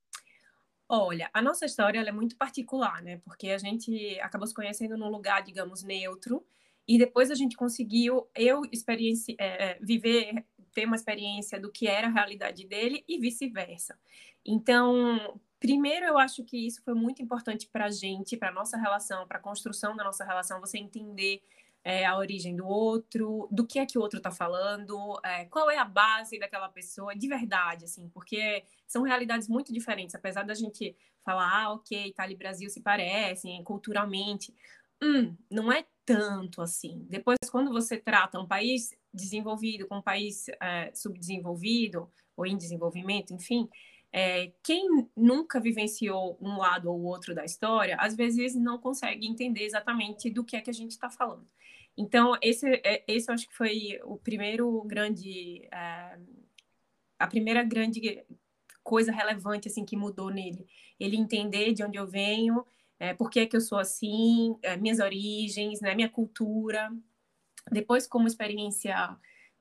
Olha, 0.89 1.29
a 1.33 1.41
nossa 1.41 1.65
história 1.65 1.99
é 1.99 2.11
muito 2.11 2.35
particular, 2.35 3.01
né? 3.01 3.21
Porque 3.23 3.49
a 3.49 3.57
gente 3.57 4.19
acabou 4.19 4.47
se 4.47 4.53
conhecendo 4.53 4.97
num 4.97 5.09
lugar, 5.09 5.41
digamos, 5.43 5.81
neutro, 5.81 6.45
e 6.87 6.97
depois 6.97 7.31
a 7.31 7.35
gente 7.35 7.55
conseguiu, 7.55 8.27
eu 8.35 8.61
é, 8.65 9.45
é, 9.45 9.79
viver, 9.81 10.45
ter 10.73 10.85
uma 10.85 10.95
experiência 10.95 11.59
do 11.59 11.71
que 11.71 11.87
era 11.87 12.07
a 12.07 12.11
realidade 12.11 12.67
dele 12.67 13.03
e 13.07 13.17
vice-versa. 13.17 13.97
Então, 14.45 15.39
primeiro 15.59 16.05
eu 16.05 16.17
acho 16.17 16.43
que 16.43 16.57
isso 16.57 16.81
foi 16.83 16.93
muito 16.93 17.21
importante 17.21 17.69
para 17.71 17.85
a 17.85 17.91
gente, 17.91 18.35
para 18.35 18.51
nossa 18.51 18.77
relação, 18.77 19.25
para 19.27 19.37
a 19.37 19.41
construção 19.41 19.95
da 19.95 20.03
nossa 20.03 20.25
relação, 20.25 20.59
você 20.59 20.77
entender 20.77 21.41
é, 21.83 22.05
a 22.05 22.17
origem 22.17 22.55
do 22.55 22.65
outro, 22.65 23.47
do 23.51 23.67
que 23.67 23.77
é 23.77 23.85
que 23.85 23.97
o 23.97 24.01
outro 24.01 24.17
está 24.17 24.31
falando, 24.31 25.19
é, 25.23 25.45
qual 25.45 25.69
é 25.69 25.77
a 25.77 25.85
base 25.85 26.39
daquela 26.39 26.69
pessoa, 26.69 27.15
de 27.15 27.27
verdade, 27.27 27.85
assim, 27.85 28.09
porque 28.09 28.63
são 28.87 29.03
realidades 29.03 29.49
muito 29.49 29.73
diferentes, 29.73 30.15
apesar 30.15 30.43
da 30.43 30.53
gente 30.53 30.95
falar, 31.23 31.63
ah, 31.63 31.73
ok, 31.73 32.07
Itália 32.07 32.33
e 32.33 32.37
Brasil 32.37 32.69
se 32.69 32.81
parecem 32.81 33.63
culturalmente, 33.63 34.53
hum, 35.03 35.35
não 35.49 35.71
é 35.71 35.85
tanto 36.05 36.61
assim. 36.61 37.05
Depois, 37.09 37.37
quando 37.51 37.71
você 37.71 37.97
trata 37.97 38.39
um 38.39 38.47
país 38.47 38.91
desenvolvido 39.13 39.87
com 39.87 39.97
um 39.97 40.01
país 40.01 40.47
é, 40.61 40.91
subdesenvolvido 40.93 42.09
ou 42.35 42.45
em 42.45 42.57
desenvolvimento, 42.57 43.33
enfim, 43.33 43.69
é, 44.11 44.51
quem 44.63 45.09
nunca 45.15 45.59
vivenciou 45.59 46.37
um 46.39 46.57
lado 46.57 46.91
ou 46.91 47.01
outro 47.03 47.33
da 47.33 47.43
história, 47.43 47.97
às 47.99 48.15
vezes 48.15 48.55
não 48.55 48.77
consegue 48.77 49.27
entender 49.27 49.63
exatamente 49.63 50.29
do 50.29 50.43
que 50.43 50.55
é 50.55 50.61
que 50.61 50.69
a 50.69 50.73
gente 50.73 50.91
está 50.91 51.09
falando. 51.09 51.47
Então, 51.97 52.35
esse, 52.41 52.67
é, 52.83 53.03
esse 53.07 53.29
eu 53.29 53.33
acho 53.33 53.47
que 53.47 53.55
foi 53.55 53.99
o 54.03 54.17
primeiro 54.17 54.81
grande, 54.83 55.67
é, 55.71 56.19
a 57.19 57.27
primeira 57.27 57.63
grande 57.63 58.23
coisa 58.83 59.11
relevante 59.11 59.67
assim 59.67 59.85
que 59.85 59.95
mudou 59.95 60.29
nele. 60.29 60.67
Ele 60.99 61.17
entender 61.17 61.73
de 61.73 61.83
onde 61.83 61.97
eu 61.97 62.07
venho 62.07 62.65
é, 63.03 63.13
por 63.13 63.29
que, 63.29 63.41
é 63.41 63.45
que 63.45 63.57
eu 63.57 63.61
sou 63.61 63.77
assim, 63.77 64.57
é, 64.63 64.77
minhas 64.77 64.99
origens, 64.99 65.81
né, 65.81 65.93
minha 65.93 66.07
cultura. 66.09 66.89
Depois, 67.69 68.07
como 68.07 68.27
experiência 68.27 68.95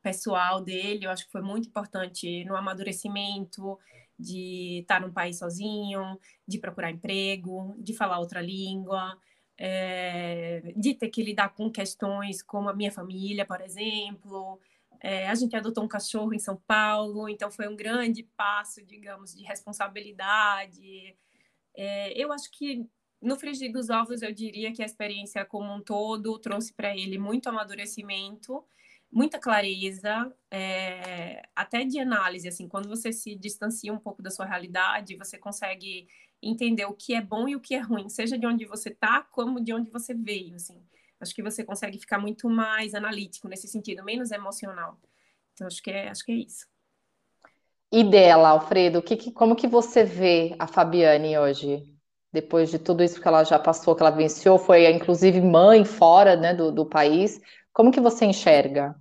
pessoal 0.01 0.63
dele, 0.63 1.07
eu 1.07 1.11
acho 1.11 1.27
que 1.27 1.33
foi 1.33 1.43
muito 1.43 1.67
importante 1.69 2.45
no 2.45 2.55
amadurecimento, 2.55 3.77
de 4.17 4.81
estar 4.83 5.01
num 5.01 5.13
país 5.13 5.39
sozinho, 5.41 6.21
de 6.47 6.59
procurar 6.59 6.93
emprego, 6.93 7.75
de 7.79 7.93
falar 7.93 8.21
outra 8.21 8.41
língua, 8.41 9.19
é, 9.59 10.73
de 10.77 10.95
ter 10.95 11.09
que 11.09 11.23
lidar 11.23 11.49
com 11.49 11.69
questões 11.69 12.45
como 12.45 12.69
a 12.69 12.75
minha 12.75 12.93
família, 12.93 13.45
por 13.45 13.61
exemplo. 13.61 14.61
É, 15.01 15.29
a 15.29 15.35
gente 15.35 15.57
adotou 15.57 15.83
um 15.83 15.89
cachorro 15.89 16.33
em 16.33 16.39
São 16.39 16.57
Paulo, 16.65 17.29
então 17.29 17.51
foi 17.51 17.67
um 17.67 17.75
grande 17.75 18.23
passo, 18.37 18.85
digamos, 18.87 19.35
de 19.35 19.43
responsabilidade. 19.43 21.17
É, 21.75 22.13
eu 22.17 22.33
acho 22.33 22.49
que 22.53 22.87
no 23.23 23.37
frigir 23.37 23.73
dos 23.73 23.89
ovos, 23.89 24.21
eu 24.21 24.33
diria 24.33 24.73
que 24.73 24.83
a 24.83 24.87
experiência 24.87 25.45
como 25.45 25.73
um 25.73 25.81
todo 25.81 26.39
trouxe 26.39 26.73
para 26.75 26.97
ele 26.97 27.19
muito 27.19 27.49
amadurecimento, 27.49 28.65
muita 29.11 29.39
clareza, 29.39 30.35
é, 30.51 31.43
até 31.55 31.85
de 31.85 32.01
análise. 32.01 32.49
Assim, 32.49 32.67
quando 32.67 32.89
você 32.89 33.13
se 33.13 33.37
distancia 33.37 33.93
um 33.93 33.99
pouco 33.99 34.23
da 34.23 34.31
sua 34.31 34.45
realidade, 34.45 35.17
você 35.17 35.39
consegue 35.39 36.09
entender 36.43 36.85
o 36.87 36.95
que 36.95 37.15
é 37.15 37.21
bom 37.21 37.49
e 37.49 37.55
o 37.55 37.61
que 37.61 37.75
é 37.75 37.79
ruim, 37.79 38.09
seja 38.09 38.37
de 38.37 38.45
onde 38.45 38.65
você 38.65 38.89
está, 38.89 39.23
como 39.23 39.63
de 39.63 39.73
onde 39.73 39.91
você 39.91 40.13
veio. 40.13 40.57
Assim. 40.57 40.83
Acho 41.21 41.35
que 41.35 41.43
você 41.43 41.63
consegue 41.63 41.99
ficar 41.99 42.19
muito 42.19 42.51
mais 42.51 42.95
analítico 42.95 43.47
nesse 43.47 43.69
sentido, 43.69 44.03
menos 44.03 44.33
emocional. 44.33 44.99
Então, 45.55 45.69
acho 45.69 45.81
que 45.81 45.91
é, 45.91 46.09
acho 46.09 46.25
que 46.25 46.33
é 46.33 46.37
isso. 46.37 46.67
E 47.93 48.03
dela, 48.03 48.49
Alfredo, 48.49 49.03
que, 49.03 49.17
que, 49.17 49.31
como 49.31 49.55
que 49.55 49.69
você 49.69 50.03
vê 50.03 50.57
a 50.59 50.67
Fabiane 50.67 51.39
hoje? 51.39 51.92
Depois 52.33 52.71
de 52.71 52.79
tudo 52.79 53.03
isso 53.03 53.21
que 53.21 53.29
ela 53.29 53.45
já 53.45 53.59
passou, 53.59 53.95
que 53.95 54.03
ela 54.03 54.11
venceu, 54.11 54.59
foi 54.59 54.91
inclusive 54.91 55.41
mãe 55.41 55.85
fora 55.85 56.35
né, 56.35 56.55
do, 56.55 56.73
do 56.73 56.87
país. 56.87 57.41
Como 57.73 57.91
que 57.93 58.01
você 58.01 58.25
enxerga? 58.25 58.97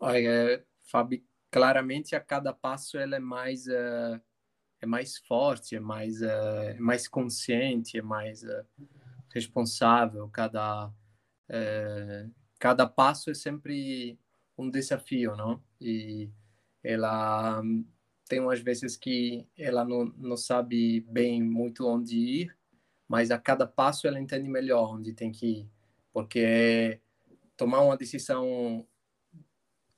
Olha, 0.00 0.64
Fabi, 0.90 1.24
claramente 1.50 2.16
a 2.16 2.20
cada 2.20 2.52
passo 2.52 2.96
ela 2.98 3.16
é 3.16 3.18
mais 3.18 3.66
uh, 3.66 4.20
é 4.80 4.86
mais 4.86 5.18
forte, 5.18 5.76
é 5.76 5.80
mais 5.80 6.22
uh, 6.22 6.76
mais 6.78 7.06
consciente, 7.06 7.98
é 7.98 8.02
mais 8.02 8.42
uh, 8.42 8.64
responsável. 9.32 10.28
Cada 10.28 10.90
cada 12.58 12.86
passo 12.86 13.30
é 13.30 13.34
sempre 13.34 14.18
um 14.56 14.70
desafio, 14.70 15.34
não? 15.34 15.62
E 15.80 16.30
ela 16.82 17.62
tem 18.28 18.40
umas 18.40 18.60
vezes 18.60 18.96
que 18.96 19.46
ela 19.56 19.84
não, 19.84 20.04
não 20.16 20.36
sabe 20.36 21.00
bem 21.08 21.42
muito 21.42 21.86
onde 21.86 22.16
ir, 22.16 22.56
mas 23.08 23.30
a 23.30 23.38
cada 23.38 23.66
passo 23.66 24.06
ela 24.06 24.20
entende 24.20 24.48
melhor 24.48 24.94
onde 24.94 25.12
tem 25.12 25.32
que 25.32 25.46
ir, 25.46 25.70
porque 26.12 27.00
tomar 27.56 27.80
uma 27.80 27.96
decisão 27.96 28.86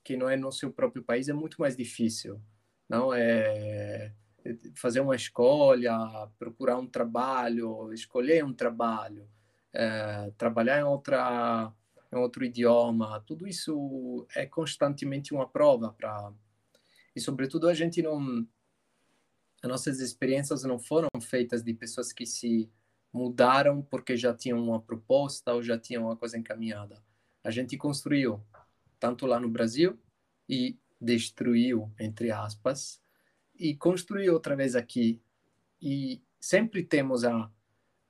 que 0.05 0.17
não 0.17 0.29
é 0.29 0.37
no 0.37 0.53
seu 0.53 0.73
próprio 0.73 1.03
país 1.03 1.29
é 1.29 1.33
muito 1.33 1.61
mais 1.61 1.77
difícil, 1.77 2.41
não 2.89 3.13
é 3.13 4.13
fazer 4.75 5.01
uma 5.01 5.15
escolha, 5.15 5.93
procurar 6.39 6.79
um 6.79 6.87
trabalho, 6.87 7.93
escolher 7.93 8.45
um 8.45 8.55
trabalho, 8.55 9.29
é, 9.73 10.33
trabalhar 10.39 10.81
em 10.81 10.85
outra 10.85 11.73
em 12.13 12.17
outro 12.17 12.45
idioma, 12.45 13.23
tudo 13.25 13.47
isso 13.47 14.27
é 14.35 14.45
constantemente 14.45 15.33
uma 15.33 15.49
prova 15.49 15.93
para 15.93 16.33
e 17.15 17.21
sobretudo 17.21 17.69
a 17.69 17.75
gente 17.75 18.03
não 18.03 18.47
as 19.63 19.69
nossas 19.69 20.01
experiências 20.01 20.63
não 20.65 20.79
foram 20.79 21.09
feitas 21.21 21.63
de 21.63 21.75
pessoas 21.75 22.13
que 22.13 22.25
se 22.25 22.71
mudaram 23.13 23.83
porque 23.83 24.17
já 24.17 24.35
tinham 24.35 24.59
uma 24.63 24.81
proposta 24.81 25.53
ou 25.53 25.63
já 25.63 25.79
tinham 25.79 26.05
uma 26.05 26.17
coisa 26.17 26.39
encaminhada. 26.39 27.03
A 27.45 27.51
gente 27.51 27.77
construiu 27.77 28.43
tanto 28.99 29.27
lá 29.27 29.39
no 29.39 29.49
Brasil 29.49 29.99
e 30.49 30.79
destruiu 31.01 31.93
entre 31.99 32.31
aspas 32.31 33.03
e 33.59 33.75
construiu 33.75 34.35
outra 34.35 34.57
vez 34.57 34.75
aqui 34.75 35.21
e 35.81 36.23
sempre 36.39 36.83
temos 36.83 37.25
a, 37.25 37.51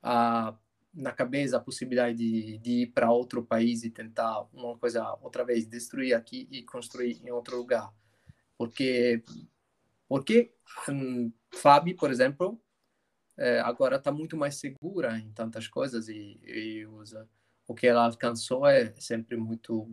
a 0.01 0.57
na 0.93 1.11
cabeça 1.11 1.55
a 1.55 1.61
possibilidade 1.61 2.17
de, 2.17 2.57
de 2.57 2.71
ir 2.81 2.87
para 2.87 3.11
outro 3.11 3.43
país 3.43 3.83
e 3.83 3.89
tentar 3.89 4.45
uma 4.53 4.77
coisa 4.77 5.17
outra 5.21 5.45
vez 5.45 5.65
destruir 5.65 6.13
aqui 6.13 6.47
e 6.51 6.63
construir 6.63 7.21
em 7.23 7.31
outro 7.31 7.57
lugar 7.57 7.93
porque, 8.61 9.23
porque 10.07 10.53
um, 10.87 11.31
por 11.97 12.11
exemplo, 12.11 12.61
é, 13.35 13.59
agora 13.59 13.95
está 13.95 14.11
muito 14.11 14.37
mais 14.37 14.59
segura 14.59 15.17
em 15.17 15.31
tantas 15.31 15.67
coisas 15.67 16.07
e, 16.07 16.39
e 16.43 16.85
usa, 16.85 17.27
o 17.67 17.73
que 17.73 17.87
ela 17.87 18.05
alcançou 18.05 18.67
é 18.67 18.93
sempre 18.99 19.35
muito 19.35 19.89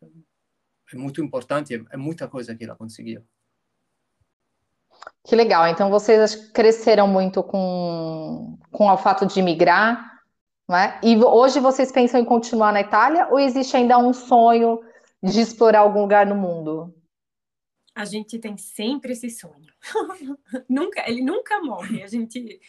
é 0.00 0.96
muito 0.96 1.20
importante, 1.20 1.74
é, 1.74 1.84
é 1.90 1.96
muita 1.96 2.28
coisa 2.28 2.54
que 2.54 2.62
ela 2.62 2.76
conseguiu. 2.76 3.24
Que 5.24 5.34
legal. 5.34 5.66
Então 5.66 5.90
vocês 5.90 6.36
cresceram 6.52 7.08
muito 7.08 7.42
com, 7.42 8.56
com 8.70 8.88
o 8.88 8.96
fato 8.96 9.26
de 9.26 9.42
migrar, 9.42 10.22
né? 10.68 11.00
E 11.02 11.16
hoje 11.16 11.58
vocês 11.58 11.90
pensam 11.90 12.20
em 12.20 12.24
continuar 12.24 12.72
na 12.72 12.80
Itália 12.80 13.26
ou 13.28 13.40
existe 13.40 13.76
ainda 13.76 13.98
um 13.98 14.12
sonho 14.12 14.80
de 15.20 15.40
explorar 15.40 15.80
algum 15.80 16.02
lugar 16.02 16.24
no 16.26 16.36
mundo? 16.36 16.94
A 17.98 18.04
gente 18.04 18.38
tem 18.38 18.56
sempre 18.56 19.12
esse 19.12 19.28
sonho. 19.28 19.72
nunca, 20.68 21.02
ele 21.10 21.20
nunca 21.20 21.60
morre. 21.60 22.00
A 22.00 22.06
gente 22.06 22.60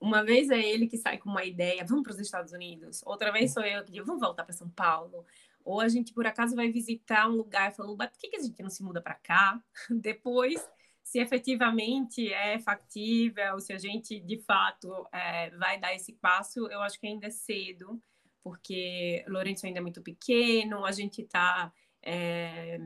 uma 0.00 0.24
vez 0.24 0.50
é 0.50 0.60
ele 0.60 0.88
que 0.88 0.96
sai 0.96 1.18
com 1.18 1.30
uma 1.30 1.44
ideia, 1.44 1.84
vamos 1.84 2.02
para 2.02 2.12
os 2.12 2.18
Estados 2.18 2.52
Unidos. 2.52 3.00
Outra 3.04 3.30
vez 3.30 3.52
sou 3.52 3.62
eu 3.62 3.84
que 3.84 3.92
digo, 3.92 4.04
vamos 4.04 4.20
voltar 4.20 4.42
para 4.42 4.52
São 4.52 4.68
Paulo. 4.68 5.24
Ou 5.64 5.80
a 5.80 5.88
gente 5.88 6.12
por 6.12 6.26
acaso 6.26 6.56
vai 6.56 6.70
visitar 6.70 7.28
um 7.28 7.36
lugar 7.36 7.70
e 7.70 7.74
falou, 7.76 7.96
por 7.96 8.10
que, 8.18 8.28
que 8.28 8.36
a 8.36 8.42
gente 8.42 8.60
não 8.60 8.70
se 8.70 8.82
muda 8.82 9.00
para 9.00 9.14
cá? 9.14 9.60
Depois, 9.88 10.68
se 11.00 11.20
efetivamente 11.20 12.32
é 12.32 12.58
factível, 12.58 13.60
se 13.60 13.72
a 13.72 13.78
gente 13.78 14.18
de 14.18 14.38
fato 14.38 15.06
é, 15.12 15.50
vai 15.50 15.78
dar 15.78 15.94
esse 15.94 16.12
passo, 16.14 16.66
eu 16.66 16.82
acho 16.82 16.98
que 16.98 17.06
ainda 17.06 17.28
é 17.28 17.30
cedo, 17.30 18.02
porque 18.42 19.24
Lourenço 19.28 19.64
ainda 19.64 19.78
é 19.78 19.82
muito 19.82 20.02
pequeno, 20.02 20.84
a 20.84 20.90
gente 20.90 21.22
está 21.22 21.72
é, 22.08 22.78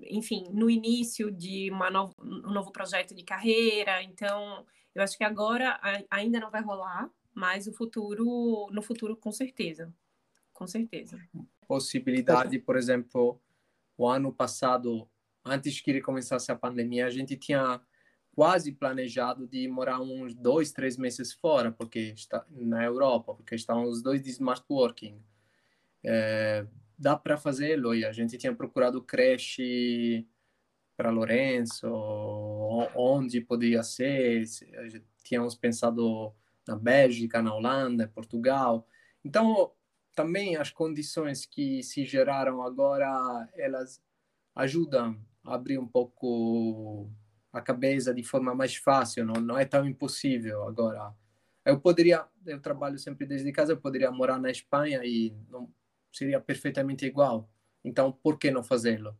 enfim, 0.00 0.46
no 0.52 0.70
início 0.70 1.30
de 1.30 1.70
novo, 1.92 2.14
um 2.18 2.50
novo 2.50 2.72
projeto 2.72 3.14
de 3.14 3.22
carreira. 3.22 4.02
Então, 4.02 4.64
eu 4.94 5.02
acho 5.02 5.18
que 5.18 5.24
agora 5.24 5.78
ainda 6.10 6.40
não 6.40 6.50
vai 6.50 6.62
rolar, 6.62 7.10
mas 7.34 7.66
o 7.66 7.72
futuro, 7.74 8.68
no 8.72 8.80
futuro, 8.80 9.14
com 9.14 9.30
certeza. 9.30 9.92
Com 10.54 10.66
certeza. 10.66 11.20
Possibilidade, 11.68 12.58
por 12.58 12.76
exemplo, 12.76 13.38
o 13.98 14.08
ano 14.08 14.32
passado, 14.32 15.06
antes 15.44 15.80
que 15.82 16.00
começasse 16.00 16.50
a 16.50 16.56
pandemia, 16.56 17.06
a 17.06 17.10
gente 17.10 17.36
tinha 17.36 17.82
quase 18.34 18.72
planejado 18.72 19.46
de 19.46 19.68
morar 19.68 20.00
uns 20.00 20.34
dois, 20.34 20.72
três 20.72 20.96
meses 20.96 21.34
fora, 21.34 21.70
porque 21.70 21.98
está 21.98 22.46
na 22.48 22.82
Europa, 22.82 23.34
porque 23.34 23.54
estão 23.54 23.84
os 23.84 24.02
dois 24.02 24.22
de 24.22 24.30
smart 24.30 24.64
working. 24.70 25.22
É, 26.02 26.66
dá 27.02 27.16
para 27.16 27.36
fazê-lo. 27.36 27.94
E 27.94 28.04
a 28.04 28.12
gente 28.12 28.38
tinha 28.38 28.54
procurado 28.54 29.02
creche 29.02 30.26
para 30.96 31.10
Lourenço, 31.10 31.88
onde 32.94 33.40
poderia 33.40 33.82
ser. 33.82 34.44
Tínhamos 35.24 35.54
pensado 35.56 36.32
na 36.66 36.76
Bélgica, 36.76 37.42
na 37.42 37.54
Holanda, 37.54 38.08
Portugal. 38.14 38.86
Então, 39.24 39.72
também 40.14 40.56
as 40.56 40.70
condições 40.70 41.44
que 41.44 41.82
se 41.82 42.04
geraram 42.04 42.62
agora, 42.62 43.48
elas 43.54 44.00
ajudam 44.54 45.18
a 45.44 45.54
abrir 45.54 45.78
um 45.78 45.88
pouco 45.88 47.10
a 47.52 47.60
cabeça 47.60 48.14
de 48.14 48.22
forma 48.22 48.54
mais 48.54 48.76
fácil, 48.76 49.26
não, 49.26 49.34
não 49.34 49.58
é 49.58 49.64
tão 49.64 49.86
impossível 49.86 50.66
agora. 50.66 51.12
Eu 51.64 51.80
poderia, 51.80 52.26
eu 52.46 52.60
trabalho 52.60 52.98
sempre 52.98 53.26
desde 53.26 53.52
casa, 53.52 53.72
eu 53.72 53.76
poderia 53.76 54.10
morar 54.10 54.38
na 54.38 54.50
Espanha 54.50 55.02
e 55.04 55.34
não, 55.50 55.70
seria 56.12 56.40
perfeitamente 56.40 57.06
igual. 57.06 57.48
Então, 57.84 58.12
por 58.12 58.38
que 58.38 58.50
não 58.50 58.62
fazê-lo? 58.62 59.16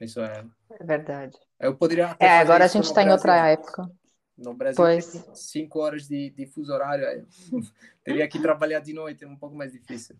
Isso 0.00 0.20
é. 0.20 0.44
É 0.78 0.84
verdade. 0.84 1.36
Eu 1.58 1.74
poderia. 1.76 2.16
É, 2.18 2.38
agora 2.38 2.64
a 2.64 2.68
gente 2.68 2.84
está 2.84 3.02
em 3.02 3.10
outra 3.10 3.48
época. 3.48 3.88
No 4.36 4.52
Brasil, 4.52 4.76
pois. 4.76 5.24
cinco 5.32 5.80
horas 5.80 6.06
de, 6.06 6.30
de 6.30 6.46
fuso 6.46 6.72
horário. 6.72 7.26
teria 8.04 8.28
que 8.28 8.38
trabalhar 8.38 8.80
de 8.80 8.92
noite, 8.92 9.24
é 9.24 9.26
um 9.26 9.36
pouco 9.36 9.56
mais 9.56 9.72
difícil. 9.72 10.16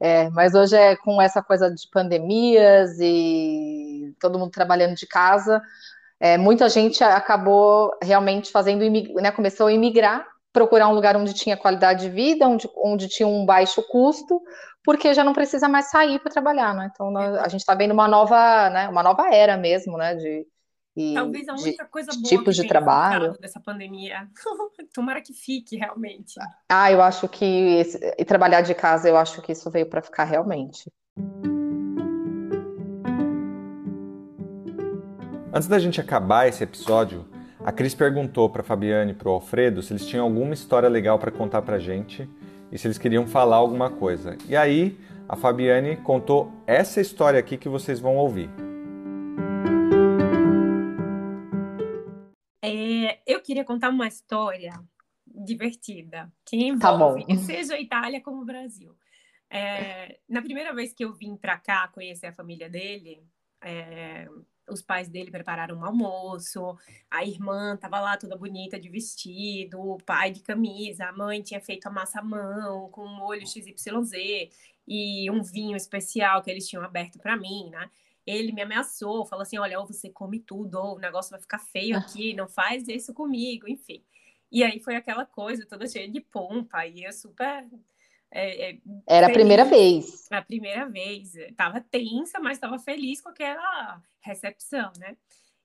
É, 0.00 0.28
mas 0.30 0.54
hoje 0.54 0.76
é 0.76 0.96
com 0.96 1.20
essa 1.20 1.42
coisa 1.42 1.70
de 1.70 1.88
pandemias 1.90 2.98
e 3.00 4.14
todo 4.18 4.38
mundo 4.38 4.50
trabalhando 4.50 4.94
de 4.96 5.06
casa, 5.06 5.62
é, 6.18 6.36
muita 6.36 6.68
gente 6.68 7.02
acabou 7.04 7.96
realmente 8.02 8.50
fazendo, 8.50 8.82
né, 9.20 9.30
começou 9.30 9.66
a 9.66 9.72
imigrar 9.72 10.26
procurar 10.54 10.88
um 10.88 10.94
lugar 10.94 11.16
onde 11.16 11.34
tinha 11.34 11.56
qualidade 11.56 12.02
de 12.02 12.10
vida, 12.10 12.46
onde, 12.46 12.70
onde 12.76 13.08
tinha 13.08 13.26
um 13.26 13.44
baixo 13.44 13.82
custo, 13.82 14.40
porque 14.84 15.12
já 15.12 15.24
não 15.24 15.32
precisa 15.32 15.68
mais 15.68 15.90
sair 15.90 16.20
para 16.20 16.30
trabalhar, 16.30 16.72
né? 16.72 16.90
Então 16.94 17.10
nós, 17.10 17.36
a 17.38 17.48
gente 17.48 17.60
está 17.60 17.74
vendo 17.74 17.90
uma 17.90 18.06
nova, 18.06 18.70
né, 18.70 18.88
uma 18.88 19.02
nova 19.02 19.34
era 19.34 19.56
mesmo, 19.56 19.98
né? 19.98 20.14
De, 20.14 20.46
e 20.96 21.12
Talvez 21.14 21.48
a 21.48 21.54
única 21.54 21.84
coisa 21.86 22.12
boa 22.12 22.22
tipos 22.22 22.54
de 22.54 22.68
trabalho 22.68 23.36
dessa 23.40 23.58
pandemia. 23.58 24.28
Tomara 24.94 25.20
que 25.20 25.32
fique 25.32 25.76
realmente. 25.76 26.34
Ah, 26.70 26.92
eu 26.92 27.02
acho 27.02 27.28
que 27.28 27.44
esse, 27.44 27.98
e 28.16 28.24
trabalhar 28.24 28.60
de 28.60 28.76
casa, 28.76 29.08
eu 29.08 29.16
acho 29.16 29.42
que 29.42 29.50
isso 29.50 29.68
veio 29.72 29.86
para 29.86 30.02
ficar 30.02 30.22
realmente. 30.22 30.88
Antes 35.52 35.66
da 35.66 35.80
gente 35.80 36.00
acabar 36.00 36.46
esse 36.46 36.62
episódio, 36.62 37.28
a 37.64 37.72
Cris 37.72 37.94
perguntou 37.94 38.50
para 38.50 38.62
Fabiane 38.62 39.12
e 39.12 39.14
para 39.14 39.30
o 39.30 39.32
Alfredo 39.32 39.82
se 39.82 39.90
eles 39.94 40.06
tinham 40.06 40.26
alguma 40.26 40.52
história 40.52 40.86
legal 40.86 41.18
para 41.18 41.30
contar 41.30 41.62
para 41.62 41.78
gente 41.78 42.28
e 42.70 42.76
se 42.76 42.86
eles 42.86 42.98
queriam 42.98 43.26
falar 43.26 43.56
alguma 43.56 43.88
coisa. 43.90 44.36
E 44.46 44.54
aí 44.54 45.00
a 45.26 45.34
Fabiane 45.34 45.96
contou 45.96 46.52
essa 46.66 47.00
história 47.00 47.40
aqui 47.40 47.56
que 47.56 47.66
vocês 47.66 47.98
vão 47.98 48.16
ouvir. 48.16 48.50
É, 52.62 53.20
eu 53.26 53.40
queria 53.40 53.64
contar 53.64 53.88
uma 53.88 54.06
história 54.06 54.78
divertida 55.26 56.30
que 56.44 56.56
envolve 56.56 57.26
tá 57.26 57.36
seja 57.36 57.76
a 57.76 57.80
Itália 57.80 58.20
como 58.20 58.42
o 58.42 58.44
Brasil. 58.44 58.94
É, 59.48 60.18
na 60.28 60.42
primeira 60.42 60.74
vez 60.74 60.92
que 60.92 61.02
eu 61.04 61.14
vim 61.14 61.34
para 61.34 61.56
cá 61.56 61.88
conhecer 61.88 62.26
a 62.26 62.32
família 62.32 62.68
dele, 62.68 63.24
é, 63.62 64.28
os 64.68 64.82
pais 64.82 65.08
dele 65.08 65.30
prepararam 65.30 65.76
um 65.76 65.84
almoço, 65.84 66.76
a 67.10 67.24
irmã 67.24 67.74
estava 67.74 68.00
lá 68.00 68.16
toda 68.16 68.36
bonita 68.36 68.78
de 68.78 68.88
vestido, 68.88 69.80
o 69.80 69.98
pai 69.98 70.30
de 70.30 70.40
camisa, 70.40 71.06
a 71.06 71.12
mãe 71.12 71.42
tinha 71.42 71.60
feito 71.60 71.86
a 71.86 71.90
massa 71.90 72.20
à 72.20 72.22
mão 72.22 72.88
com 72.90 73.04
um 73.04 73.16
molho 73.16 73.46
XYZ 73.46 74.50
e 74.86 75.30
um 75.30 75.42
vinho 75.42 75.76
especial 75.76 76.42
que 76.42 76.50
eles 76.50 76.68
tinham 76.68 76.84
aberto 76.84 77.18
para 77.18 77.36
mim, 77.36 77.70
né? 77.70 77.90
ele 78.26 78.52
me 78.52 78.62
ameaçou, 78.62 79.26
falou 79.26 79.42
assim: 79.42 79.58
olha, 79.58 79.78
ou 79.78 79.86
você 79.86 80.10
come 80.10 80.40
tudo, 80.40 80.76
ou 80.76 80.96
o 80.96 80.98
negócio 80.98 81.30
vai 81.30 81.40
ficar 81.40 81.58
feio 81.58 81.96
aqui, 81.96 82.34
não 82.34 82.48
faz 82.48 82.88
isso 82.88 83.12
comigo, 83.12 83.68
enfim. 83.68 84.02
E 84.50 84.62
aí 84.62 84.80
foi 84.80 84.96
aquela 84.96 85.26
coisa 85.26 85.66
toda 85.66 85.86
cheia 85.86 86.08
de 86.08 86.20
pompa, 86.20 86.86
e 86.86 87.04
eu 87.04 87.12
super. 87.12 87.68
É, 88.36 88.72
é, 88.72 88.78
Era 89.06 89.28
a 89.28 89.32
primeira 89.32 89.64
vez. 89.64 90.26
A 90.28 90.42
primeira 90.42 90.88
vez. 90.88 91.34
Tava 91.56 91.80
tensa, 91.80 92.40
mas 92.40 92.56
estava 92.56 92.80
feliz 92.80 93.20
com 93.20 93.28
aquela 93.28 94.02
recepção, 94.20 94.90
né? 94.98 95.16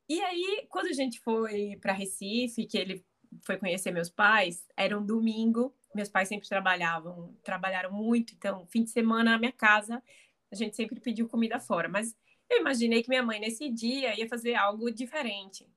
E 0.07 0.22
aí, 0.22 0.67
quando 0.70 0.86
a 0.86 0.93
gente 0.93 1.20
foi 1.20 1.78
para 1.82 1.93
Recife, 1.93 2.67
que 2.67 2.78
ele 2.78 3.03
foi 3.41 3.57
conhecer 3.57 3.91
meus 3.91 4.09
pais, 4.09 4.67
era 4.78 4.97
um 4.97 5.03
domingo. 5.03 5.76
Meus 5.95 6.09
pais 6.09 6.28
sempre 6.28 6.47
trabalhavam, 6.47 7.36
trabalharam 7.43 7.91
muito, 7.91 8.34
então, 8.36 8.67
fim 8.67 8.84
de 8.84 8.91
semana 8.91 9.32
na 9.32 9.39
minha 9.39 9.51
casa, 9.51 10.03
a 10.51 10.55
gente 10.55 10.76
sempre 10.76 10.99
pediu 10.99 11.28
comida 11.28 11.59
fora. 11.59 11.89
Mas 11.89 12.15
eu 12.47 12.59
imaginei 12.59 13.01
que 13.01 13.09
minha 13.09 13.24
mãe, 13.24 13.39
nesse 13.39 13.67
dia, 13.67 14.20
ia 14.20 14.28
fazer 14.28 14.53
algo 14.53 14.91
diferente. 14.91 15.67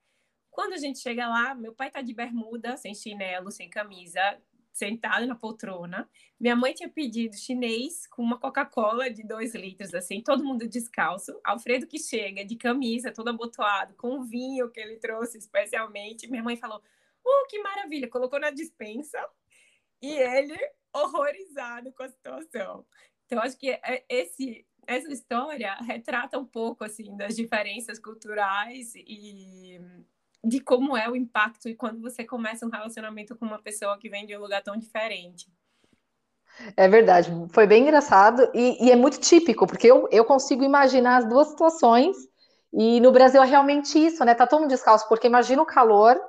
Quando 0.51 0.75
a 0.75 0.79
gente 0.79 0.99
chega 0.99 1.27
lá, 1.27 1.55
meu 1.55 1.73
pai 1.73 1.91
tá 1.91 2.03
de 2.03 2.13
bermuda, 2.13 2.77
sem 2.77 2.95
chinelo, 2.95 3.51
sem 3.51 3.71
camisa, 3.71 4.39
sentado 4.73 5.27
na 5.27 5.35
poltrona. 5.35 6.09
Minha 6.41 6.57
mãe 6.57 6.73
tinha 6.73 6.89
pedido 6.89 7.37
chinês 7.37 8.07
com 8.07 8.23
uma 8.23 8.39
Coca-Cola 8.39 9.11
de 9.11 9.23
dois 9.23 9.55
litros, 9.55 9.95
assim, 9.95 10.21
todo 10.21 10.45
mundo 10.45 10.67
descalço. 10.69 11.39
Alfredo 11.45 11.87
que 11.87 11.99
chega 11.99 12.45
de 12.45 12.57
camisa, 12.57 13.13
todo 13.13 13.29
abotoado, 13.29 13.95
com 13.95 14.19
o 14.19 14.25
vinho 14.25 14.71
que 14.71 14.81
ele 14.81 14.97
trouxe 14.97 15.39
especialmente. 15.39 16.29
Minha 16.29 16.43
mãe 16.43 16.57
falou: 16.57 16.83
Oh, 17.25 17.47
que 17.49 17.59
maravilha! 17.61 18.09
Colocou 18.09 18.41
na 18.41 18.51
dispensa 18.51 19.19
e 20.01 20.11
ele 20.11 20.59
horrorizado 20.93 21.93
com 21.93 22.03
a 22.03 22.09
situação. 22.09 22.85
Então, 23.27 23.41
acho 23.41 23.57
que 23.57 23.71
é, 23.71 24.05
esse, 24.09 24.67
essa 24.87 25.11
história 25.11 25.75
retrata 25.77 26.39
um 26.39 26.45
pouco 26.45 26.85
assim 26.85 27.17
das 27.17 27.37
diferenças 27.37 27.99
culturais 27.99 28.95
e 28.95 29.81
de 30.45 30.61
como 30.61 30.97
é 30.97 31.09
o 31.09 31.17
impacto 31.17 31.69
e 31.69 31.75
quando 31.75 32.01
você 32.01 32.25
começa 32.25 32.67
um 32.67 32.71
relacionamento 32.71 33.37
com 33.37 33.45
uma 33.45 33.61
pessoa 33.61 33.99
que 33.99 34.09
vem 34.09 34.27
de 34.27 34.37
um 34.37 34.41
lugar 34.41 34.63
tão 34.63 34.77
diferente. 34.77 35.47
É 36.77 36.87
verdade, 36.87 37.31
foi 37.51 37.67
bem 37.67 37.83
engraçado 37.83 38.51
e, 38.53 38.87
e 38.87 38.91
é 38.91 38.97
muito 38.97 39.19
típico, 39.19 39.67
porque 39.67 39.87
eu, 39.87 40.09
eu 40.11 40.25
consigo 40.25 40.63
imaginar 40.63 41.19
as 41.19 41.29
duas 41.29 41.49
situações 41.49 42.17
e 42.73 43.01
no 43.01 43.11
Brasil 43.11 43.43
é 43.43 43.47
realmente 43.47 43.99
isso, 43.99 44.25
né? 44.25 44.35
Tá 44.35 44.47
todo 44.47 44.61
mundo 44.61 44.71
descalço, 44.71 45.09
porque 45.09 45.27
imagina 45.27 45.63
o 45.63 45.67
calor 45.67 46.21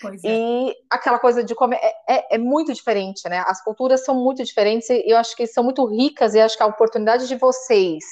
Pois 0.00 0.24
é. 0.24 0.28
E 0.28 0.74
aquela 0.88 1.18
coisa 1.18 1.44
de 1.44 1.54
comer 1.54 1.76
é, 1.76 2.16
é, 2.16 2.34
é, 2.34 2.38
muito 2.38 2.72
diferente, 2.72 3.28
né? 3.28 3.44
As 3.46 3.62
culturas 3.62 4.04
são 4.04 4.14
muito 4.14 4.42
diferentes 4.42 4.88
e 4.88 5.04
eu 5.06 5.18
acho 5.18 5.36
que 5.36 5.46
são 5.46 5.62
muito 5.62 5.84
ricas 5.84 6.34
e 6.34 6.40
acho 6.40 6.56
que 6.56 6.62
a 6.62 6.66
oportunidade 6.66 7.28
de 7.28 7.36
vocês 7.36 8.02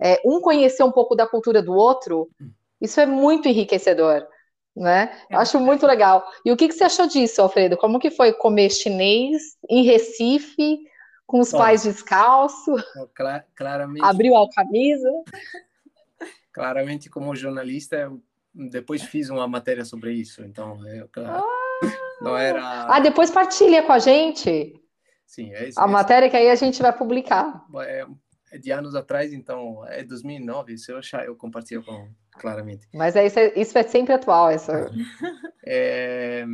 é, 0.00 0.20
um 0.24 0.40
conhecer 0.40 0.82
um 0.82 0.92
pouco 0.92 1.14
da 1.14 1.26
cultura 1.26 1.62
do 1.62 1.72
outro, 1.72 2.28
isso 2.80 3.00
é 3.00 3.06
muito 3.06 3.48
enriquecedor, 3.48 4.26
né? 4.76 5.16
Eu 5.30 5.38
acho 5.38 5.60
muito 5.60 5.86
legal. 5.86 6.26
E 6.44 6.50
o 6.50 6.56
que, 6.56 6.68
que 6.68 6.74
você 6.74 6.84
achou 6.84 7.06
disso, 7.06 7.40
Alfredo? 7.40 7.76
Como 7.76 8.00
que 8.00 8.10
foi 8.10 8.32
comer 8.32 8.70
chinês 8.70 9.56
em 9.68 9.84
Recife 9.84 10.78
com 11.26 11.40
os 11.40 11.52
Bom, 11.52 11.58
pais 11.58 11.84
descalços? 11.84 12.82
claramente. 13.54 14.04
Abriu 14.04 14.36
a 14.36 14.48
camisa. 14.50 15.10
Claramente, 16.52 17.08
como 17.08 17.34
jornalista, 17.34 17.96
eu 17.96 18.22
depois 18.54 19.02
fiz 19.02 19.28
uma 19.30 19.48
matéria 19.48 19.84
sobre 19.84 20.12
isso, 20.12 20.44
então 20.44 20.78
é, 20.86 21.04
claro, 21.10 21.44
ah, 21.44 21.88
não 22.20 22.36
era. 22.36 22.86
Ah, 22.86 23.00
depois 23.00 23.30
partilha 23.30 23.82
com 23.82 23.92
a 23.92 23.98
gente. 23.98 24.80
Sim, 25.26 25.52
é 25.52 25.68
isso. 25.68 25.80
A 25.80 25.88
matéria 25.88 26.30
que 26.30 26.36
aí 26.36 26.48
a 26.48 26.54
gente 26.54 26.80
vai 26.80 26.96
publicar. 26.96 27.64
É, 27.80 28.06
é 28.52 28.58
de 28.58 28.70
anos 28.70 28.94
atrás, 28.94 29.32
então 29.32 29.84
é 29.88 30.04
2009. 30.04 30.78
Se 30.78 30.92
eu 30.92 30.98
achar, 30.98 31.26
eu 31.26 31.34
compartilho 31.34 31.82
com 31.82 32.08
claramente. 32.38 32.88
Mas 32.92 33.16
é 33.16 33.26
isso, 33.26 33.38
é, 33.38 33.52
isso 33.58 33.76
é 33.78 33.82
sempre 33.82 34.12
atual, 34.14 34.50
essa. 34.50 34.90
É, 35.66 36.44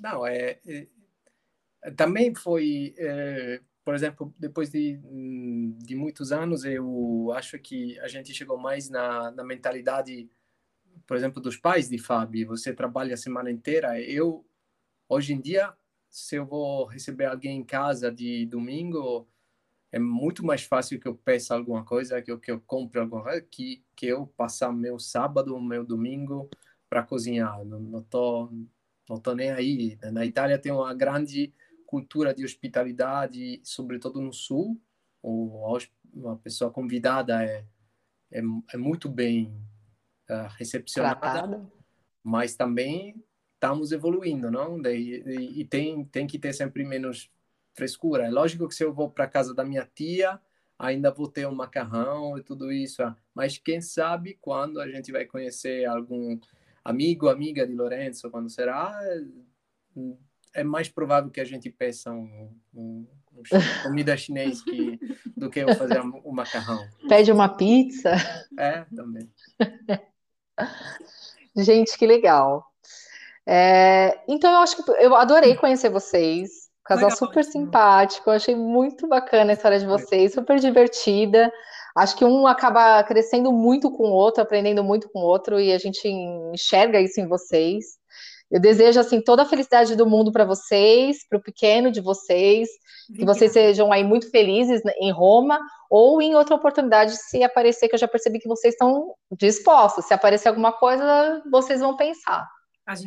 não, 0.00 0.24
é, 0.24 0.60
é, 0.64 1.90
também 1.96 2.32
foi, 2.32 2.94
é, 2.96 3.60
por 3.84 3.92
exemplo, 3.92 4.32
depois 4.38 4.70
de, 4.70 5.00
de 5.78 5.96
muitos 5.96 6.30
anos, 6.30 6.64
eu 6.64 7.32
acho 7.34 7.58
que 7.58 7.98
a 7.98 8.06
gente 8.06 8.32
chegou 8.32 8.56
mais 8.56 8.88
na, 8.88 9.32
na 9.32 9.42
mentalidade 9.42 10.30
por 11.10 11.16
exemplo, 11.16 11.42
dos 11.42 11.56
pais 11.56 11.88
de 11.88 11.98
Fábio, 11.98 12.46
você 12.46 12.72
trabalha 12.72 13.14
a 13.14 13.16
semana 13.16 13.50
inteira. 13.50 14.00
Eu, 14.00 14.46
hoje 15.08 15.32
em 15.32 15.40
dia, 15.40 15.74
se 16.08 16.36
eu 16.36 16.46
vou 16.46 16.84
receber 16.84 17.24
alguém 17.24 17.58
em 17.58 17.64
casa 17.64 18.12
de 18.12 18.46
domingo, 18.46 19.26
é 19.92 19.98
muito 19.98 20.44
mais 20.44 20.62
fácil 20.62 21.00
que 21.00 21.08
eu 21.08 21.14
peça 21.14 21.54
alguma 21.54 21.84
coisa, 21.84 22.22
que 22.22 22.30
eu, 22.30 22.38
que 22.38 22.50
eu 22.50 22.60
compre 22.60 23.00
alguma 23.00 23.22
coisa, 23.22 23.40
que, 23.40 23.84
que 23.96 24.06
eu 24.06 24.26
passar 24.26 24.72
meu 24.72 24.98
sábado, 24.98 25.60
meu 25.60 25.84
domingo 25.84 26.48
para 26.88 27.02
cozinhar. 27.02 27.64
Não, 27.64 27.80
não, 27.80 28.02
tô, 28.02 28.50
não 29.08 29.18
tô 29.18 29.34
nem 29.34 29.50
aí. 29.50 29.98
Na 30.12 30.24
Itália 30.24 30.58
tem 30.58 30.70
uma 30.72 30.94
grande 30.94 31.52
cultura 31.86 32.32
de 32.32 32.44
hospitalidade, 32.44 33.60
sobretudo 33.64 34.20
no 34.20 34.32
sul. 34.32 34.80
Ou 35.22 35.78
uma 36.12 36.36
pessoa 36.36 36.70
convidada 36.70 37.42
é, 37.44 37.64
é, 38.30 38.40
é 38.72 38.76
muito 38.76 39.08
bem 39.08 39.52
uh, 40.30 40.48
recepcionada, 40.56 41.20
Tratada. 41.20 41.72
mas 42.22 42.54
também 42.54 43.22
estamos 43.54 43.92
evoluindo, 43.92 44.50
não? 44.50 44.80
E, 44.86 45.20
e, 45.20 45.60
e, 45.60 45.64
tem, 45.64 46.04
tem 46.06 46.26
que 46.26 46.38
ter 46.38 46.52
sempre 46.52 46.84
menos 46.84 47.30
frescura. 47.74 48.26
É 48.26 48.30
lógico 48.30 48.68
que 48.68 48.74
se 48.74 48.84
eu 48.84 48.92
vou 48.92 49.10
para 49.10 49.26
casa 49.26 49.54
da 49.54 49.64
minha 49.64 49.88
tia, 49.94 50.40
ainda 50.78 51.10
vou 51.10 51.28
ter 51.28 51.46
um 51.46 51.54
macarrão 51.54 52.38
e 52.38 52.42
tudo 52.42 52.72
isso, 52.72 53.02
mas 53.34 53.58
quem 53.58 53.80
sabe 53.80 54.38
quando 54.40 54.80
a 54.80 54.88
gente 54.88 55.12
vai 55.12 55.24
conhecer 55.24 55.84
algum 55.84 56.38
amigo, 56.84 57.28
amiga 57.28 57.66
de 57.66 57.74
Lourenço, 57.74 58.30
quando 58.30 58.48
será, 58.48 58.98
é 60.54 60.64
mais 60.64 60.88
provável 60.88 61.30
que 61.30 61.40
a 61.40 61.44
gente 61.44 61.70
peça 61.70 62.10
um, 62.10 62.50
um, 62.74 63.06
um 63.32 63.42
comida 63.82 64.16
chinês 64.16 64.62
que, 64.62 64.98
do 65.36 65.50
que 65.50 65.60
eu 65.60 65.74
fazer 65.74 66.00
o 66.00 66.22
um 66.24 66.32
macarrão. 66.32 66.82
Pede 67.08 67.30
uma 67.30 67.48
pizza. 67.48 68.12
É, 68.58 68.84
também. 68.94 69.30
Gente, 71.56 71.98
que 71.98 72.06
legal. 72.06 72.64
É, 73.46 74.20
então, 74.28 74.52
eu 74.52 74.58
acho 74.58 74.76
que 74.76 74.90
eu 74.92 75.14
adorei 75.14 75.56
conhecer 75.56 75.90
vocês. 75.90 76.59
Casal 76.90 77.08
legal, 77.08 77.18
super 77.18 77.44
simpático, 77.44 78.28
eu 78.28 78.34
achei 78.34 78.56
muito 78.56 79.06
bacana 79.06 79.52
a 79.52 79.54
história 79.54 79.78
de 79.78 79.86
vocês, 79.86 80.32
super 80.32 80.58
divertida. 80.58 81.52
Acho 81.96 82.16
que 82.16 82.24
um 82.24 82.48
acaba 82.48 83.00
crescendo 83.04 83.52
muito 83.52 83.92
com 83.92 84.08
o 84.08 84.12
outro, 84.12 84.42
aprendendo 84.42 84.82
muito 84.82 85.08
com 85.08 85.20
o 85.20 85.24
outro, 85.24 85.60
e 85.60 85.72
a 85.72 85.78
gente 85.78 86.08
enxerga 86.08 87.00
isso 87.00 87.20
em 87.20 87.28
vocês. 87.28 88.00
Eu 88.50 88.60
desejo 88.60 88.98
assim 88.98 89.20
toda 89.20 89.42
a 89.42 89.46
felicidade 89.46 89.94
do 89.94 90.04
mundo 90.04 90.32
para 90.32 90.44
vocês, 90.44 91.18
para 91.28 91.38
o 91.38 91.42
pequeno 91.42 91.92
de 91.92 92.00
vocês, 92.00 92.68
que 93.14 93.24
vocês 93.24 93.52
sejam 93.52 93.92
aí 93.92 94.02
muito 94.02 94.28
felizes 94.28 94.82
em 95.00 95.12
Roma 95.12 95.60
ou 95.88 96.20
em 96.20 96.34
outra 96.34 96.56
oportunidade 96.56 97.16
se 97.16 97.44
aparecer 97.44 97.88
que 97.88 97.94
eu 97.94 98.00
já 98.00 98.08
percebi 98.08 98.40
que 98.40 98.48
vocês 98.48 98.74
estão 98.74 99.14
dispostos. 99.38 100.06
Se 100.06 100.14
aparecer 100.14 100.48
alguma 100.48 100.72
coisa, 100.72 101.40
vocês 101.52 101.78
vão 101.78 101.96
pensar. 101.96 102.48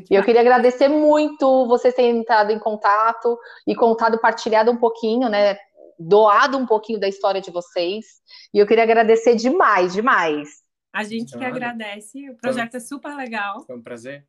E 0.10 0.16
eu 0.16 0.24
queria 0.24 0.42
agradecer 0.42 0.88
muito 0.88 1.68
vocês 1.68 1.94
terem 1.94 2.20
entrado 2.20 2.52
em 2.52 2.60
contato 2.60 3.38
e 3.68 3.76
contado, 3.76 4.20
partilhado 4.20 4.72
um 4.72 4.78
pouquinho, 4.78 5.30
né? 5.30 5.58
Doado 6.00 6.58
um 6.58 6.66
pouquinho 6.66 7.00
da 7.00 7.08
história 7.08 7.42
de 7.42 7.52
vocês. 7.52 8.06
E 8.54 8.60
eu 8.60 8.68
queria 8.68 8.84
agradecer 8.84 9.36
demais, 9.36 9.94
demais. 9.94 10.64
A 10.94 11.04
gente 11.04 11.38
que 11.38 11.44
agradece. 11.44 12.30
O 12.30 12.38
projeto 12.38 12.76
é 12.76 12.80
super 12.80 13.16
legal. 13.16 13.64
Foi 13.66 13.76
um 13.76 13.82
prazer. 13.82 14.26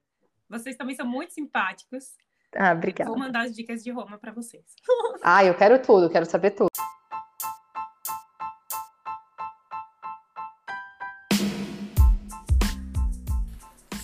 Vocês 0.49 0.77
também 0.77 0.95
são 0.95 1.07
muito 1.07 1.33
simpáticos. 1.33 2.15
Ah, 2.57 2.73
obrigada. 2.73 3.11
Vou 3.11 3.19
mandar 3.19 3.43
as 3.43 3.55
dicas 3.55 3.83
de 3.83 3.91
Roma 3.91 4.19
para 4.19 4.33
vocês. 4.33 4.65
Ah, 5.23 5.45
eu 5.45 5.55
quero 5.57 5.81
tudo, 5.83 6.11
quero 6.11 6.27
saber 6.27 6.53
tudo. 6.53 6.69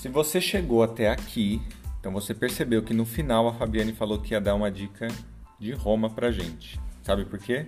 Se 0.00 0.08
você 0.08 0.40
chegou 0.40 0.82
até 0.82 1.10
aqui, 1.10 1.60
então 1.98 2.10
você 2.10 2.32
percebeu 2.32 2.82
que 2.82 2.94
no 2.94 3.04
final 3.04 3.46
a 3.46 3.52
Fabiane 3.52 3.92
falou 3.92 4.18
que 4.18 4.32
ia 4.32 4.40
dar 4.40 4.54
uma 4.54 4.70
dica 4.70 5.08
de 5.58 5.72
Roma 5.72 6.08
pra 6.08 6.30
gente. 6.30 6.80
Sabe 7.02 7.26
por 7.26 7.38
quê? 7.38 7.66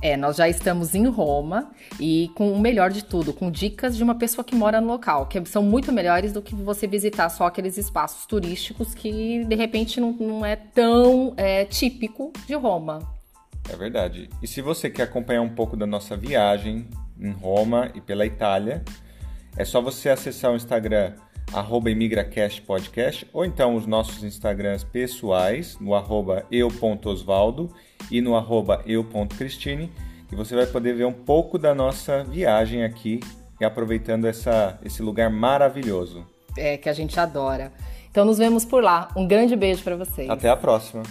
É, 0.00 0.16
nós 0.16 0.36
já 0.36 0.48
estamos 0.48 0.94
em 0.94 1.06
Roma 1.06 1.70
e 2.00 2.30
com 2.34 2.50
o 2.50 2.58
melhor 2.58 2.90
de 2.90 3.04
tudo, 3.04 3.34
com 3.34 3.50
dicas 3.50 3.94
de 3.94 4.02
uma 4.02 4.14
pessoa 4.14 4.42
que 4.42 4.54
mora 4.54 4.80
no 4.80 4.86
local, 4.86 5.26
que 5.26 5.44
são 5.44 5.62
muito 5.62 5.92
melhores 5.92 6.32
do 6.32 6.40
que 6.40 6.54
você 6.54 6.86
visitar 6.86 7.28
só 7.28 7.44
aqueles 7.44 7.76
espaços 7.76 8.24
turísticos 8.24 8.94
que 8.94 9.44
de 9.44 9.54
repente 9.54 10.00
não, 10.00 10.12
não 10.12 10.46
é 10.46 10.56
tão 10.56 11.34
é, 11.36 11.66
típico 11.66 12.32
de 12.46 12.54
Roma. 12.54 13.00
É 13.70 13.76
verdade. 13.76 14.30
E 14.42 14.48
se 14.48 14.62
você 14.62 14.88
quer 14.88 15.02
acompanhar 15.02 15.42
um 15.42 15.54
pouco 15.54 15.76
da 15.76 15.86
nossa 15.86 16.16
viagem 16.16 16.88
em 17.20 17.32
Roma 17.32 17.92
e 17.94 18.00
pela 18.00 18.24
Itália, 18.24 18.82
é 19.58 19.64
só 19.66 19.82
você 19.82 20.08
acessar 20.08 20.52
o 20.52 20.56
Instagram 20.56 21.12
arroba 21.52 21.90
imigracastpodcast 21.90 23.26
ou 23.32 23.44
então 23.44 23.74
os 23.74 23.86
nossos 23.86 24.22
Instagrams 24.22 24.84
pessoais 24.84 25.78
no 25.80 25.94
arroba 25.94 26.46
eu.osvaldo 26.50 27.70
e 28.10 28.20
no 28.20 28.36
arroba 28.36 28.82
eu.cristine, 28.86 29.90
que 30.28 30.36
você 30.36 30.54
vai 30.54 30.66
poder 30.66 30.94
ver 30.94 31.06
um 31.06 31.12
pouco 31.12 31.58
da 31.58 31.74
nossa 31.74 32.24
viagem 32.24 32.84
aqui 32.84 33.20
e 33.60 33.64
aproveitando 33.64 34.26
essa, 34.26 34.78
esse 34.84 35.02
lugar 35.02 35.30
maravilhoso. 35.30 36.26
É, 36.56 36.76
que 36.76 36.88
a 36.88 36.92
gente 36.92 37.18
adora. 37.18 37.72
Então 38.10 38.24
nos 38.24 38.38
vemos 38.38 38.64
por 38.64 38.82
lá. 38.82 39.08
Um 39.16 39.26
grande 39.26 39.54
beijo 39.54 39.82
para 39.82 39.96
vocês. 39.96 40.28
Até 40.28 40.48
a 40.48 40.56
próxima. 40.56 41.02